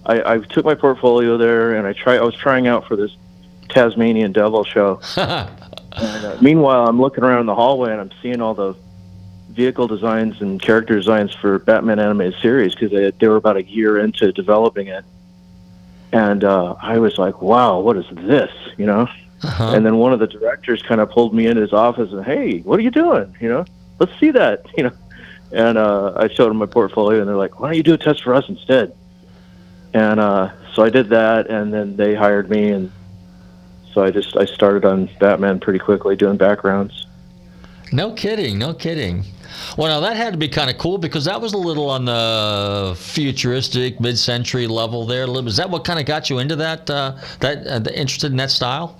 I, 0.05 0.34
I 0.34 0.38
took 0.39 0.66
my 0.66 0.76
portfolio 0.76 1.38
there, 1.38 1.76
and 1.76 1.86
I 1.86 1.93
try. 1.93 2.16
I 2.16 2.24
was 2.24 2.36
trying 2.36 2.68
out 2.68 2.88
for 2.88 2.95
this 2.95 3.16
Tasmanian 3.70 4.32
Devil 4.32 4.64
show, 4.64 4.99
And, 5.93 6.26
uh, 6.26 6.38
meanwhile, 6.41 6.88
I'm 6.88 6.99
looking 6.99 7.24
around 7.24 7.45
the 7.47 7.55
hallway 7.55 7.91
and 7.91 7.99
I'm 7.99 8.12
seeing 8.22 8.41
all 8.41 8.53
the 8.53 8.76
vehicle 9.50 9.88
designs 9.88 10.41
and 10.41 10.62
character 10.62 10.95
designs 10.95 11.34
for 11.34 11.60
Batman 11.60 12.00
animated 12.00 12.39
series 12.41 12.74
because 12.74 12.91
they, 12.91 13.12
they 13.12 13.28
were 13.28 13.36
about 13.36 13.58
a 13.58 13.64
year 13.64 13.97
into 13.97 14.32
developing 14.32 14.88
it. 14.88 15.04
And 16.12 16.43
uh, 16.43 16.76
I 16.82 17.00
was 17.00 17.18
like, 17.18 17.41
"Wow, 17.41 17.80
what 17.80 17.97
is 17.97 18.06
this?" 18.12 18.52
You 18.78 18.86
know. 18.86 19.08
Uh-huh. 19.41 19.72
And 19.74 19.86
then 19.86 19.97
one 19.97 20.12
of 20.12 20.20
the 20.20 20.28
directors 20.28 20.82
kind 20.82 21.00
of 21.00 21.10
pulled 21.10 21.34
me 21.34 21.47
into 21.47 21.62
his 21.62 21.74
office 21.74 22.12
and, 22.12 22.26
"Hey, 22.26 22.60
what 22.60 22.80
are 22.80 22.84
you 22.84 22.91
doing? 22.91 23.36
You 23.39 23.50
know, 23.50 23.66
let's 24.00 24.18
see 24.20 24.32
that." 24.32 24.66
You 24.78 24.84
know. 24.84 24.91
And 25.52 25.80
uh, 25.80 26.14
I 26.16 26.28
showed 26.28 26.50
them 26.50 26.58
my 26.58 26.68
portfolio, 26.68 27.20
and 27.20 27.28
they're 27.28 27.36
like, 27.36 27.60
"Why 27.60 27.70
don't 27.70 27.78
you 27.78 27.84
do 27.84 27.93
a 27.93 27.97
test 27.97 28.24
for 28.24 28.34
us 28.34 28.47
instead?" 28.47 28.95
And 29.93 30.20
uh, 30.20 30.52
so 30.74 30.84
I 30.84 30.89
did 30.89 31.10
that, 31.10 31.47
and 31.47 31.74
then 31.74 31.95
they 31.95 32.14
hired 32.14 32.50
me, 32.50 32.70
and 32.70 32.91
so 33.93 34.04
I 34.04 34.12
just 34.12 34.38
I 34.38 34.45
started 34.45 34.86
on 34.86 35.10
Batman 35.20 35.60
pretty 35.60 35.80
quickly, 35.80 36.16
doing 36.16 36.38
backgrounds. 36.38 37.08
No 37.91 38.14
kidding, 38.14 38.60
no 38.60 38.74
kidding. 38.74 39.26
Well, 39.78 39.88
now 39.88 39.99
that 40.07 40.18
had 40.18 40.34
to 40.34 40.38
be 40.39 40.47
kind 40.47 40.70
of 40.70 40.78
cool 40.78 40.97
because 40.97 41.26
that 41.26 41.39
was 41.39 41.53
a 41.53 41.57
little 41.57 41.89
on 41.89 42.05
the 42.05 42.95
futuristic, 42.97 43.99
mid-century 43.99 44.68
level 44.68 45.05
there. 45.05 45.26
Is 45.47 45.57
that 45.57 45.70
what 45.70 45.84
kind 45.86 45.99
of 45.99 46.05
got 46.05 46.30
you 46.30 46.39
into 46.39 46.55
that? 46.57 46.89
Uh, 46.89 47.18
that 47.39 47.66
uh, 47.68 47.89
interested 47.91 48.32
in 48.32 48.38
that 48.38 48.51
style? 48.51 48.97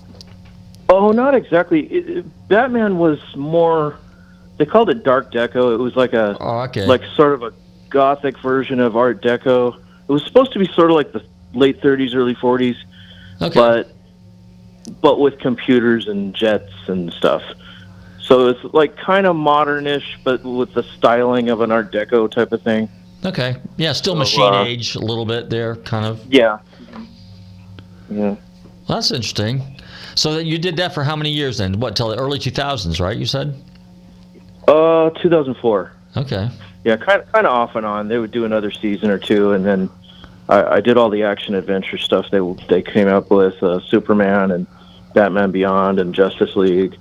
Oh, 0.90 1.12
not 1.12 1.36
exactly. 1.36 1.82
It, 1.92 2.10
it- 2.10 2.48
Batman 2.48 2.98
was 2.98 3.20
more. 3.36 3.98
They 4.58 4.66
called 4.66 4.90
it 4.90 5.04
Dark 5.04 5.32
Deco. 5.32 5.74
It 5.74 5.78
was 5.78 5.96
like 5.96 6.14
a 6.14 6.36
Oh, 6.40 6.62
okay. 6.62 6.86
like 6.86 7.04
sort 7.16 7.34
of 7.34 7.44
a 7.44 7.54
gothic 7.90 8.38
version 8.40 8.80
of 8.80 8.98
Art 8.98 9.22
Deco. 9.22 9.76
It 9.78 10.12
was 10.12 10.24
supposed 10.26 10.52
to 10.54 10.60
be 10.60 10.66
sort 10.66 10.90
of 10.90 10.96
like 10.96 11.12
the 11.12 11.24
late 11.54 11.80
30s, 11.82 12.16
early 12.16 12.34
40s, 12.36 12.76
Okay. 13.42 13.54
but 13.54 13.92
but 15.02 15.20
with 15.20 15.38
computers 15.40 16.08
and 16.08 16.34
jets 16.34 16.72
and 16.88 17.14
stuff. 17.14 17.44
So 18.30 18.48
it's 18.48 18.64
like 18.76 18.96
kind 18.96 19.26
of 19.26 19.36
modernish, 19.36 20.04
but 20.24 20.44
with 20.44 20.72
the 20.76 20.84
styling 20.84 21.50
of 21.50 21.62
an 21.62 21.72
Art 21.72 21.92
Deco 21.92 22.30
type 22.30 22.52
of 22.52 22.62
thing. 22.62 22.88
Okay. 23.26 23.58
Yeah, 23.76 23.92
still 23.94 24.14
So, 24.14 24.20
machine 24.20 24.54
uh, 24.54 24.64
age 24.66 24.94
a 24.94 25.00
little 25.00 25.26
bit 25.26 25.50
there, 25.50 25.78
kind 25.78 26.06
of. 26.06 26.24
Yeah. 26.32 26.60
Yeah. 28.08 28.36
Well, 28.36 28.38
that's 28.88 29.10
interesting. 29.10 29.82
So 30.14 30.36
that 30.36 30.46
you 30.46 30.60
did 30.60 30.78
that 30.78 30.94
for 30.94 31.04
how 31.04 31.16
many 31.16 31.32
years 31.32 31.58
then? 31.58 31.80
What 31.80 31.96
till 31.96 32.10
the 32.10 32.18
early 32.18 32.38
2000s, 32.38 33.00
right? 33.02 33.18
You 33.18 33.26
said. 33.26 33.60
Uh, 34.68 35.10
2004. 35.10 35.92
Okay. 36.18 36.50
Yeah, 36.84 36.98
kind 36.98 37.24
of, 37.24 37.32
kind 37.32 37.48
of 37.48 37.54
off 37.54 37.76
and 37.76 37.86
on. 37.86 38.10
They 38.10 38.20
would 38.20 38.32
do 38.32 38.46
another 38.46 38.70
season 38.70 39.10
or 39.10 39.18
two, 39.18 39.54
and 39.54 39.66
then 39.66 39.90
I, 40.50 40.76
I 40.76 40.82
did 40.82 40.98
all 40.98 41.10
the 41.10 41.24
action 41.24 41.56
adventure 41.56 41.98
stuff 41.98 42.28
they 42.30 42.40
they 42.70 42.84
came 42.84 43.08
up 43.08 43.32
with, 43.32 43.62
uh, 43.64 43.80
Superman 43.88 44.52
and 44.52 44.68
Batman 45.16 45.50
Beyond 45.50 46.00
and 46.00 46.14
Justice 46.14 46.56
League. 46.56 46.96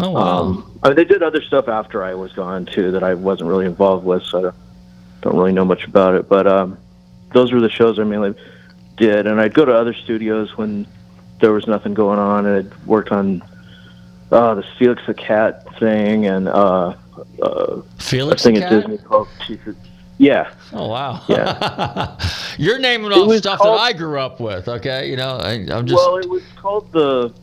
Oh 0.00 0.10
wow. 0.10 0.38
Um, 0.38 0.80
I 0.82 0.88
mean, 0.88 0.96
they 0.96 1.04
did 1.04 1.22
other 1.22 1.42
stuff 1.42 1.68
after 1.68 2.02
I 2.02 2.14
was 2.14 2.32
gone 2.32 2.66
too 2.66 2.90
that 2.92 3.02
I 3.02 3.14
wasn't 3.14 3.48
really 3.48 3.66
involved 3.66 4.04
with, 4.04 4.22
so 4.22 4.38
I 4.38 4.42
don't, 4.42 4.54
don't 5.20 5.36
really 5.36 5.52
know 5.52 5.64
much 5.64 5.84
about 5.84 6.14
it. 6.14 6.28
But 6.28 6.46
um, 6.46 6.78
those 7.32 7.52
were 7.52 7.60
the 7.60 7.68
shows 7.70 7.98
I 7.98 8.04
mainly 8.04 8.34
did, 8.96 9.26
and 9.26 9.40
I'd 9.40 9.54
go 9.54 9.64
to 9.64 9.74
other 9.74 9.92
studios 9.94 10.56
when 10.56 10.86
there 11.40 11.52
was 11.52 11.66
nothing 11.66 11.94
going 11.94 12.18
on, 12.18 12.46
and 12.46 12.66
I'd 12.66 12.86
worked 12.86 13.12
on 13.12 13.42
uh, 14.30 14.54
the 14.54 14.62
Felix 14.78 15.02
the 15.06 15.14
Cat 15.14 15.66
thing 15.78 16.26
and 16.26 16.48
uh, 16.48 16.94
uh, 17.42 17.82
Felix 17.98 18.42
thing 18.42 18.56
at? 18.58 18.70
Disney 18.70 18.98
called 18.98 19.28
Yeah. 20.18 20.52
Oh 20.72 20.88
wow. 20.88 21.22
Yeah. 21.28 22.16
You're 22.58 22.78
naming 22.78 23.12
all 23.12 23.30
stuff 23.38 23.58
called- 23.58 23.78
that 23.78 23.82
I 23.82 23.92
grew 23.92 24.20
up 24.20 24.40
with. 24.40 24.68
Okay, 24.68 25.10
you 25.10 25.16
know, 25.16 25.36
I, 25.36 25.52
I'm 25.70 25.86
just. 25.86 25.94
Well, 25.94 26.16
it 26.16 26.28
was 26.28 26.42
called 26.56 26.90
the. 26.92 27.34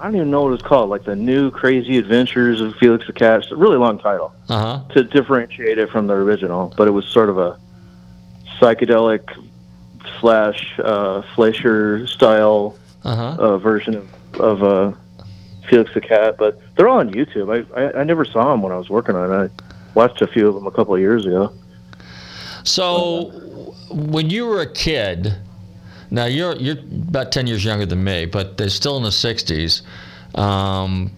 I 0.00 0.04
don't 0.04 0.16
even 0.16 0.30
know 0.30 0.42
what 0.44 0.54
it's 0.54 0.62
called, 0.62 0.88
like 0.88 1.04
the 1.04 1.14
New 1.14 1.50
Crazy 1.50 1.98
Adventures 1.98 2.60
of 2.60 2.74
Felix 2.76 3.06
the 3.06 3.12
Cat. 3.12 3.42
It's 3.42 3.52
a 3.52 3.56
really 3.56 3.76
long 3.76 3.98
title 3.98 4.32
uh 4.48 4.78
huh. 4.78 4.94
to 4.94 5.04
differentiate 5.04 5.78
it 5.78 5.90
from 5.90 6.06
the 6.06 6.14
original, 6.14 6.72
but 6.76 6.88
it 6.88 6.92
was 6.92 7.04
sort 7.06 7.28
of 7.28 7.38
a 7.38 7.58
psychedelic 8.58 9.20
slash 10.20 10.78
uh, 10.82 11.22
Fleischer 11.34 12.06
style 12.06 12.76
Uh-huh. 13.02 13.36
uh, 13.38 13.58
version 13.58 13.94
of, 13.96 14.08
of 14.40 14.62
uh, 14.62 14.92
Felix 15.68 15.92
the 15.94 16.00
Cat. 16.00 16.36
But 16.38 16.60
they're 16.76 16.88
all 16.88 16.98
on 16.98 17.10
YouTube. 17.12 17.48
I, 17.50 17.80
I 17.80 18.00
I 18.00 18.04
never 18.04 18.24
saw 18.24 18.50
them 18.52 18.62
when 18.62 18.72
I 18.72 18.76
was 18.76 18.88
working 18.90 19.16
on 19.16 19.30
it. 19.44 19.50
I 19.58 19.62
watched 19.94 20.20
a 20.22 20.26
few 20.26 20.48
of 20.48 20.54
them 20.54 20.66
a 20.66 20.70
couple 20.70 20.94
of 20.94 21.00
years 21.00 21.24
ago. 21.26 21.52
So, 22.64 23.30
when 23.90 24.28
you 24.30 24.46
were 24.46 24.60
a 24.60 24.70
kid, 24.70 25.34
now 26.10 26.26
you're 26.26 26.56
you're 26.56 26.78
about 27.08 27.32
ten 27.32 27.46
years 27.46 27.64
younger 27.64 27.86
than 27.86 28.02
me, 28.02 28.26
but 28.26 28.56
they're 28.56 28.68
still 28.68 28.96
in 28.96 29.02
the 29.02 29.10
'60s, 29.10 29.82
um, 30.34 31.10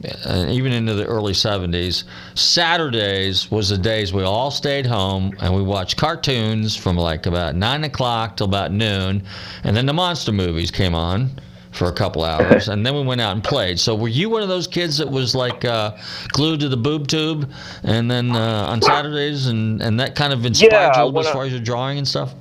even 0.49 0.73
into 0.73 0.95
the 0.95 1.07
early 1.07 1.33
'70s. 1.33 2.05
Saturdays 2.35 3.51
was 3.51 3.69
the 3.71 3.79
days 3.79 4.13
we 4.13 4.23
all 4.23 4.51
stayed 4.51 4.87
home 4.87 5.33
and 5.41 5.55
we 5.55 5.63
watched 5.63 5.97
cartoons 5.97 6.77
from 6.77 6.97
like 6.97 7.27
about 7.27 7.55
nine 7.57 7.85
o'clock 7.85 8.37
till 8.37 8.47
about 8.47 8.73
noon, 8.73 9.23
and 9.65 9.77
then 9.77 9.87
the 9.87 9.93
monster 9.93 10.33
movies 10.33 10.71
came 10.71 10.95
on 10.95 11.31
for 11.71 11.89
a 11.89 11.93
couple 11.93 12.23
hours, 12.23 12.69
and 12.69 12.85
then 12.85 12.95
we 12.95 13.03
went 13.03 13.19
out 13.21 13.33
and 13.33 13.43
played. 13.43 13.81
So, 13.81 13.95
were 13.95 14.09
you 14.09 14.29
one 14.29 14.43
of 14.43 14.49
those 14.49 14.67
kids 14.67 14.99
that 14.99 15.11
was 15.11 15.35
like 15.35 15.65
uh, 15.65 15.97
glued 16.29 16.61
to 16.61 16.69
the 16.69 16.77
boob 16.77 17.07
tube, 17.09 17.51
and 17.83 18.11
then 18.11 18.33
uh, 18.37 18.67
on 18.69 18.83
Saturdays, 18.83 19.47
and 19.47 19.81
and 19.81 19.99
that 19.99 20.15
kind 20.15 20.33
of 20.35 20.45
inspired 20.45 20.71
Yeah, 20.95 21.05
you 21.07 21.19
as 21.19 21.27
I- 21.29 21.33
far 21.33 21.45
as 21.47 21.53
your 21.53 21.63
drawing 21.63 21.97
and 21.99 22.07
stuff? 22.07 22.35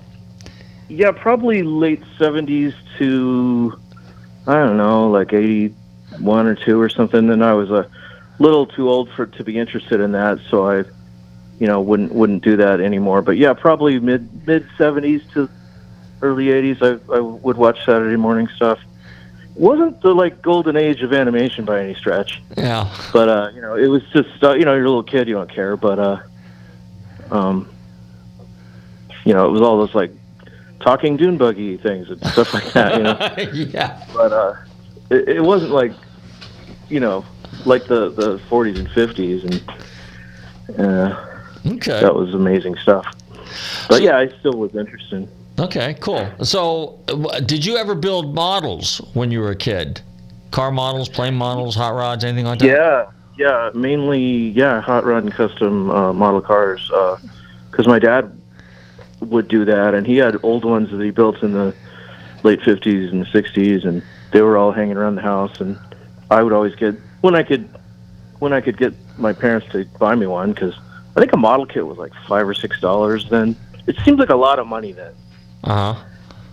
Yeah, 0.91 1.11
probably 1.11 1.63
late 1.63 2.03
seventies 2.17 2.73
to 2.97 3.79
I 4.45 4.55
don't 4.55 4.77
know, 4.77 5.09
like 5.09 5.31
eighty 5.31 5.73
one 6.19 6.47
or 6.47 6.55
two 6.55 6.79
or 6.81 6.89
something. 6.89 7.29
And 7.29 7.43
I 7.43 7.53
was 7.53 7.71
a 7.71 7.89
little 8.39 8.65
too 8.65 8.89
old 8.89 9.09
for 9.11 9.25
to 9.25 9.43
be 9.43 9.57
interested 9.57 10.01
in 10.01 10.11
that, 10.11 10.39
so 10.49 10.67
I, 10.67 10.83
you 11.59 11.67
know, 11.67 11.79
wouldn't 11.79 12.11
wouldn't 12.11 12.43
do 12.43 12.57
that 12.57 12.81
anymore. 12.81 13.21
But 13.21 13.37
yeah, 13.37 13.53
probably 13.53 13.99
mid 13.99 14.45
mid 14.45 14.67
seventies 14.77 15.21
to 15.33 15.49
early 16.21 16.49
eighties. 16.51 16.81
I 16.81 16.99
I 17.13 17.19
would 17.19 17.55
watch 17.55 17.85
Saturday 17.85 18.17
morning 18.17 18.49
stuff. 18.55 18.79
wasn't 19.55 20.01
the 20.01 20.13
like 20.13 20.41
golden 20.41 20.75
age 20.75 21.01
of 21.03 21.13
animation 21.13 21.65
by 21.65 21.81
any 21.83 21.95
stretch. 21.95 22.41
Yeah. 22.57 22.93
But 23.13 23.29
uh, 23.29 23.51
you 23.53 23.61
know, 23.61 23.75
it 23.75 23.87
was 23.87 24.03
just 24.11 24.43
uh, 24.43 24.53
you 24.55 24.65
know, 24.65 24.73
you're 24.73 24.85
a 24.85 24.89
little 24.89 25.03
kid, 25.03 25.27
you 25.27 25.35
don't 25.35 25.49
care. 25.49 25.77
But 25.77 25.99
uh, 25.99 26.19
um, 27.31 27.69
you 29.23 29.33
know, 29.33 29.47
it 29.47 29.51
was 29.51 29.61
all 29.61 29.77
those 29.77 29.95
like 29.95 30.11
talking 30.81 31.17
dune 31.17 31.37
buggy 31.37 31.77
things 31.77 32.09
and 32.09 32.19
stuff 32.27 32.53
like 32.53 32.71
that. 32.73 32.97
You 32.97 33.03
know. 33.03 33.51
yeah. 33.69 34.05
But 34.13 34.33
uh, 34.33 34.55
it, 35.09 35.29
it 35.29 35.41
wasn't 35.43 35.71
like 35.71 35.93
you 36.89 36.99
know, 36.99 37.25
like 37.65 37.85
the 37.87 38.09
the 38.09 38.37
40s 38.49 38.77
and 38.79 38.87
50s, 38.89 39.43
and 40.69 40.79
uh, 40.79 41.27
Okay. 41.65 42.01
that 42.01 42.13
was 42.13 42.33
amazing 42.33 42.75
stuff. 42.77 43.05
But 43.87 44.01
yeah, 44.01 44.17
I 44.17 44.27
still 44.39 44.53
was 44.53 44.75
interested. 44.75 45.27
Okay, 45.59 45.95
cool. 45.99 46.27
So, 46.43 46.99
uh, 47.07 47.39
did 47.41 47.65
you 47.65 47.77
ever 47.77 47.93
build 47.93 48.33
models 48.33 48.99
when 49.13 49.31
you 49.31 49.41
were 49.41 49.51
a 49.51 49.55
kid? 49.55 50.01
Car 50.51 50.71
models, 50.71 51.07
plane 51.07 51.35
models, 51.35 51.75
hot 51.75 51.93
rods, 51.93 52.23
anything 52.23 52.45
like 52.45 52.59
that? 52.59 52.65
Yeah, 52.67 53.11
yeah, 53.37 53.69
mainly 53.73 54.49
yeah, 54.49 54.81
hot 54.81 55.05
rod 55.05 55.23
and 55.23 55.31
custom 55.31 55.91
uh, 55.91 56.13
model 56.13 56.41
cars. 56.41 56.89
Because 57.69 57.87
my 57.87 57.99
dad 57.99 58.40
would 59.21 59.47
do 59.47 59.65
that, 59.65 59.93
and 59.93 60.05
he 60.05 60.17
had 60.17 60.37
old 60.43 60.65
ones 60.65 60.91
that 60.91 61.01
he 61.01 61.11
built 61.11 61.41
in 61.43 61.53
the 61.53 61.73
late 62.43 62.59
'50s 62.61 63.11
and 63.11 63.25
'60s, 63.25 63.85
and 63.85 64.01
they 64.31 64.41
were 64.41 64.57
all 64.57 64.71
hanging 64.71 64.97
around 64.97 65.15
the 65.15 65.21
house. 65.21 65.61
And 65.61 65.77
I 66.29 66.43
would 66.43 66.53
always 66.53 66.75
get 66.75 66.95
when 67.21 67.35
I 67.35 67.43
could 67.43 67.69
when 68.39 68.53
I 68.53 68.61
could 68.61 68.77
get 68.77 68.93
my 69.17 69.33
parents 69.33 69.67
to 69.71 69.85
buy 69.99 70.15
me 70.15 70.25
one 70.27 70.53
because 70.53 70.75
I 71.15 71.19
think 71.19 71.33
a 71.33 71.37
model 71.37 71.65
kit 71.65 71.85
was 71.85 71.97
like 71.97 72.11
five 72.27 72.47
or 72.47 72.53
six 72.53 72.79
dollars 72.81 73.29
then. 73.29 73.55
It 73.87 73.97
seemed 74.03 74.19
like 74.19 74.29
a 74.29 74.35
lot 74.35 74.59
of 74.59 74.67
money 74.67 74.91
then. 74.91 75.13
Uh 75.63 75.93
huh. 75.93 76.03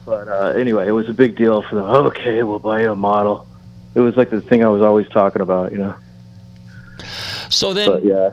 But 0.05 0.29
uh, 0.29 0.55
anyway, 0.57 0.89
it 0.89 0.93
was 0.93 1.09
a 1.09 1.15
big 1.15 1.37
deal 1.37 1.63
for 1.63 1.77
them. 1.77 1.85
Okay, 1.85 2.43
we'll 2.43 2.59
buy 2.59 2.83
you 2.83 2.93
a 2.93 2.97
model. 2.97 3.47
It 3.95 4.01
was 4.01 4.17
like 4.17 4.31
the 4.31 4.41
thing 4.41 4.65
I 4.65 4.69
was 4.69 4.81
always 4.83 5.09
talking 5.09 5.43
about, 5.43 5.73
you 5.73 5.79
know. 5.79 5.95
So 7.51 7.75
then, 7.75 7.89
But 7.91 8.05
yeah. 8.05 8.31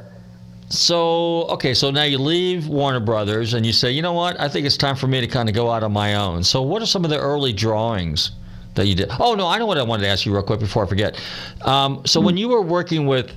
So 0.77 1.43
okay, 1.49 1.73
so 1.73 1.91
now 1.91 2.03
you 2.03 2.17
leave 2.17 2.67
Warner 2.67 2.99
Brothers 2.99 3.53
and 3.53 3.65
you 3.65 3.73
say, 3.73 3.91
you 3.91 4.01
know 4.01 4.13
what? 4.13 4.39
I 4.39 4.47
think 4.49 4.65
it's 4.65 4.77
time 4.77 4.95
for 4.95 5.07
me 5.07 5.21
to 5.21 5.27
kind 5.27 5.49
of 5.49 5.55
go 5.55 5.71
out 5.71 5.83
on 5.83 5.91
my 5.91 6.15
own. 6.15 6.43
So, 6.43 6.61
what 6.61 6.81
are 6.81 6.85
some 6.85 7.03
of 7.03 7.09
the 7.09 7.19
early 7.19 7.53
drawings 7.53 8.31
that 8.75 8.87
you 8.87 8.95
did? 8.95 9.09
Oh 9.19 9.35
no, 9.35 9.47
I 9.47 9.57
know 9.57 9.65
what 9.65 9.77
I 9.77 9.83
wanted 9.83 10.03
to 10.03 10.09
ask 10.09 10.25
you 10.25 10.33
real 10.33 10.43
quick 10.43 10.59
before 10.59 10.85
I 10.85 10.87
forget. 10.87 11.21
Um, 11.63 12.01
so, 12.05 12.19
when 12.21 12.37
you 12.37 12.49
were 12.49 12.61
working 12.61 13.07
with 13.07 13.31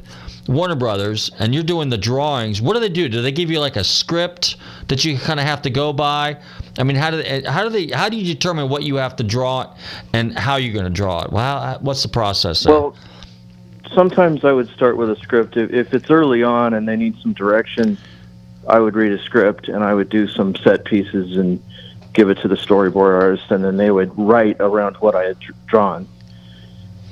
Warner 0.49 0.75
Brothers 0.77 1.31
and 1.39 1.55
you're 1.55 1.63
doing 1.63 1.89
the 1.89 1.99
drawings, 1.99 2.63
what 2.63 2.75
do 2.75 2.81
they 2.81 2.89
do? 2.89 3.09
Do 3.09 3.21
they 3.23 3.33
give 3.33 3.51
you 3.51 3.61
like 3.61 3.77
a 3.77 3.85
script 3.85 4.57
that 4.89 5.05
you 5.05 5.19
kind 5.19 5.39
of 5.39 5.47
have 5.47 5.63
to 5.63 5.71
go 5.71 5.93
by? 5.93 6.39
I 6.79 6.85
mean, 6.85 6.97
how 6.97 7.11
do 7.11 7.23
they, 7.23 7.43
how 7.43 7.63
do 7.65 7.71
they 7.71 7.95
how 7.95 8.09
do 8.09 8.17
you 8.17 8.25
determine 8.35 8.69
what 8.69 8.83
you 8.83 8.97
have 8.97 9.17
to 9.17 9.25
draw 9.25 9.75
and 10.13 10.37
how 10.39 10.57
you're 10.57 10.73
going 10.73 10.85
to 10.87 10.91
draw 10.91 11.23
it? 11.25 11.33
Well, 11.33 11.61
how- 11.61 11.79
what's 11.81 12.03
the 12.03 12.09
process? 12.09 12.63
There? 12.63 12.73
Well, 12.73 12.97
sometimes 13.95 14.45
I 14.45 14.53
would 14.53 14.69
start 14.69 14.97
with 14.97 15.11
a 15.11 15.17
script. 15.17 15.57
If, 15.57 15.73
if 15.73 15.95
it's 15.95 16.11
early 16.11 16.43
on 16.43 16.75
and 16.75 16.89
they 16.89 16.97
need 16.97 17.17
some 17.21 17.33
direction, 17.33 17.99
I 18.69 18.79
would 18.81 18.95
read 18.95 19.13
a 19.13 19.23
script 19.23 19.69
and 19.69 19.83
I 19.83 19.95
would 19.95 20.09
do 20.09 20.29
some 20.29 20.55
set 20.57 20.85
pieces 20.85 21.37
and 21.37 21.63
give 22.13 22.31
it 22.31 22.39
to 22.39 22.49
the 22.49 22.57
storyboard 22.57 23.21
artist, 23.23 23.51
and 23.51 23.65
then 23.65 23.77
they 23.77 23.91
would 23.91 24.11
write 24.19 24.57
around 24.61 24.97
what 24.97 25.15
I 25.15 25.25
had 25.25 25.39
drawn. 25.67 26.09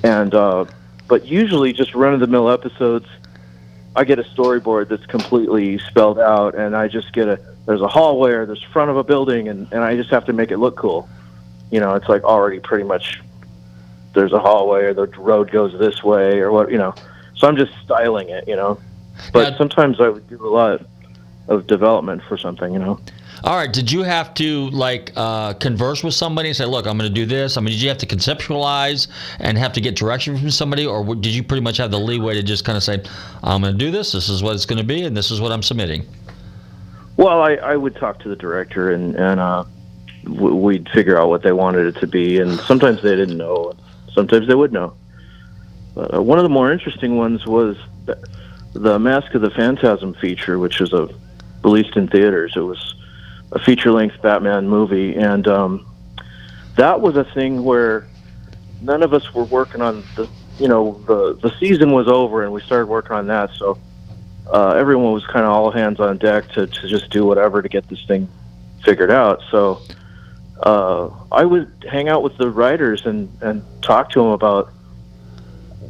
And 0.03 0.35
uh, 0.35 0.65
but 1.09 1.27
usually 1.27 1.73
just 1.73 1.95
run 1.95 2.15
of 2.15 2.21
the 2.21 2.27
mill 2.27 2.51
episodes. 2.51 3.07
I 3.95 4.05
get 4.05 4.19
a 4.19 4.25
storyboard 4.25 4.89
that's 4.89 5.07
completely 5.07 5.79
spelled 5.79 6.19
out, 6.19 6.55
and 6.55 6.77
I 6.77 6.89
just 6.89 7.13
get 7.13 7.29
a 7.29 7.39
there's 7.67 7.81
a 7.81 7.89
hallway 7.89 8.33
or 8.33 8.47
there's 8.47 8.63
front 8.63 8.91
of 8.91 8.97
a 8.97 9.05
building, 9.05 9.49
and 9.49 9.69
and 9.73 9.83
I 9.83 9.97
just 9.97 10.11
have 10.11 10.25
to 10.27 10.33
make 10.33 10.51
it 10.51 10.59
look 10.59 10.77
cool. 10.77 11.09
You 11.71 11.81
know, 11.81 11.95
it's 11.95 12.09
like 12.09 12.25
already 12.25 12.61
pretty 12.61 12.85
much 12.85 13.21
there's 14.17 14.33
a 14.33 14.41
hallway 14.41 14.83
or 14.85 14.95
the 14.95 15.07
road 15.19 15.51
goes 15.53 15.79
this 15.79 16.03
way 16.03 16.41
or 16.41 16.51
what 16.51 16.71
you 16.73 16.79
know. 16.79 16.95
So 17.37 17.47
I'm 17.47 17.57
just 17.57 17.73
styling 17.85 18.29
it, 18.31 18.49
you 18.49 18.57
know. 18.57 18.81
But 19.33 19.57
sometimes 19.57 20.01
I 20.01 20.09
would 20.09 20.29
do 20.29 20.45
a 20.45 20.51
lot 20.51 20.85
of 21.49 21.67
development 21.67 22.23
for 22.29 22.37
something, 22.37 22.73
you 22.73 22.79
know. 22.79 22.99
All 23.45 23.57
right. 23.57 23.73
Did 23.73 23.93
you 23.93 24.03
have 24.03 24.35
to 24.35 24.71
like 24.71 25.13
uh, 25.15 25.53
converse 25.55 26.03
with 26.03 26.15
somebody 26.15 26.49
and 26.49 26.57
say, 26.57 26.65
"Look, 26.65 26.87
I'm 26.87 26.99
going 26.99 27.09
to 27.09 27.15
do 27.15 27.27
this"? 27.27 27.57
I 27.57 27.61
mean, 27.61 27.71
did 27.73 27.83
you 27.83 27.89
have 27.89 27.99
to 27.99 28.07
conceptualize 28.07 29.09
and 29.39 29.57
have 29.59 29.73
to 29.75 29.81
get 29.81 29.95
direction 29.95 30.37
from 30.39 30.51
somebody, 30.51 30.87
or 30.87 31.15
did 31.15 31.35
you 31.35 31.43
pretty 31.43 31.63
much 31.63 31.77
have 31.77 31.91
the 31.91 32.01
leeway 32.01 32.35
to 32.35 32.43
just 32.43 32.65
kind 32.65 32.77
of 32.77 32.83
say, 32.83 33.03
"I'm 33.43 33.61
going 33.61 33.75
to 33.75 33.79
do 33.79 33.91
this. 33.91 34.13
This 34.13 34.29
is 34.29 34.43
what 34.43 34.55
it's 34.55 34.67
going 34.67 34.79
to 34.79 34.85
be, 34.85 35.03
and 35.03 35.17
this 35.17 35.31
is 35.31 35.41
what 35.41 35.53
I'm 35.53 35.63
submitting"? 35.63 36.07
Well, 37.17 37.41
I, 37.43 37.55
I 37.55 37.77
would 37.77 37.97
talk 37.97 38.19
to 38.21 38.29
the 38.29 38.37
director 38.37 38.91
and 38.91 39.15
and 39.17 39.39
uh, 39.39 39.65
w- 40.25 40.55
we'd 40.55 40.89
figure 40.91 41.21
out 41.21 41.29
what 41.29 41.43
they 41.43 41.53
wanted 41.53 41.87
it 41.87 42.01
to 42.01 42.07
be, 42.07 42.41
and 42.41 42.59
sometimes 42.61 43.03
they 43.03 43.17
didn't 43.17 43.37
know, 43.37 43.75
sometimes 44.17 44.49
they 44.49 44.55
would 44.57 44.73
know. 44.73 44.95
Uh, 45.97 46.21
one 46.21 46.39
of 46.39 46.43
the 46.43 46.55
more 46.59 46.73
interesting 46.73 47.17
ones 47.17 47.47
was 47.47 47.77
the, 48.07 48.19
the 48.73 48.99
Mask 48.99 49.33
of 49.35 49.43
the 49.43 49.51
Phantasm 49.51 50.15
feature, 50.15 50.59
which 50.59 50.81
was 50.81 50.93
a 50.93 51.09
released 51.63 51.97
in 51.97 52.09
theaters. 52.09 52.53
It 52.57 52.61
was 52.61 52.95
a 53.53 53.59
feature-length 53.59 54.21
Batman 54.23 54.69
movie, 54.69 55.15
and 55.15 55.47
um, 55.47 55.87
that 56.77 57.01
was 57.01 57.17
a 57.17 57.25
thing 57.25 57.63
where 57.63 58.07
none 58.83 59.03
of 59.03 59.15
us 59.15 59.33
were 59.35 59.45
working 59.45 59.81
on 59.81 60.03
the, 60.17 60.29
you 60.59 60.69
know, 60.69 61.01
the 61.07 61.35
the 61.35 61.53
season 61.59 61.93
was 61.93 62.09
over, 62.09 62.43
and 62.45 62.53
we 62.53 62.61
started 62.61 62.87
working 62.87 63.13
on 63.13 63.27
that. 63.29 63.51
So 63.57 63.79
uh, 64.53 64.71
everyone 64.71 65.13
was 65.13 65.25
kind 65.27 65.45
of 65.45 65.51
all 65.51 65.71
hands 65.71 66.01
on 66.01 66.19
deck 66.19 66.49
to 66.53 66.67
to 66.67 66.89
just 66.89 67.11
do 67.11 67.25
whatever 67.25 67.63
to 67.63 67.69
get 67.69 67.89
this 67.89 68.05
thing 68.07 68.29
figured 68.85 69.11
out. 69.11 69.41
So 69.51 69.83
uh, 70.63 71.11
I 71.31 71.45
would 71.45 71.87
hang 71.91 72.09
out 72.09 72.23
with 72.23 72.37
the 72.39 72.51
writers 72.51 73.07
and 73.07 73.31
and 73.43 73.63
talk 73.83 74.11
to 74.11 74.21
them 74.21 74.31
about 74.31 74.73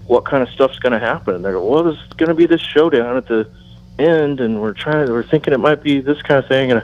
what 0.06 0.24
kind 0.24 0.42
of 0.42 0.48
stuff's 0.50 0.78
going 0.78 0.92
to 0.92 0.98
happen. 0.98 1.34
And 1.34 1.44
they 1.44 1.50
go, 1.50 1.68
well, 1.68 1.84
there's 1.84 2.02
going 2.16 2.28
to 2.28 2.34
be 2.34 2.46
this 2.46 2.60
showdown 2.60 3.16
at 3.16 3.26
the 3.26 3.48
end, 3.98 4.40
and 4.40 4.60
we're 4.60 4.72
trying, 4.72 5.10
we're 5.10 5.22
thinking 5.22 5.52
it 5.52 5.58
might 5.58 5.82
be 5.82 6.00
this 6.00 6.22
kind 6.22 6.38
of 6.38 6.48
thing. 6.48 6.70
And 6.70 6.82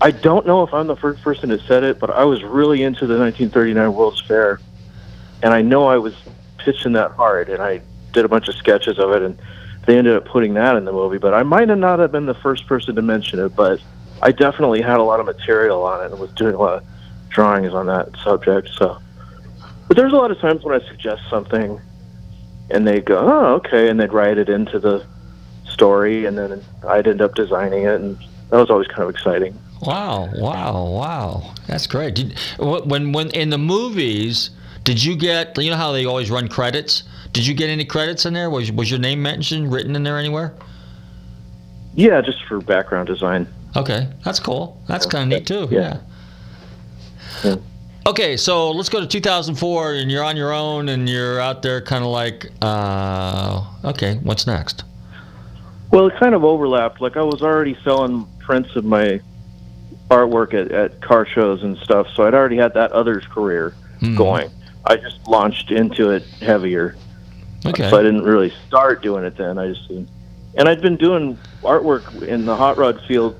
I 0.00 0.10
don't 0.10 0.46
know 0.46 0.62
if 0.62 0.74
I'm 0.74 0.86
the 0.86 0.96
first 0.96 1.22
person 1.22 1.48
that 1.50 1.62
said 1.62 1.82
it, 1.82 1.98
but 1.98 2.10
I 2.10 2.24
was 2.24 2.42
really 2.42 2.82
into 2.82 3.06
the 3.06 3.18
1939 3.18 3.94
World's 3.94 4.20
Fair, 4.20 4.60
and 5.42 5.54
I 5.54 5.62
know 5.62 5.86
I 5.86 5.96
was 5.96 6.14
pitching 6.58 6.92
that 6.92 7.12
hard, 7.12 7.48
and 7.48 7.62
I 7.62 7.80
did 8.12 8.24
a 8.24 8.28
bunch 8.28 8.48
of 8.48 8.54
sketches 8.54 8.98
of 8.98 9.12
it, 9.12 9.22
and 9.22 9.38
they 9.86 9.96
ended 9.96 10.16
up 10.16 10.24
putting 10.26 10.54
that 10.54 10.76
in 10.76 10.84
the 10.84 10.92
movie. 10.92 11.18
But 11.18 11.32
I 11.32 11.42
might 11.42 11.68
have 11.68 11.78
not 11.78 11.98
have 11.98 12.12
been 12.12 12.26
the 12.26 12.34
first 12.34 12.66
person 12.66 12.94
to 12.96 13.02
mention 13.02 13.38
it, 13.38 13.54
but 13.56 13.80
I 14.22 14.32
definitely 14.32 14.82
had 14.82 14.98
a 14.98 15.02
lot 15.02 15.20
of 15.20 15.26
material 15.26 15.82
on 15.82 16.04
it 16.04 16.10
and 16.10 16.20
was 16.20 16.32
doing 16.32 16.54
a 16.54 16.58
lot 16.58 16.74
of 16.74 16.84
drawings 17.28 17.74
on 17.74 17.86
that 17.86 18.16
subject. 18.22 18.70
So, 18.76 18.98
but 19.88 19.96
there's 19.96 20.12
a 20.12 20.16
lot 20.16 20.30
of 20.30 20.38
times 20.38 20.64
when 20.64 20.80
I 20.80 20.84
suggest 20.86 21.22
something, 21.28 21.80
and 22.70 22.86
they 22.86 23.00
go, 23.00 23.18
"Oh, 23.18 23.54
okay," 23.56 23.88
and 23.88 24.00
they'd 24.00 24.12
write 24.12 24.38
it 24.38 24.48
into 24.48 24.78
the 24.78 25.04
story, 25.68 26.24
and 26.24 26.36
then 26.38 26.64
I'd 26.86 27.06
end 27.06 27.20
up 27.20 27.34
designing 27.34 27.84
it, 27.84 28.00
and 28.00 28.16
that 28.50 28.58
was 28.58 28.70
always 28.70 28.88
kind 28.88 29.02
of 29.02 29.10
exciting. 29.10 29.58
Wow! 29.82 30.30
Wow! 30.34 30.86
Wow! 30.86 31.54
That's 31.66 31.86
great. 31.86 32.14
Did, 32.14 32.38
when 32.58 33.12
when 33.12 33.30
in 33.30 33.50
the 33.50 33.58
movies, 33.58 34.50
did 34.84 35.02
you 35.02 35.16
get? 35.16 35.58
You 35.58 35.70
know 35.70 35.76
how 35.76 35.92
they 35.92 36.06
always 36.06 36.30
run 36.30 36.48
credits. 36.48 37.02
Did 37.32 37.46
you 37.46 37.52
get 37.52 37.68
any 37.68 37.84
credits 37.84 38.24
in 38.24 38.32
there? 38.32 38.48
Was 38.48 38.72
was 38.72 38.90
your 38.90 39.00
name 39.00 39.20
mentioned, 39.20 39.70
written 39.70 39.94
in 39.94 40.02
there 40.02 40.18
anywhere? 40.18 40.54
Yeah, 41.94 42.20
just 42.22 42.42
for 42.44 42.60
background 42.60 43.08
design. 43.08 43.46
Okay, 43.76 44.08
that's 44.24 44.40
cool. 44.40 44.80
That's 44.88 45.06
kind 45.06 45.32
of 45.32 45.38
neat 45.38 45.46
too. 45.46 45.68
Yeah. 45.70 45.98
Yeah. 47.44 47.56
Okay, 48.06 48.36
so 48.36 48.70
let's 48.70 48.88
go 48.88 49.00
to 49.00 49.06
2004, 49.06 49.94
and 49.94 50.10
you're 50.10 50.22
on 50.22 50.36
your 50.36 50.52
own, 50.52 50.88
and 50.88 51.08
you're 51.08 51.40
out 51.40 51.62
there, 51.62 51.80
kind 51.80 52.04
of 52.04 52.10
like, 52.10 52.50
uh, 52.62 53.64
okay, 53.84 54.14
what's 54.22 54.46
next? 54.46 54.84
Well, 55.90 56.06
it 56.06 56.14
kind 56.18 56.34
of 56.34 56.44
overlapped. 56.44 57.00
Like 57.00 57.16
I 57.16 57.22
was 57.22 57.42
already 57.42 57.76
selling 57.82 58.26
prints 58.38 58.74
of 58.76 58.84
my 58.84 59.20
artwork 60.08 60.54
at, 60.54 60.70
at 60.70 61.00
car 61.00 61.26
shows 61.26 61.62
and 61.62 61.76
stuff, 61.78 62.06
so 62.14 62.26
I'd 62.26 62.34
already 62.34 62.56
had 62.56 62.74
that 62.74 62.92
other 62.92 63.20
career 63.20 63.74
Hmm. 64.00 64.14
going. 64.14 64.50
I 64.84 64.96
just 64.96 65.26
launched 65.26 65.70
into 65.70 66.10
it 66.10 66.22
heavier. 66.40 66.96
Okay. 67.64 67.88
So 67.90 67.98
I 67.98 68.02
didn't 68.02 68.22
really 68.22 68.52
start 68.68 69.02
doing 69.02 69.24
it 69.24 69.36
then. 69.36 69.58
I 69.58 69.68
just 69.68 69.90
and 69.90 70.68
I'd 70.68 70.80
been 70.80 70.96
doing 70.96 71.36
artwork 71.62 72.22
in 72.22 72.44
the 72.44 72.54
hot 72.54 72.76
rod 72.76 73.00
field 73.08 73.38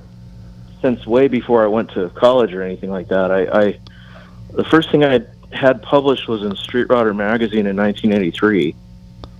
since 0.87 1.05
way 1.05 1.27
before 1.27 1.65
I 1.65 1.67
went 1.67 1.91
to 1.95 2.11
college 2.11 2.55
or 2.55 2.63
anything 2.63 2.91
like 2.93 3.09
that. 3.09 3.33
I, 3.33 3.41
I 3.61 3.81
the 4.53 4.63
first 4.63 4.89
thing 4.93 5.05
I 5.05 5.21
had 5.51 5.83
published 5.83 6.29
was 6.29 6.45
in 6.45 6.55
Street 6.55 6.87
Rodder 6.87 7.15
magazine 7.15 7.67
in 7.67 7.77
1983 7.77 8.73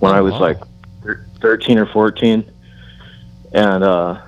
when 0.01 0.13
I 0.13 0.21
was 0.21 0.33
wow. 0.33 0.41
like 0.41 0.59
13 1.41 1.79
or 1.79 1.87
14, 1.87 2.51
and 3.53 3.85
uh, 3.85 4.21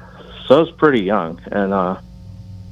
so 0.47 0.59
I 0.59 0.61
was 0.61 0.71
pretty 0.71 1.03
young. 1.03 1.41
And 1.51 1.75
uh, 1.75 2.01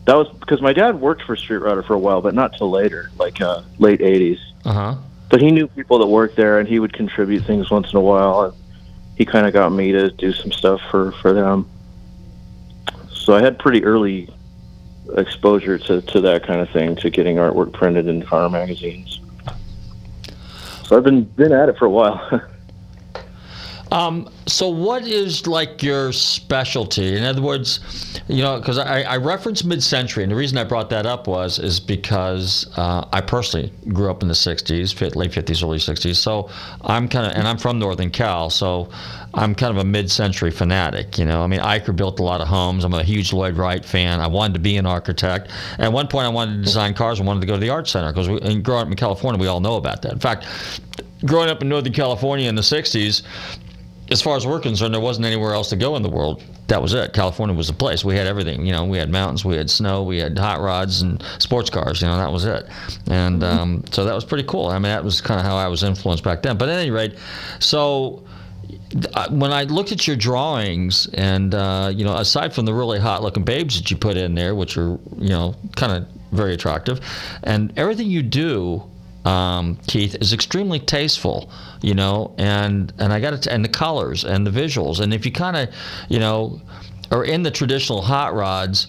that 0.05 0.14
was 0.14 0.28
because 0.38 0.62
my 0.62 0.72
dad 0.72 1.01
worked 1.01 1.22
for 1.22 1.34
Street 1.34 1.62
Rodder 1.62 1.84
for 1.84 1.94
a 1.94 1.99
while, 1.99 2.20
but 2.20 2.32
not 2.32 2.57
till 2.57 2.70
later, 2.70 3.11
like 3.18 3.40
uh, 3.40 3.62
late 3.78 3.99
80s. 3.99 4.38
Uh 4.64 4.72
huh. 4.72 4.94
But 5.28 5.42
he 5.42 5.51
knew 5.51 5.66
people 5.66 5.99
that 5.99 6.07
worked 6.07 6.36
there, 6.36 6.61
and 6.61 6.68
he 6.68 6.78
would 6.78 6.92
contribute 6.92 7.40
things 7.40 7.68
once 7.68 7.90
in 7.90 7.97
a 7.97 8.01
while. 8.01 8.42
And 8.42 8.55
he 9.16 9.24
kind 9.24 9.44
of 9.44 9.53
got 9.53 9.72
me 9.72 9.90
to 9.90 10.09
do 10.12 10.32
some 10.32 10.53
stuff 10.53 10.80
for 10.88 11.11
for 11.11 11.32
them. 11.32 11.68
So 13.26 13.34
I 13.34 13.42
had 13.42 13.59
pretty 13.59 13.82
early 13.82 14.30
exposure 15.16 15.78
to, 15.78 16.02
to 16.02 16.20
that 16.20 16.46
kind 16.46 16.61
of 16.61 16.70
thing, 16.70 16.96
to 16.96 17.11
getting 17.11 17.36
artwork 17.36 17.72
printed 17.72 18.07
in 18.07 18.22
car 18.22 18.48
magazines. 18.48 19.20
So 20.84 20.96
I've 20.96 21.04
been 21.04 21.24
been 21.24 21.52
at 21.52 21.68
it 21.68 21.78
for 21.78 21.86
a 21.86 21.90
while. 21.90 22.40
Um, 23.93 24.28
so 24.47 24.68
what 24.68 25.07
is 25.07 25.47
like 25.47 25.82
your 25.82 26.12
specialty? 26.12 27.16
In 27.16 27.22
other 27.22 27.43
words, 27.43 27.80
you 28.26 28.43
know, 28.43 28.59
because 28.59 28.78
I, 28.78 29.03
I 29.03 29.16
referenced 29.16 29.64
mid-century, 29.64 30.24
and 30.24 30.32
the 30.32 30.37
reason 30.37 30.59
I 30.59 30.64
brought 30.64 30.91
that 30.91 31.07
up 31.07 31.28
was 31.28 31.59
is 31.61 31.78
because 31.78 32.66
uh, 32.76 33.07
I 33.12 33.20
personally 33.20 33.72
grew 33.93 34.11
up 34.11 34.22
in 34.22 34.28
the 34.28 34.34
'60s, 34.34 35.14
late 35.14 35.30
'50s, 35.30 35.62
early 35.62 35.78
'60s. 35.78 36.16
So 36.16 36.51
I'm 36.82 37.09
kind 37.09 37.30
of, 37.30 37.37
and 37.37 37.47
I'm 37.47 37.59
from 37.59 37.78
Northern 37.78 38.11
Cal, 38.11 38.51
so 38.51 38.89
I'm 39.34 39.55
kind 39.55 39.70
of 39.70 39.78
a 39.78 39.84
mid-century 39.84 40.51
fanatic. 40.51 41.16
You 41.16 41.24
know, 41.24 41.43
I 41.43 41.47
mean, 41.47 41.61
Eichler 41.61 41.95
built 41.95 42.18
a 42.18 42.24
lot 42.24 42.41
of 42.41 42.49
homes. 42.49 42.82
I'm 42.82 42.95
a 42.95 43.05
huge 43.05 43.32
Lloyd 43.32 43.57
Wright 43.57 43.84
fan. 43.84 44.20
I 44.20 44.26
wanted 44.26 44.55
to 44.55 44.61
be 44.61 44.78
an 44.78 44.87
architect. 44.87 45.51
At 45.78 45.93
one 45.93 46.09
point, 46.09 46.26
I 46.26 46.30
wanted 46.30 46.57
to 46.57 46.62
design 46.62 46.93
cars. 46.95 47.20
I 47.20 47.24
wanted 47.24 47.41
to 47.41 47.47
go 47.47 47.55
to 47.55 47.61
the 47.61 47.70
art 47.70 47.87
center 47.87 48.12
because, 48.12 48.26
and 48.26 48.64
growing 48.64 48.82
up 48.82 48.89
in 48.89 48.97
California, 48.97 49.41
we 49.41 49.47
all 49.47 49.61
know 49.61 49.76
about 49.76 50.03
that. 50.03 50.12
In 50.12 50.18
fact, 50.18 50.45
growing 51.24 51.51
up 51.51 51.62
in 51.62 51.68
Northern 51.68 51.93
California 51.93 52.49
in 52.49 52.57
the 52.57 52.62
'60s 52.62 53.22
as 54.11 54.22
far 54.22 54.36
as 54.36 54.46
we're 54.46 54.61
concerned, 54.61 54.94
there 54.94 55.00
wasn't 55.00 55.26
anywhere 55.26 55.52
else 55.52 55.68
to 55.70 55.76
go 55.76 55.96
in 55.96 56.02
the 56.02 56.09
world. 56.09 56.42
That 56.68 56.80
was 56.80 56.94
it. 56.94 57.12
California 57.12 57.54
was 57.54 57.68
the 57.68 57.72
place. 57.72 58.04
We 58.04 58.16
had 58.16 58.26
everything. 58.26 58.64
You 58.64 58.72
know, 58.72 58.84
we 58.84 58.98
had 58.98 59.11
mountains, 59.11 59.44
we 59.44 59.57
had 59.57 59.68
snow, 59.68 60.02
we 60.02 60.18
had 60.18 60.38
hot 60.38 60.61
rods 60.61 61.02
and 61.02 61.22
sports 61.38 61.70
cars. 61.70 62.00
You 62.00 62.09
know, 62.09 62.16
that 62.16 62.30
was 62.30 62.44
it. 62.44 62.66
And 63.09 63.42
um, 63.42 63.84
so 63.90 64.04
that 64.04 64.14
was 64.14 64.24
pretty 64.24 64.44
cool. 64.44 64.66
I 64.66 64.74
mean, 64.74 64.82
that 64.84 65.02
was 65.02 65.20
kind 65.20 65.40
of 65.40 65.46
how 65.46 65.57
I 65.57 65.66
was 65.68 65.82
influenced 65.82 66.22
back 66.22 66.42
then. 66.42 66.57
But 66.57 66.68
at 66.68 66.78
any 66.78 66.90
rate, 66.90 67.16
so 67.59 68.24
uh, 69.14 69.28
when 69.30 69.52
I 69.52 69.64
looked 69.64 69.92
at 69.92 70.07
your 70.07 70.16
drawings, 70.16 71.07
and 71.14 71.54
uh, 71.54 71.90
you 71.92 72.04
know, 72.04 72.16
aside 72.16 72.54
from 72.54 72.64
the 72.64 72.74
really 72.74 72.98
hot-looking 72.98 73.44
babes 73.44 73.76
that 73.76 73.90
you 73.90 73.96
put 73.96 74.16
in 74.16 74.34
there, 74.34 74.54
which 74.54 74.76
are 74.76 74.98
you 75.18 75.28
know 75.28 75.54
kind 75.74 75.92
of 75.92 76.09
very 76.32 76.54
attractive, 76.54 77.00
and 77.42 77.76
everything 77.76 78.09
you 78.09 78.22
do 78.22 78.82
um, 79.27 79.77
Keith, 79.89 80.14
is 80.20 80.33
extremely 80.33 80.79
tasteful, 80.79 81.51
you 81.83 81.95
know, 81.95 82.33
and 82.39 82.93
and 82.99 83.12
I 83.12 83.20
got 83.20 83.43
to 83.43 83.53
and 83.53 83.64
the 83.64 83.68
colors 83.68 84.24
and 84.24 84.47
the 84.47 84.51
visuals, 84.53 85.01
and 85.01 85.12
if 85.12 85.27
you 85.27 85.33
kind 85.33 85.57
of, 85.57 85.68
you 86.09 86.20
know, 86.20 86.61
are 87.11 87.24
in 87.24 87.43
the 87.43 87.51
traditional 87.51 88.03
hot 88.03 88.35
rods, 88.35 88.87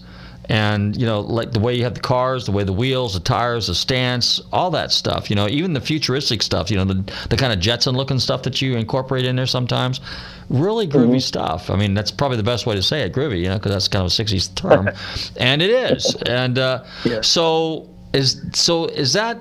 and 0.47 0.95
you 0.95 1.07
know, 1.07 1.21
like 1.21 1.51
the 1.53 1.59
way 1.59 1.73
you 1.73 1.83
have 1.83 1.95
the 1.95 1.99
cars, 2.01 2.45
the 2.45 2.51
way 2.51 2.63
the 2.63 2.71
wheels, 2.71 3.15
the 3.15 3.19
tires, 3.19 3.65
the 3.65 3.73
stance, 3.73 4.39
all 4.53 4.69
that 4.71 4.91
stuff, 4.91 5.31
you 5.31 5.35
know, 5.35 5.47
even 5.47 5.73
the 5.73 5.81
futuristic 5.81 6.43
stuff, 6.43 6.69
you 6.69 6.77
know, 6.77 6.85
the 6.85 7.03
the 7.29 7.35
kind 7.35 7.51
of 7.51 7.59
Jetson 7.59 7.95
looking 7.95 8.19
stuff 8.19 8.43
that 8.43 8.61
you 8.61 8.75
incorporate 8.75 9.25
in 9.25 9.35
there 9.35 9.47
sometimes. 9.47 10.01
Really 10.49 10.87
groovy 10.87 11.21
stuff. 11.21 11.69
I 11.69 11.75
mean, 11.75 11.93
that's 11.93 12.11
probably 12.11 12.37
the 12.37 12.43
best 12.43 12.65
way 12.65 12.75
to 12.75 12.83
say 12.83 13.01
it, 13.01 13.11
groovy, 13.11 13.39
you 13.39 13.49
know, 13.49 13.55
because 13.57 13.71
that's 13.71 13.87
kind 13.87 14.05
of 14.05 14.11
a 14.11 14.23
'60s 14.23 14.53
term, 14.53 14.89
and 15.37 15.63
it 15.63 15.71
is. 15.71 16.15
And 16.27 16.59
uh, 16.59 16.83
so 17.21 17.89
is 18.17 18.41
so 18.53 18.85
is 18.87 19.13
that 19.13 19.37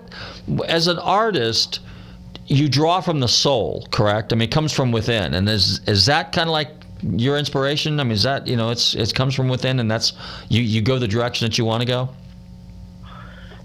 as 0.68 0.86
an 0.86 0.98
artist 0.98 1.80
you 2.46 2.68
draw 2.68 3.00
from 3.00 3.20
the 3.20 3.28
soul 3.28 3.86
correct? 3.90 4.32
I 4.32 4.36
mean 4.36 4.48
it 4.48 4.52
comes 4.52 4.72
from 4.72 4.92
within. 4.92 5.34
And 5.34 5.48
is 5.48 5.80
is 5.86 6.06
that 6.06 6.32
kind 6.32 6.48
of 6.48 6.52
like 6.52 6.68
your 7.02 7.38
inspiration? 7.38 7.98
I 7.98 8.04
mean 8.04 8.12
is 8.12 8.22
that 8.22 8.46
you 8.46 8.56
know 8.56 8.70
it's 8.70 8.94
it 8.94 9.14
comes 9.14 9.34
from 9.34 9.48
within 9.48 9.80
and 9.80 9.90
that's 9.90 10.12
you 10.48 10.62
you 10.62 10.82
go 10.82 10.98
the 10.98 11.08
direction 11.08 11.46
that 11.46 11.58
you 11.58 11.64
want 11.64 11.80
to 11.82 11.86
go? 11.86 12.08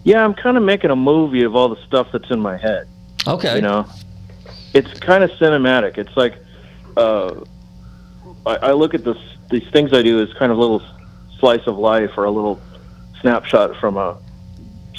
Yeah, 0.03 0.23
I'm 0.23 0.33
kind 0.33 0.57
of 0.57 0.63
making 0.63 0.89
a 0.89 0.95
movie 0.95 1.43
of 1.43 1.55
all 1.55 1.69
the 1.69 1.81
stuff 1.85 2.07
that's 2.11 2.31
in 2.31 2.39
my 2.39 2.57
head. 2.57 2.87
okay. 3.27 3.55
You 3.55 3.61
know, 3.61 3.85
it's 4.73 4.99
kind 4.99 5.23
of 5.23 5.29
cinematic. 5.31 5.99
It's 5.99 6.17
like 6.17 6.35
uh, 6.97 7.35
I, 8.47 8.55
I 8.55 8.71
look 8.71 8.93
at 8.95 9.03
this 9.03 9.17
these 9.51 9.67
things 9.71 9.93
I 9.93 10.01
do 10.01 10.21
as 10.21 10.33
kind 10.33 10.51
of 10.51 10.57
little 10.57 10.81
slice 11.37 11.67
of 11.67 11.77
life 11.77 12.11
or 12.17 12.23
a 12.23 12.31
little 12.31 12.59
snapshot 13.19 13.75
from 13.79 13.97
a 13.97 14.17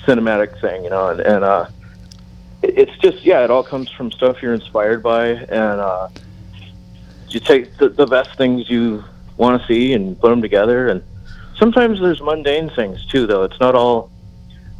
cinematic 0.07 0.61
thing, 0.61 0.85
you 0.85 0.91
know, 0.91 1.09
and, 1.09 1.21
and 1.21 1.45
uh, 1.45 1.67
it's 2.63 2.97
just 2.99 3.25
yeah, 3.25 3.45
it 3.45 3.51
all 3.51 3.63
comes 3.63 3.91
from 3.91 4.11
stuff 4.11 4.43
you're 4.43 4.55
inspired 4.55 5.03
by, 5.03 5.27
and 5.29 5.81
uh, 5.81 6.09
you 7.29 7.41
take 7.41 7.77
the, 7.79 7.89
the 7.89 8.07
best 8.07 8.37
things 8.37 8.69
you 8.69 9.05
want 9.37 9.61
to 9.61 9.67
see 9.67 9.93
and 9.93 10.19
put 10.21 10.31
them 10.31 10.43
together, 10.43 10.89
and 10.89 11.03
sometimes 11.57 12.01
there's 12.01 12.21
mundane 12.21 12.71
things 12.71 13.05
too, 13.07 13.27
though. 13.27 13.43
It's 13.43 13.59
not 13.61 13.75
all 13.75 14.11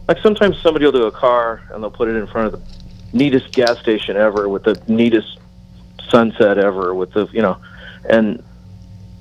like 0.09 0.19
sometimes 0.19 0.61
somebody 0.61 0.85
will 0.85 0.93
do 0.93 1.05
a 1.05 1.13
car 1.13 1.63
and 1.71 1.83
they'll 1.83 1.91
put 1.91 2.09
it 2.09 2.17
in 2.17 2.27
front 2.27 2.53
of 2.53 2.61
the 2.61 3.17
neatest 3.17 3.53
gas 3.53 3.79
station 3.79 4.17
ever 4.17 4.49
with 4.49 4.65
the 4.65 4.83
neatest 4.89 5.39
sunset 6.11 6.59
ever 6.59 6.95
with 6.95 7.13
the 7.13 7.27
you 7.33 7.41
know 7.41 7.57
and 8.11 8.43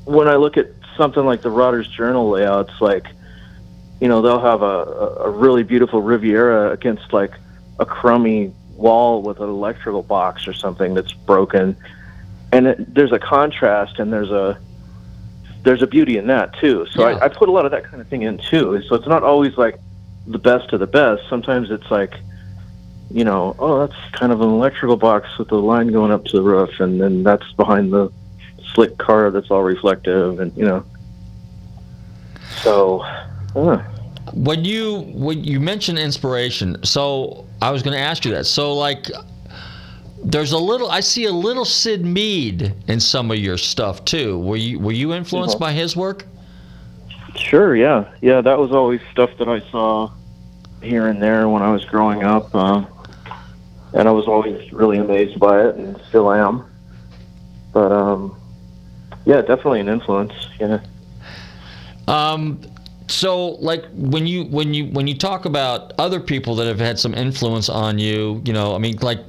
when 0.06 0.28
i 0.28 0.36
look 0.36 0.58
at 0.58 0.68
something 0.98 1.26
like 1.26 1.42
the 1.42 1.50
Rodder's 1.50 1.88
Journal 1.88 2.30
layouts 2.30 2.74
like 2.80 3.06
you 4.02 4.08
know 4.08 4.22
they'll 4.22 4.42
have 4.42 4.62
a, 4.62 4.66
a 5.26 5.30
really 5.30 5.64
beautiful 5.64 6.02
riviera 6.02 6.72
against 6.72 7.14
like 7.14 7.32
a 7.80 7.86
crummy 7.86 8.54
wall 8.74 9.22
with 9.22 9.40
an 9.40 9.48
electrical 9.48 10.02
box 10.04 10.48
or 10.48 10.54
something 10.54 10.94
that's 10.94 11.14
broken. 11.14 11.78
And 12.52 12.68
it, 12.68 12.94
there's 12.94 13.14
a 13.14 13.20
contrast 13.20 14.00
and 14.00 14.12
there's 14.12 14.32
a 14.32 14.60
there's 15.64 15.84
a 15.84 15.88
beauty 15.88 16.18
in 16.18 16.28
that 16.28 16.58
too. 16.60 16.88
So 16.92 17.04
I, 17.04 17.26
I 17.26 17.28
put 17.30 17.48
a 17.48 17.52
lot 17.52 17.66
of 17.66 17.72
that 17.72 17.84
kind 17.84 18.02
of 18.02 18.08
thing 18.08 18.24
in 18.24 18.40
too. 18.40 18.82
So 18.88 18.96
it's 18.96 19.08
not 19.08 19.24
always 19.24 19.56
like 19.56 19.80
the 20.28 20.40
best 20.40 20.74
of 20.74 20.80
the 20.80 20.88
best. 20.88 21.22
Sometimes 21.30 21.70
it's 21.70 21.90
like 21.90 22.16
you 23.14 23.26
know, 23.26 23.56
oh, 23.60 23.86
that's 23.86 24.00
kind 24.14 24.32
of 24.32 24.42
an 24.42 24.50
electrical 24.50 24.96
box 24.96 25.28
with 25.38 25.50
the 25.50 25.58
line 25.58 25.92
going 25.92 26.12
up 26.12 26.26
to 26.26 26.38
the 26.38 26.42
roof, 26.42 26.80
and 26.80 27.00
then 27.00 27.24
that's 27.24 27.52
behind 27.54 27.92
the 27.92 28.10
slick 28.74 28.98
car 28.98 29.32
that's 29.32 29.52
all 29.52 29.64
reflective, 29.64 30.40
and 30.40 30.56
you 30.56 30.66
know. 30.66 30.86
So, 32.64 33.06
uh, 33.56 33.78
When 34.34 34.64
you 34.64 35.02
when 35.14 35.44
you 35.44 35.60
mentioned 35.60 36.00
inspiration, 36.00 36.84
so 36.84 37.46
I 37.62 37.72
was 37.72 37.82
going 37.84 37.96
to 37.96 38.02
ask 38.04 38.24
you 38.26 38.32
that. 38.32 38.46
So 38.46 38.74
like, 38.74 39.08
there's 40.24 40.52
a 40.52 40.58
little. 40.58 40.90
I 40.92 41.00
see 41.00 41.26
a 41.26 41.32
little 41.32 41.66
Syd 41.66 42.06
Mead 42.06 42.74
in 42.88 43.00
some 43.00 43.32
of 43.32 43.38
your 43.38 43.58
stuff 43.58 44.06
too. 44.06 44.40
Were 44.40 44.56
you 44.58 44.80
were 44.80 44.92
you 44.92 45.14
influenced 45.14 45.58
Mhm. 45.58 45.62
by 45.62 45.72
his 45.74 45.96
work? 45.96 46.26
sure, 47.36 47.76
yeah, 47.78 48.04
yeah, 48.22 48.42
that 48.42 48.60
was 48.60 48.72
always 48.72 49.00
stuff 49.12 49.30
that 49.40 49.48
I 49.48 49.62
saw 49.72 50.12
here 50.84 51.08
and 51.08 51.22
there 51.22 51.48
when 51.48 51.62
I 51.62 51.72
was 51.72 51.86
growing 51.86 52.24
up, 52.24 52.54
uh, 52.54 52.84
and 53.94 54.08
I 54.08 54.12
was 54.12 54.28
always 54.28 54.72
really 54.74 54.98
amazed 54.98 55.40
by 55.40 55.62
it, 55.66 55.76
and 55.76 56.00
still 56.10 56.32
am. 56.32 56.66
But 57.72 57.92
um, 57.92 58.36
yeah, 59.26 59.42
definitely 59.42 59.80
an 59.80 59.88
influence. 59.88 60.34
Yeah. 60.60 60.80
Um, 62.08 62.60
so 63.12 63.50
like 63.56 63.86
when 63.94 64.26
you 64.26 64.46
when 64.46 64.74
you 64.74 64.86
when 64.88 65.08
you 65.08 65.18
talk 65.18 65.46
about 65.46 65.94
other 66.00 66.20
people 66.20 66.56
that 66.56 66.68
have 66.68 66.80
had 66.80 66.98
some 66.98 67.14
influence 67.14 67.70
on 67.70 68.00
you, 68.00 68.42
you 68.46 68.54
know, 68.54 68.76
I 68.76 68.78
mean, 68.78 68.98
like, 69.02 69.20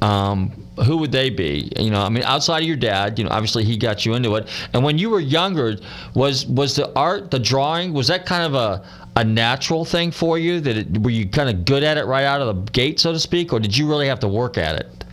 um, 0.00 0.50
who 0.86 0.96
would 0.98 1.12
they 1.12 1.30
be? 1.30 1.70
You 1.78 1.90
know, 1.90 2.02
I 2.02 2.08
mean, 2.08 2.22
outside 2.24 2.62
of 2.62 2.68
your 2.68 2.76
dad, 2.76 3.18
you 3.18 3.24
know, 3.24 3.30
obviously 3.30 3.64
he 3.64 3.76
got 3.76 4.06
you 4.06 4.14
into 4.14 4.34
it. 4.36 4.48
And 4.72 4.82
when 4.82 4.98
you 4.98 5.10
were 5.10 5.20
younger, 5.20 5.76
was 6.14 6.46
was 6.46 6.76
the 6.76 6.92
art, 6.94 7.30
the 7.30 7.38
drawing, 7.38 7.92
was 7.92 8.08
that 8.08 8.26
kind 8.26 8.44
of 8.44 8.54
a 8.54 8.84
a 9.16 9.24
natural 9.24 9.84
thing 9.84 10.10
for 10.10 10.38
you? 10.38 10.60
That 10.60 10.76
it, 10.76 10.98
were 10.98 11.10
you 11.10 11.28
kind 11.28 11.50
of 11.50 11.64
good 11.64 11.82
at 11.82 11.98
it 11.98 12.06
right 12.06 12.24
out 12.24 12.40
of 12.40 12.46
the 12.46 12.72
gate, 12.72 12.98
so 13.00 13.12
to 13.12 13.18
speak, 13.18 13.52
or 13.52 13.60
did 13.60 13.76
you 13.76 13.88
really 13.88 14.08
have 14.08 14.20
to 14.20 14.28
work 14.28 14.56
at 14.56 14.76
it? 14.76 15.04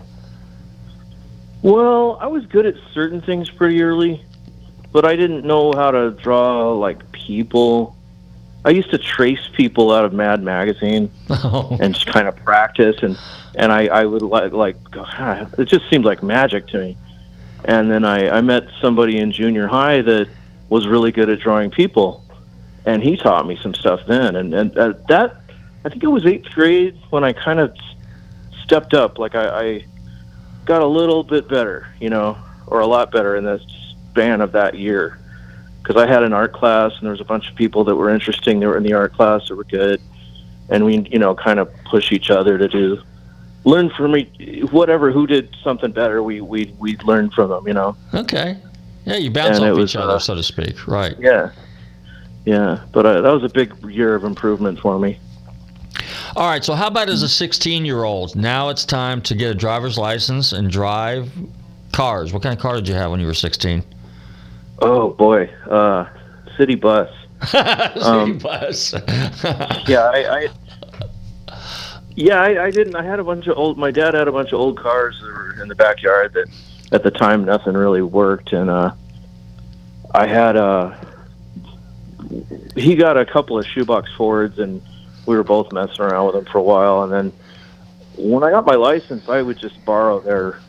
Well, 1.61 2.17
I 2.21 2.27
was 2.27 2.45
good 2.45 2.65
at 2.65 2.75
certain 2.93 3.21
things 3.21 3.49
pretty 3.49 3.81
early, 3.81 4.23
but 4.93 5.03
I 5.05 5.17
didn't 5.17 5.45
know 5.45 5.73
how 5.73 5.91
to 5.91 6.11
draw 6.11 6.71
like 6.71 7.08
people. 7.29 7.95
I 8.65 8.71
used 8.71 8.89
to 8.89 8.97
trace 8.97 9.47
people 9.53 9.91
out 9.91 10.03
of 10.03 10.13
Mad 10.13 10.41
Magazine 10.43 11.11
and 11.29 11.93
just 11.93 12.07
kind 12.07 12.27
of 12.27 12.35
practice, 12.37 12.97
and 13.03 13.17
and 13.55 13.71
I 13.71 13.85
I 13.85 14.05
would 14.05 14.23
like 14.23 14.51
like 14.51 14.77
God, 14.89 15.53
it 15.59 15.65
just 15.65 15.87
seemed 15.89 16.05
like 16.05 16.23
magic 16.23 16.67
to 16.69 16.79
me. 16.79 16.97
And 17.65 17.91
then 17.91 18.03
I 18.03 18.37
I 18.37 18.41
met 18.41 18.63
somebody 18.81 19.19
in 19.19 19.31
junior 19.31 19.67
high 19.67 20.01
that 20.01 20.27
was 20.69 20.87
really 20.87 21.11
good 21.11 21.29
at 21.29 21.39
drawing 21.39 21.69
people, 21.69 22.25
and 22.85 23.03
he 23.03 23.15
taught 23.15 23.45
me 23.45 23.55
some 23.61 23.75
stuff 23.75 24.01
then. 24.07 24.35
And 24.35 24.53
and 24.53 24.77
uh, 24.77 24.93
that 25.07 25.41
I 25.85 25.89
think 25.89 26.03
it 26.03 26.07
was 26.07 26.25
eighth 26.25 26.49
grade 26.55 26.97
when 27.11 27.23
I 27.23 27.33
kind 27.33 27.59
of 27.59 27.77
stepped 28.63 28.95
up. 28.95 29.19
Like 29.19 29.35
I, 29.35 29.45
I 29.65 29.85
got 30.65 30.81
a 30.81 30.87
little 30.87 31.23
bit 31.23 31.47
better, 31.47 31.87
you 32.01 32.09
know, 32.09 32.37
or 32.65 32.79
a 32.79 32.87
lot 32.87 33.11
better 33.11 33.35
in 33.35 33.43
the 33.43 33.61
span 34.11 34.41
of 34.41 34.51
that 34.53 34.75
year. 34.75 35.19
Because 35.89 36.03
I 36.03 36.07
had 36.07 36.21
an 36.21 36.33
art 36.33 36.53
class, 36.53 36.91
and 36.93 37.01
there 37.01 37.09
was 37.13 37.19
a 37.19 37.25
bunch 37.25 37.49
of 37.49 37.55
people 37.55 37.83
that 37.85 37.95
were 37.95 38.11
interesting. 38.11 38.59
That 38.59 38.67
were 38.67 38.77
in 38.77 38.83
the 38.83 38.93
art 38.93 39.11
class 39.11 39.47
that 39.47 39.55
were 39.55 39.63
good, 39.63 39.99
and 40.69 40.85
we, 40.85 40.99
you 41.09 41.17
know, 41.17 41.33
kind 41.33 41.57
of 41.57 41.67
push 41.85 42.11
each 42.11 42.29
other 42.29 42.59
to 42.59 42.67
do, 42.67 43.01
learn 43.63 43.89
from 43.97 44.11
me 44.11 44.61
whatever 44.69 45.11
who 45.11 45.25
did 45.25 45.49
something 45.63 45.91
better. 45.91 46.21
We 46.21 46.41
we 46.41 46.75
we 46.77 46.95
learned 46.97 47.33
from 47.33 47.49
them, 47.49 47.67
you 47.67 47.73
know. 47.73 47.97
Okay. 48.13 48.55
Yeah, 49.05 49.15
you 49.15 49.31
bounce 49.31 49.57
And 49.57 49.65
off 49.65 49.77
was, 49.77 49.89
each 49.89 49.95
other, 49.95 50.13
uh, 50.13 50.19
so 50.19 50.35
to 50.35 50.43
speak. 50.43 50.87
Right. 50.87 51.15
Yeah, 51.17 51.53
yeah. 52.45 52.83
But 52.91 53.07
uh, 53.07 53.21
that 53.21 53.31
was 53.31 53.43
a 53.43 53.49
big 53.49 53.73
year 53.85 54.13
of 54.13 54.25
improvement 54.25 54.79
for 54.79 54.99
me. 54.99 55.17
All 56.35 56.47
right. 56.47 56.63
So 56.63 56.75
how 56.75 56.85
about 56.85 57.09
as 57.09 57.23
a 57.23 57.29
16 57.29 57.83
year 57.83 58.03
old? 58.03 58.35
Now 58.35 58.69
it's 58.69 58.85
time 58.85 59.23
to 59.23 59.33
get 59.33 59.49
a 59.49 59.55
driver's 59.55 59.97
license 59.97 60.51
and 60.51 60.69
drive 60.69 61.31
cars. 61.93 62.31
What 62.31 62.43
kind 62.43 62.55
of 62.55 62.61
car 62.61 62.75
did 62.75 62.87
you 62.87 62.93
have 62.93 63.09
when 63.09 63.19
you 63.19 63.25
were 63.25 63.33
16? 63.33 63.83
Oh 64.81 65.09
boy, 65.11 65.49
uh, 65.69 66.09
city 66.57 66.75
bus. 66.75 67.09
City 67.51 68.33
bus. 68.33 68.93
yeah, 69.87 70.09
I, 70.13 70.43
I 70.43 70.47
yeah, 72.15 72.41
I, 72.41 72.65
I 72.65 72.71
didn't. 72.71 72.95
I 72.95 73.03
had 73.03 73.19
a 73.19 73.23
bunch 73.23 73.47
of 73.47 73.57
old. 73.57 73.77
My 73.77 73.91
dad 73.91 74.13
had 74.13 74.27
a 74.27 74.31
bunch 74.31 74.51
of 74.51 74.59
old 74.59 74.77
cars 74.77 75.19
that 75.21 75.27
were 75.27 75.61
in 75.61 75.69
the 75.69 75.75
backyard 75.75 76.33
that, 76.33 76.47
at 76.91 77.03
the 77.03 77.11
time, 77.11 77.45
nothing 77.45 77.75
really 77.75 78.01
worked, 78.01 78.51
and 78.51 78.69
uh, 78.69 78.91
I 80.13 80.27
had 80.27 80.57
uh 80.57 80.95
He 82.75 82.95
got 82.95 83.17
a 83.17 83.25
couple 83.25 83.57
of 83.57 83.65
shoebox 83.65 84.11
Fords, 84.13 84.59
and 84.59 84.81
we 85.25 85.35
were 85.35 85.43
both 85.43 85.71
messing 85.71 86.01
around 86.01 86.25
with 86.25 86.35
them 86.35 86.45
for 86.51 86.57
a 86.57 86.63
while, 86.63 87.03
and 87.03 87.11
then 87.11 87.33
when 88.17 88.43
I 88.43 88.51
got 88.51 88.65
my 88.65 88.75
license, 88.75 89.29
I 89.29 89.41
would 89.41 89.57
just 89.57 89.83
borrow 89.85 90.19
their. 90.19 90.59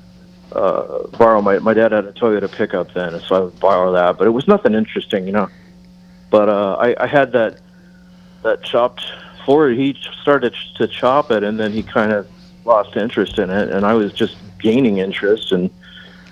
Uh, 0.52 1.06
borrow 1.18 1.40
my 1.40 1.58
my 1.60 1.72
dad 1.74 1.92
had 1.92 2.04
a 2.04 2.12
Toyota 2.12 2.50
pickup 2.50 2.92
then, 2.92 3.20
so 3.20 3.36
I 3.36 3.40
would 3.40 3.60
borrow 3.60 3.92
that, 3.92 4.18
but 4.18 4.26
it 4.26 4.30
was 4.30 4.48
nothing 4.48 4.74
interesting, 4.74 5.26
you 5.26 5.32
know. 5.32 5.48
But 6.30 6.48
uh, 6.48 6.76
I, 6.80 7.04
I 7.04 7.06
had 7.06 7.32
that 7.32 7.60
that 8.42 8.62
chopped 8.62 9.04
Ford. 9.44 9.76
He 9.76 9.96
started 10.22 10.54
to 10.76 10.88
chop 10.88 11.30
it, 11.30 11.44
and 11.44 11.58
then 11.58 11.72
he 11.72 11.82
kind 11.82 12.12
of 12.12 12.28
lost 12.64 12.96
interest 12.96 13.38
in 13.38 13.50
it, 13.50 13.70
and 13.70 13.86
I 13.86 13.94
was 13.94 14.12
just 14.12 14.36
gaining 14.58 14.98
interest. 14.98 15.52
And 15.52 15.70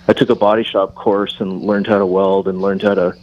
I 0.07 0.13
took 0.13 0.29
a 0.29 0.35
body 0.35 0.63
shop 0.63 0.95
course 0.95 1.39
and 1.39 1.61
learned 1.61 1.87
how 1.87 1.99
to 1.99 2.05
weld 2.05 2.47
and 2.47 2.61
learned 2.61 2.81
how 2.81 2.95
to 2.95 3.15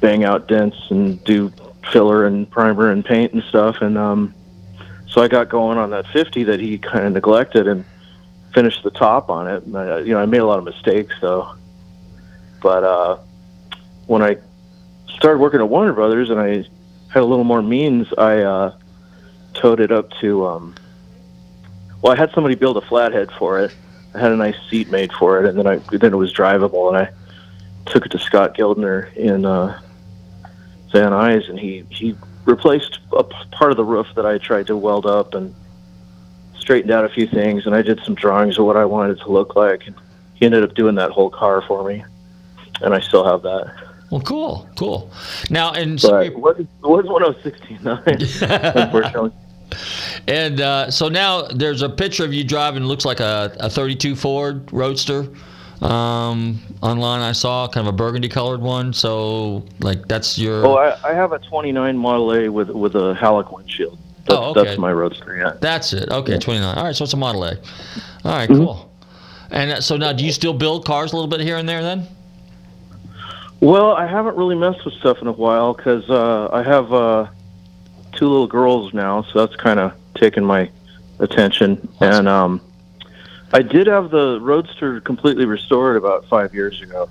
bang 0.00 0.24
out 0.24 0.48
dents 0.48 0.76
and 0.90 1.22
do 1.24 1.52
filler 1.92 2.26
and 2.26 2.48
primer 2.50 2.90
and 2.90 3.04
paint 3.04 3.32
and 3.32 3.42
stuff. 3.42 3.76
And 3.80 3.98
um, 3.98 4.34
so 5.08 5.22
I 5.22 5.28
got 5.28 5.48
going 5.48 5.78
on 5.78 5.90
that 5.90 6.06
50 6.08 6.44
that 6.44 6.60
he 6.60 6.78
kind 6.78 7.06
of 7.06 7.12
neglected 7.12 7.66
and 7.66 7.84
finished 8.56 8.82
the 8.82 8.90
top 8.90 9.28
on 9.28 9.46
it. 9.46 9.64
And 9.64 9.76
I, 9.76 9.98
you 9.98 10.14
know, 10.14 10.18
I 10.18 10.24
made 10.24 10.40
a 10.40 10.46
lot 10.46 10.58
of 10.58 10.64
mistakes 10.64 11.14
though. 11.20 11.54
But 12.62 12.84
uh, 12.84 13.18
when 14.06 14.22
I 14.22 14.38
started 15.14 15.40
working 15.40 15.60
at 15.60 15.68
Warner 15.68 15.92
Brothers 15.92 16.30
and 16.30 16.40
I 16.40 16.64
had 17.12 17.22
a 17.22 17.24
little 17.24 17.44
more 17.44 17.60
means, 17.60 18.08
I 18.16 18.38
uh, 18.38 18.78
towed 19.52 19.78
it 19.80 19.92
up 19.92 20.10
to. 20.22 20.46
Um, 20.46 20.74
well, 22.00 22.14
I 22.14 22.16
had 22.16 22.30
somebody 22.32 22.54
build 22.54 22.78
a 22.78 22.80
flathead 22.80 23.30
for 23.38 23.60
it. 23.60 23.76
I 24.14 24.20
had 24.20 24.32
a 24.32 24.36
nice 24.36 24.56
seat 24.70 24.90
made 24.90 25.12
for 25.12 25.44
it, 25.44 25.48
and 25.50 25.58
then 25.58 25.66
I 25.66 25.76
then 25.90 26.14
it 26.14 26.16
was 26.16 26.32
drivable, 26.32 26.88
and 26.88 26.96
I 26.96 27.10
took 27.84 28.06
it 28.06 28.12
to 28.12 28.18
Scott 28.18 28.56
Gildner 28.56 29.14
in 29.16 29.44
uh, 29.44 29.78
Van 30.92 31.12
Nuys, 31.12 31.50
and 31.50 31.60
he 31.60 31.84
he 31.90 32.16
replaced 32.46 33.00
a 33.12 33.24
part 33.24 33.70
of 33.70 33.76
the 33.76 33.84
roof 33.84 34.06
that 34.14 34.24
I 34.24 34.38
tried 34.38 34.66
to 34.68 34.76
weld 34.78 35.04
up 35.04 35.34
and 35.34 35.54
straightened 36.66 36.90
out 36.90 37.04
a 37.04 37.08
few 37.08 37.28
things, 37.28 37.64
and 37.64 37.76
I 37.76 37.80
did 37.80 38.00
some 38.04 38.16
drawings 38.16 38.58
of 38.58 38.64
what 38.64 38.76
I 38.76 38.84
wanted 38.84 39.18
it 39.18 39.20
to 39.22 39.30
look 39.30 39.54
like. 39.54 39.86
And 39.86 39.94
he 40.34 40.46
ended 40.46 40.64
up 40.64 40.74
doing 40.74 40.96
that 40.96 41.12
whole 41.12 41.30
car 41.30 41.62
for 41.62 41.86
me, 41.86 42.04
and 42.82 42.92
I 42.92 42.98
still 42.98 43.24
have 43.24 43.42
that. 43.42 43.72
Well, 44.10 44.20
cool, 44.20 44.68
cool. 44.76 45.12
Now, 45.48 45.72
and 45.74 46.00
But 46.02 46.26
it 46.26 46.36
was, 46.36 46.58
it 46.58 46.66
was 46.82 47.06
when 47.06 47.22
I 47.22 47.28
was 47.28 47.36
69, 47.44 48.02
unfortunately. 48.76 49.30
And 50.26 50.60
uh, 50.60 50.90
so 50.90 51.08
now 51.08 51.42
there's 51.42 51.82
a 51.82 51.88
picture 51.88 52.24
of 52.24 52.34
you 52.34 52.42
driving. 52.42 52.82
Looks 52.84 53.04
like 53.04 53.20
a, 53.20 53.56
a 53.60 53.70
32 53.70 54.16
Ford 54.16 54.68
Roadster. 54.72 55.28
Um, 55.82 56.60
online 56.82 57.20
I 57.20 57.32
saw 57.32 57.68
kind 57.68 57.86
of 57.86 57.94
a 57.94 57.96
burgundy 57.96 58.28
colored 58.28 58.60
one. 58.60 58.92
So 58.92 59.64
like 59.80 60.08
that's 60.08 60.36
your. 60.36 60.66
Oh, 60.66 60.76
I, 60.76 61.10
I 61.10 61.14
have 61.14 61.30
a 61.30 61.38
29 61.38 61.96
Model 61.96 62.32
A 62.32 62.48
with 62.48 62.70
with 62.70 62.96
a 62.96 63.14
Hallock 63.14 63.52
windshield. 63.52 63.98
That's, 64.26 64.38
Oh, 64.40 64.50
okay. 64.50 64.64
that's 64.64 64.78
my 64.78 64.92
Roadster, 64.92 65.36
yeah. 65.36 65.52
That's 65.60 65.92
it. 65.92 66.08
Okay, 66.10 66.38
29. 66.38 66.76
All 66.78 66.84
right, 66.84 66.94
so 66.96 67.04
it's 67.04 67.12
a 67.12 67.16
Model 67.16 67.44
A. 67.44 67.50
All 68.24 68.32
right, 68.32 68.48
Mm-hmm. 68.48 68.64
cool. 68.64 68.90
And 69.50 69.70
uh, 69.70 69.80
so 69.80 69.96
now, 69.96 70.12
do 70.12 70.24
you 70.24 70.32
still 70.32 70.52
build 70.52 70.84
cars 70.84 71.12
a 71.12 71.16
little 71.16 71.28
bit 71.30 71.40
here 71.40 71.56
and 71.56 71.68
there 71.68 71.82
then? 71.82 72.06
Well, 73.60 73.92
I 73.92 74.06
haven't 74.06 74.36
really 74.36 74.54
messed 74.56 74.84
with 74.84 74.94
stuff 74.94 75.20
in 75.22 75.28
a 75.28 75.32
while 75.32 75.72
because 75.72 76.08
uh, 76.10 76.48
I 76.52 76.62
have 76.62 76.92
uh, 76.92 77.26
two 78.12 78.28
little 78.28 78.46
girls 78.46 78.92
now, 78.92 79.22
so 79.22 79.46
that's 79.46 79.56
kind 79.56 79.80
of 79.80 79.92
taken 80.14 80.44
my 80.44 80.68
attention. 81.20 81.88
And 82.00 82.28
um, 82.28 82.60
I 83.52 83.62
did 83.62 83.86
have 83.86 84.10
the 84.10 84.40
Roadster 84.40 85.00
completely 85.00 85.46
restored 85.46 85.96
about 85.96 86.26
five 86.28 86.52
years 86.54 86.82
ago 86.82 87.08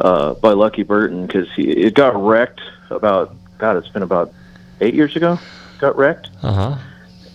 uh, 0.00 0.34
by 0.34 0.52
Lucky 0.52 0.82
Burton 0.84 1.26
because 1.26 1.48
it 1.56 1.94
got 1.94 2.14
wrecked 2.22 2.60
about 2.90 3.34
God, 3.58 3.76
it's 3.78 3.88
been 3.88 4.02
about 4.04 4.32
eight 4.80 4.94
years 4.94 5.16
ago. 5.16 5.38
Got 5.78 5.96
wrecked, 5.96 6.30
Uh 6.42 6.52
huh. 6.52 6.76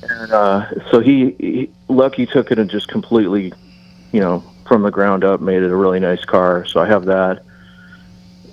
and 0.09 0.31
uh, 0.33 0.65
so 0.91 0.99
he, 0.99 1.31
he 1.39 1.69
Lucky 1.87 2.25
took 2.25 2.51
it 2.51 2.59
and 2.59 2.69
just 2.69 2.87
completely, 2.89 3.53
you 4.11 4.19
know, 4.19 4.43
from 4.67 4.81
the 4.83 4.91
ground 4.91 5.23
up, 5.23 5.39
made 5.41 5.63
it 5.63 5.71
a 5.71 5.75
really 5.75 5.99
nice 5.99 6.23
car. 6.25 6.65
So 6.65 6.81
I 6.81 6.87
have 6.87 7.05
that 7.05 7.43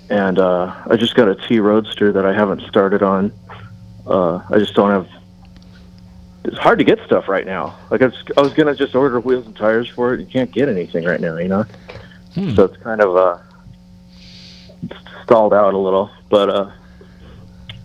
and 0.09 0.39
uh, 0.39 0.73
I 0.89 0.97
just 0.97 1.15
got 1.15 1.29
a 1.29 1.35
T 1.35 1.59
Roadster 1.59 2.11
that 2.11 2.25
I 2.25 2.33
haven't 2.33 2.61
started 2.67 3.01
on. 3.01 3.31
Uh, 4.05 4.41
I 4.49 4.57
just 4.59 4.73
don't 4.75 4.89
have. 4.89 5.07
It's 6.43 6.57
hard 6.57 6.79
to 6.79 6.83
get 6.85 6.99
stuff 7.05 7.27
right 7.29 7.45
now. 7.45 7.77
Like 7.89 8.01
I 8.01 8.07
was, 8.07 8.23
I 8.35 8.41
was 8.41 8.53
gonna 8.53 8.75
just 8.75 8.93
order 8.95 9.19
wheels 9.19 9.45
and 9.45 9.55
tires 9.55 9.87
for 9.87 10.13
it. 10.13 10.19
You 10.19 10.25
can't 10.25 10.51
get 10.51 10.67
anything 10.67 11.05
right 11.05 11.21
now, 11.21 11.37
you 11.37 11.47
know. 11.47 11.65
So 12.55 12.63
it's 12.65 12.77
kind 12.77 13.01
of 13.01 13.15
uh, 13.15 13.37
stalled 15.23 15.53
out 15.53 15.73
a 15.73 15.77
little. 15.77 16.09
But 16.29 16.49
uh, 16.49 16.71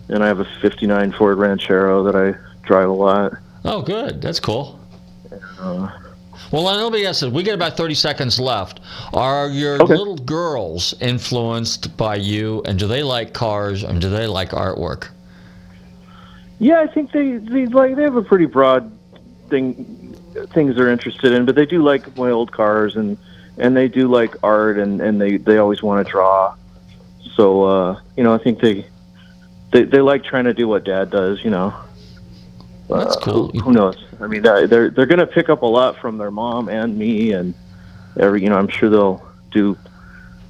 and 0.09 0.23
I 0.23 0.27
have 0.27 0.39
a 0.39 0.45
'59 0.61 1.11
Ford 1.13 1.37
Ranchero 1.37 2.03
that 2.03 2.15
I 2.15 2.33
drive 2.65 2.89
a 2.89 2.93
lot. 2.93 3.33
Oh, 3.65 3.81
good. 3.81 4.21
That's 4.21 4.39
cool. 4.39 4.79
Uh, 5.59 5.89
Well, 6.51 6.63
let 6.63 6.91
me 6.93 7.05
ask 7.05 7.21
this. 7.21 7.31
We 7.31 7.43
get 7.43 7.55
about 7.55 7.75
30 7.75 7.93
seconds 7.95 8.39
left. 8.39 8.79
Are 9.13 9.49
your 9.49 9.81
Okay. 9.81 9.95
little 9.95 10.15
girls 10.17 10.93
influenced 11.01 11.97
by 11.97 12.15
you, 12.15 12.61
and 12.65 12.79
do 12.79 12.87
they 12.87 13.03
like 13.03 13.33
cars, 13.33 13.83
and 13.83 13.99
do 13.99 14.09
they 14.09 14.27
like 14.27 14.51
artwork? 14.51 15.09
Yeah, 16.59 16.79
I 16.79 16.87
think 16.87 17.11
they, 17.11 17.37
they 17.37 17.65
like 17.67 17.95
they 17.95 18.03
have 18.03 18.15
a 18.15 18.21
pretty 18.21 18.45
broad 18.45 18.91
thing 19.49 19.75
things 20.53 20.75
they're 20.75 20.89
interested 20.89 21.33
in, 21.33 21.45
but 21.45 21.55
they 21.55 21.65
do 21.65 21.83
like 21.83 22.15
my 22.17 22.29
old 22.29 22.51
cars 22.51 22.95
and 22.95 23.17
and 23.57 23.75
they 23.75 23.87
do 23.87 24.07
like 24.07 24.35
art 24.43 24.77
and 24.77 25.01
and 25.01 25.19
they 25.19 25.37
they 25.37 25.57
always 25.57 25.81
want 25.83 26.05
to 26.05 26.09
draw. 26.11 26.53
So 27.35 27.63
uh, 27.63 27.99
you 28.15 28.23
know, 28.23 28.33
I 28.33 28.37
think 28.37 28.59
they 28.61 28.85
they 29.71 29.83
they 29.83 30.01
like 30.01 30.23
trying 30.23 30.45
to 30.45 30.53
do 30.53 30.67
what 30.67 30.83
dad 30.85 31.09
does, 31.09 31.43
you 31.43 31.49
know. 31.49 31.73
That's 32.89 33.17
Uh, 33.17 33.19
cool. 33.19 33.47
Who, 33.49 33.59
who 33.59 33.71
knows? 33.73 33.97
I 34.21 34.27
mean, 34.27 34.41
they're 34.41 34.67
they're 34.67 35.05
going 35.05 35.19
to 35.19 35.27
pick 35.27 35.49
up 35.49 35.61
a 35.61 35.65
lot 35.65 35.97
from 35.97 36.17
their 36.17 36.31
mom 36.31 36.69
and 36.69 36.97
me 36.97 37.33
and 37.33 37.53
every, 38.19 38.41
you 38.43 38.49
know, 38.49 38.55
I'm 38.57 38.69
sure 38.69 38.89
they'll 38.89 39.25
do 39.51 39.77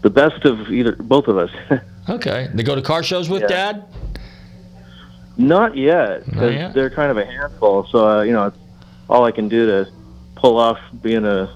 the 0.02 0.10
best 0.12 0.46
of 0.46 0.72
either 0.72 0.96
both 0.96 1.28
of 1.28 1.38
us. 1.38 1.50
Okay. 2.10 2.50
They 2.54 2.64
go 2.64 2.74
to 2.74 2.82
car 2.82 3.04
shows 3.04 3.28
with 3.30 3.42
Yeah. 3.42 3.48
dad? 3.50 3.84
Not 5.36 5.76
yet, 5.76 6.26
Not 6.26 6.34
because 6.34 6.54
yet? 6.54 6.74
they're 6.74 6.90
kind 6.90 7.12
of 7.12 7.18
a 7.18 7.26
handful. 7.26 7.86
So 7.92 8.08
uh, 8.08 8.22
you 8.22 8.32
know, 8.32 8.46
it's 8.48 8.58
all 9.10 9.26
I 9.26 9.32
can 9.32 9.50
do 9.50 9.66
to 9.66 9.92
pull 10.36 10.58
off 10.58 10.80
being 11.02 11.26
a, 11.26 11.54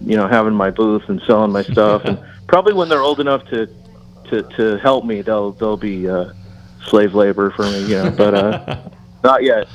you 0.00 0.16
know, 0.16 0.28
having 0.28 0.54
my 0.54 0.70
booth 0.70 1.02
and 1.08 1.20
selling 1.26 1.50
my 1.50 1.64
stuff. 1.64 2.02
and 2.04 2.16
probably 2.46 2.74
when 2.74 2.88
they're 2.88 3.02
old 3.02 3.18
enough 3.18 3.44
to, 3.46 3.68
to, 4.30 4.42
to 4.56 4.78
help 4.78 5.04
me, 5.04 5.22
they'll 5.22 5.50
they'll 5.52 5.76
be 5.76 6.08
uh, 6.08 6.26
slave 6.88 7.14
labor 7.14 7.50
for 7.50 7.62
me. 7.64 7.80
You 7.82 8.04
know, 8.04 8.10
but 8.10 8.34
uh, 8.34 8.78
not 9.24 9.42
yet. 9.42 9.66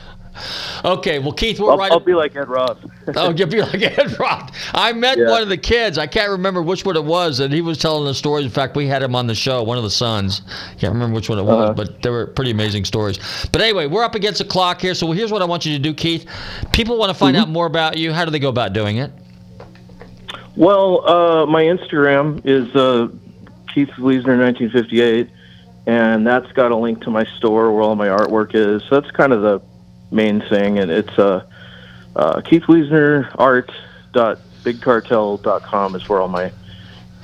Okay. 0.85 1.19
Well, 1.19 1.33
Keith, 1.33 1.59
we're 1.59 1.69
I'll, 1.71 1.77
right. 1.77 1.91
I'll 1.91 1.99
be 1.99 2.13
like 2.15 2.35
Ed 2.37 2.47
Roth. 2.47 2.79
oh, 3.15 3.31
you'll 3.31 3.49
be 3.49 3.61
like 3.61 3.81
Ed 3.81 4.17
Rock. 4.17 4.53
I 4.73 4.93
met 4.93 5.17
Yeah. 5.17 5.29
one 5.29 5.41
of 5.41 5.49
the 5.49 5.57
kids. 5.57 5.97
I 5.97 6.07
can't 6.07 6.31
remember 6.31 6.61
which 6.61 6.85
one 6.85 6.95
it 6.95 7.03
was, 7.03 7.41
and 7.41 7.53
he 7.53 7.61
was 7.61 7.77
telling 7.77 8.05
the 8.05 8.13
stories. 8.13 8.45
In 8.45 8.49
fact, 8.51 8.75
we 8.77 8.87
had 8.87 9.03
him 9.03 9.13
on 9.13 9.27
the 9.27 9.35
show, 9.35 9.61
one 9.61 9.77
of 9.77 9.83
the 9.83 9.89
sons. 9.91 10.41
I 10.47 10.75
can't 10.75 10.93
remember 10.93 11.15
which 11.15 11.27
one 11.29 11.37
it 11.37 11.43
was, 11.43 11.53
Uh-huh. 11.53 11.73
but 11.73 12.01
they 12.01 12.09
were 12.09 12.27
pretty 12.27 12.51
amazing 12.51 12.85
stories. 12.85 13.19
But 13.51 13.61
anyway, 13.61 13.87
we're 13.87 14.05
up 14.05 14.15
against 14.15 14.39
the 14.39 14.45
clock 14.45 14.79
here, 14.81 14.95
so 14.95 15.11
here's 15.11 15.31
what 15.33 15.41
I 15.41 15.45
want 15.45 15.65
you 15.65 15.73
to 15.73 15.79
do, 15.79 15.93
Keith. 15.93 16.25
People 16.71 16.97
want 16.97 17.09
to 17.09 17.13
find 17.13 17.35
Mm-hmm. 17.35 17.43
out 17.43 17.49
more 17.49 17.65
about 17.65 17.97
you. 17.97 18.13
How 18.13 18.23
do 18.23 18.31
they 18.31 18.39
go 18.39 18.49
about 18.49 18.71
doing 18.73 18.97
it? 18.97 19.11
Well, 20.55 21.07
uh, 21.07 21.45
my 21.45 21.63
Instagram 21.63 22.41
is 22.45 22.73
uh, 22.75 23.07
Keith 23.73 23.89
Weesner 23.97 24.37
1958, 24.39 25.29
and 25.85 26.25
that's 26.25 26.51
got 26.53 26.71
a 26.71 26.75
link 26.75 27.01
to 27.03 27.09
my 27.09 27.25
store 27.37 27.73
where 27.73 27.83
all 27.83 27.95
my 27.95 28.07
artwork 28.07 28.53
is. 28.53 28.83
So 28.83 28.99
that's 28.99 29.11
kind 29.11 29.33
of 29.33 29.41
the 29.41 29.61
main 30.11 30.41
thing, 30.41 30.79
and 30.79 30.91
it's 30.91 31.17
uh, 31.17 31.45
uh, 32.15 32.41
Keith 32.41 32.63
Weesner 32.63 33.33
Art 33.37 33.71
dot 34.13 34.39
bigcartel.com 34.63 35.95
is 35.95 36.07
where 36.07 36.19
all 36.19 36.27
my 36.27 36.51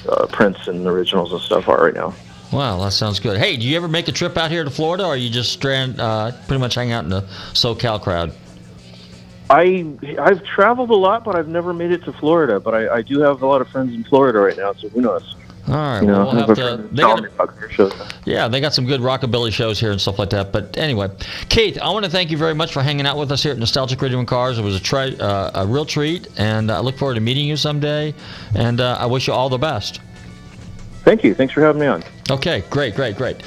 uh, 0.08 0.26
prints 0.28 0.68
and 0.68 0.88
originals 0.88 1.32
and 1.32 1.42
stuff 1.42 1.68
are 1.68 1.84
right 1.84 1.94
now. 1.94 2.14
Wow, 2.52 2.82
that 2.84 2.94
sounds 2.94 3.20
good. 3.20 3.38
Hey, 3.38 3.58
do 3.58 3.68
you 3.68 3.76
ever 3.76 3.90
make 3.90 4.08
a 4.08 4.12
trip 4.12 4.38
out 4.38 4.50
here 4.50 4.64
to 4.64 4.70
Florida, 4.70 5.06
or 5.06 5.18
you 5.18 5.30
just 5.30 5.52
strand, 5.52 6.00
uh, 6.00 6.32
pretty 6.48 6.62
much 6.62 6.76
hang 6.76 6.94
out 6.94 7.04
in 7.04 7.10
the 7.10 7.22
SoCal 7.54 8.02
crowd? 8.02 8.34
I 9.50 9.86
I've 10.20 10.44
traveled 10.44 10.90
a 10.90 10.96
lot, 10.96 11.24
but 11.24 11.36
I've 11.36 11.48
never 11.48 11.74
made 11.74 11.92
it 11.92 12.04
to 12.06 12.14
Florida. 12.14 12.60
But 12.60 12.74
I, 12.74 12.96
I 12.96 13.02
do 13.02 13.20
have 13.20 13.42
a 13.42 13.48
lot 13.48 13.62
of 13.62 13.70
friends 13.70 13.94
in 13.94 14.04
Florida 14.04 14.40
right 14.40 14.58
now, 14.58 14.74
so 14.74 14.90
who 14.90 15.02
knows? 15.02 15.36
All 15.68 15.74
right, 15.74 16.02
You 16.02 16.08
know, 16.08 16.26
well, 16.26 16.36
we'll 16.36 16.48
have 16.48 16.56
to. 16.56 16.88
They 16.92 17.02
got, 17.02 17.22
me 17.22 17.28
about 17.28 17.58
car 17.58 17.70
shows. 17.70 17.94
yeah, 18.26 18.48
they 18.48 18.62
got 18.62 18.74
some 18.74 18.86
good 18.86 19.02
rockabilly 19.02 19.52
shows 19.52 19.78
here 19.80 19.92
and 19.92 20.00
stuff 20.00 20.18
like 20.18 20.30
that. 20.30 20.54
But 20.54 20.78
anyway, 20.78 21.10
Keith, 21.50 21.78
I 21.82 21.90
want 21.90 22.06
to 22.06 22.12
thank 22.12 22.32
you 22.32 22.38
very 22.38 22.56
much 22.56 22.72
for 22.72 22.82
hanging 22.82 23.06
out 23.06 23.18
with 23.18 23.32
us 23.34 23.44
here 23.44 23.52
at 23.52 23.58
Nostalgic 23.58 24.02
Radio 24.02 24.20
and 24.20 24.28
Cars. 24.28 24.58
It 24.58 24.64
was 24.64 24.76
a 24.76 24.80
tre- 24.80 25.18
uh, 25.20 25.64
a 25.64 25.68
real 25.68 25.86
treat, 25.86 26.28
and 26.38 26.72
I 26.72 26.80
look 26.80 26.98
forward 26.98 27.16
to 27.16 27.22
meeting 27.22 27.46
you 27.48 27.58
someday. 27.58 28.14
And 28.56 28.80
uh, 28.80 28.98
I 28.98 29.08
wish 29.08 29.28
you 29.28 29.34
all 29.34 29.50
the 29.50 29.58
best. 29.58 30.00
Thank 31.04 31.24
you. 31.24 31.34
Thanks 31.34 31.54
for 31.54 31.62
having 31.62 31.80
me 31.80 31.88
on. 31.88 32.04
Okay, 32.30 32.64
great, 32.70 32.94
great, 32.96 33.16
great. 33.16 33.42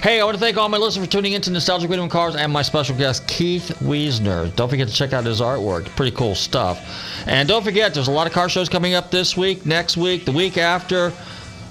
Hey, 0.00 0.20
I 0.20 0.24
want 0.24 0.36
to 0.36 0.40
thank 0.40 0.56
all 0.56 0.68
my 0.68 0.78
listeners 0.78 1.06
for 1.06 1.10
tuning 1.10 1.32
in 1.32 1.42
to 1.42 1.50
Nostalgic 1.50 1.90
Radio 1.90 2.04
and 2.04 2.10
Cars 2.10 2.36
and 2.36 2.52
my 2.52 2.62
special 2.62 2.96
guest, 2.96 3.26
Keith 3.26 3.76
Weesner. 3.80 4.54
Don't 4.54 4.68
forget 4.68 4.86
to 4.86 4.94
check 4.94 5.12
out 5.12 5.24
his 5.24 5.40
artwork. 5.40 5.86
Pretty 5.96 6.14
cool 6.16 6.36
stuff. 6.36 7.24
And 7.26 7.48
don't 7.48 7.64
forget, 7.64 7.94
there's 7.94 8.06
a 8.06 8.12
lot 8.12 8.28
of 8.28 8.32
car 8.32 8.48
shows 8.48 8.68
coming 8.68 8.94
up 8.94 9.10
this 9.10 9.36
week, 9.36 9.66
next 9.66 9.96
week, 9.96 10.24
the 10.24 10.30
week 10.32 10.56
after. 10.56 11.12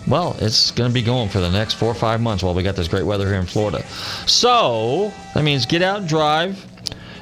Well, 0.08 0.36
it's 0.39 0.72
going 0.72 0.89
to 0.89 0.93
be 0.93 1.02
going 1.02 1.30
for 1.30 1.39
the 1.39 1.52
next 1.52 1.74
four 1.76 1.89
or 1.89 1.95
five 1.95 2.22
months 2.22 2.43
while 2.43 2.54
we 2.54 2.64
got 2.64 2.76
this 2.76 2.88
great 2.88 3.06
weather 3.06 3.28
here 3.28 3.39
in 3.39 3.45
Florida. 3.45 3.86
So, 4.26 5.12
that 5.34 5.43
means 5.43 5.66
get 5.66 5.82
out 5.82 6.00
and 6.00 6.08
drive. 6.08 6.66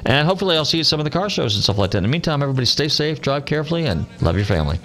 And 0.06 0.26
hopefully, 0.26 0.56
I'll 0.56 0.64
see 0.64 0.78
you 0.78 0.82
at 0.82 0.86
some 0.86 1.00
of 1.00 1.04
the 1.04 1.10
car 1.10 1.28
shows 1.28 1.54
and 1.54 1.62
stuff 1.62 1.76
like 1.76 1.90
that. 1.90 1.98
In 1.98 2.04
the 2.04 2.08
meantime, 2.08 2.42
everybody 2.42 2.66
stay 2.66 2.88
safe, 2.88 3.20
drive 3.20 3.44
carefully, 3.44 3.86
and 3.86 4.06
love 4.22 4.36
your 4.36 4.46
family. 4.46 4.78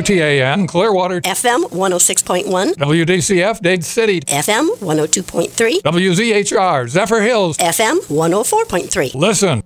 WTAN 0.00 0.66
Clearwater, 0.66 1.20
FM 1.20 1.64
106.1, 1.64 2.72
WDCF 2.76 3.60
Dade 3.60 3.84
City, 3.84 4.20
FM 4.22 4.68
102.3, 4.78 5.82
WZHR 5.82 6.88
Zephyrhills. 6.88 7.58
FM 7.58 7.98
104.3. 8.08 9.14
Listen. 9.14 9.62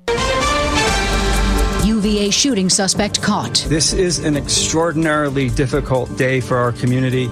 UVA 1.85 2.30
shooting 2.30 2.68
suspect 2.68 3.22
caught. 3.22 3.64
This 3.68 3.93
is 3.93 4.18
an 4.24 4.37
extraordinarily 4.37 5.51
difficult 5.51 6.14
day 6.18 6.41
for 6.41 6.57
our 6.57 6.72
community. 6.72 7.28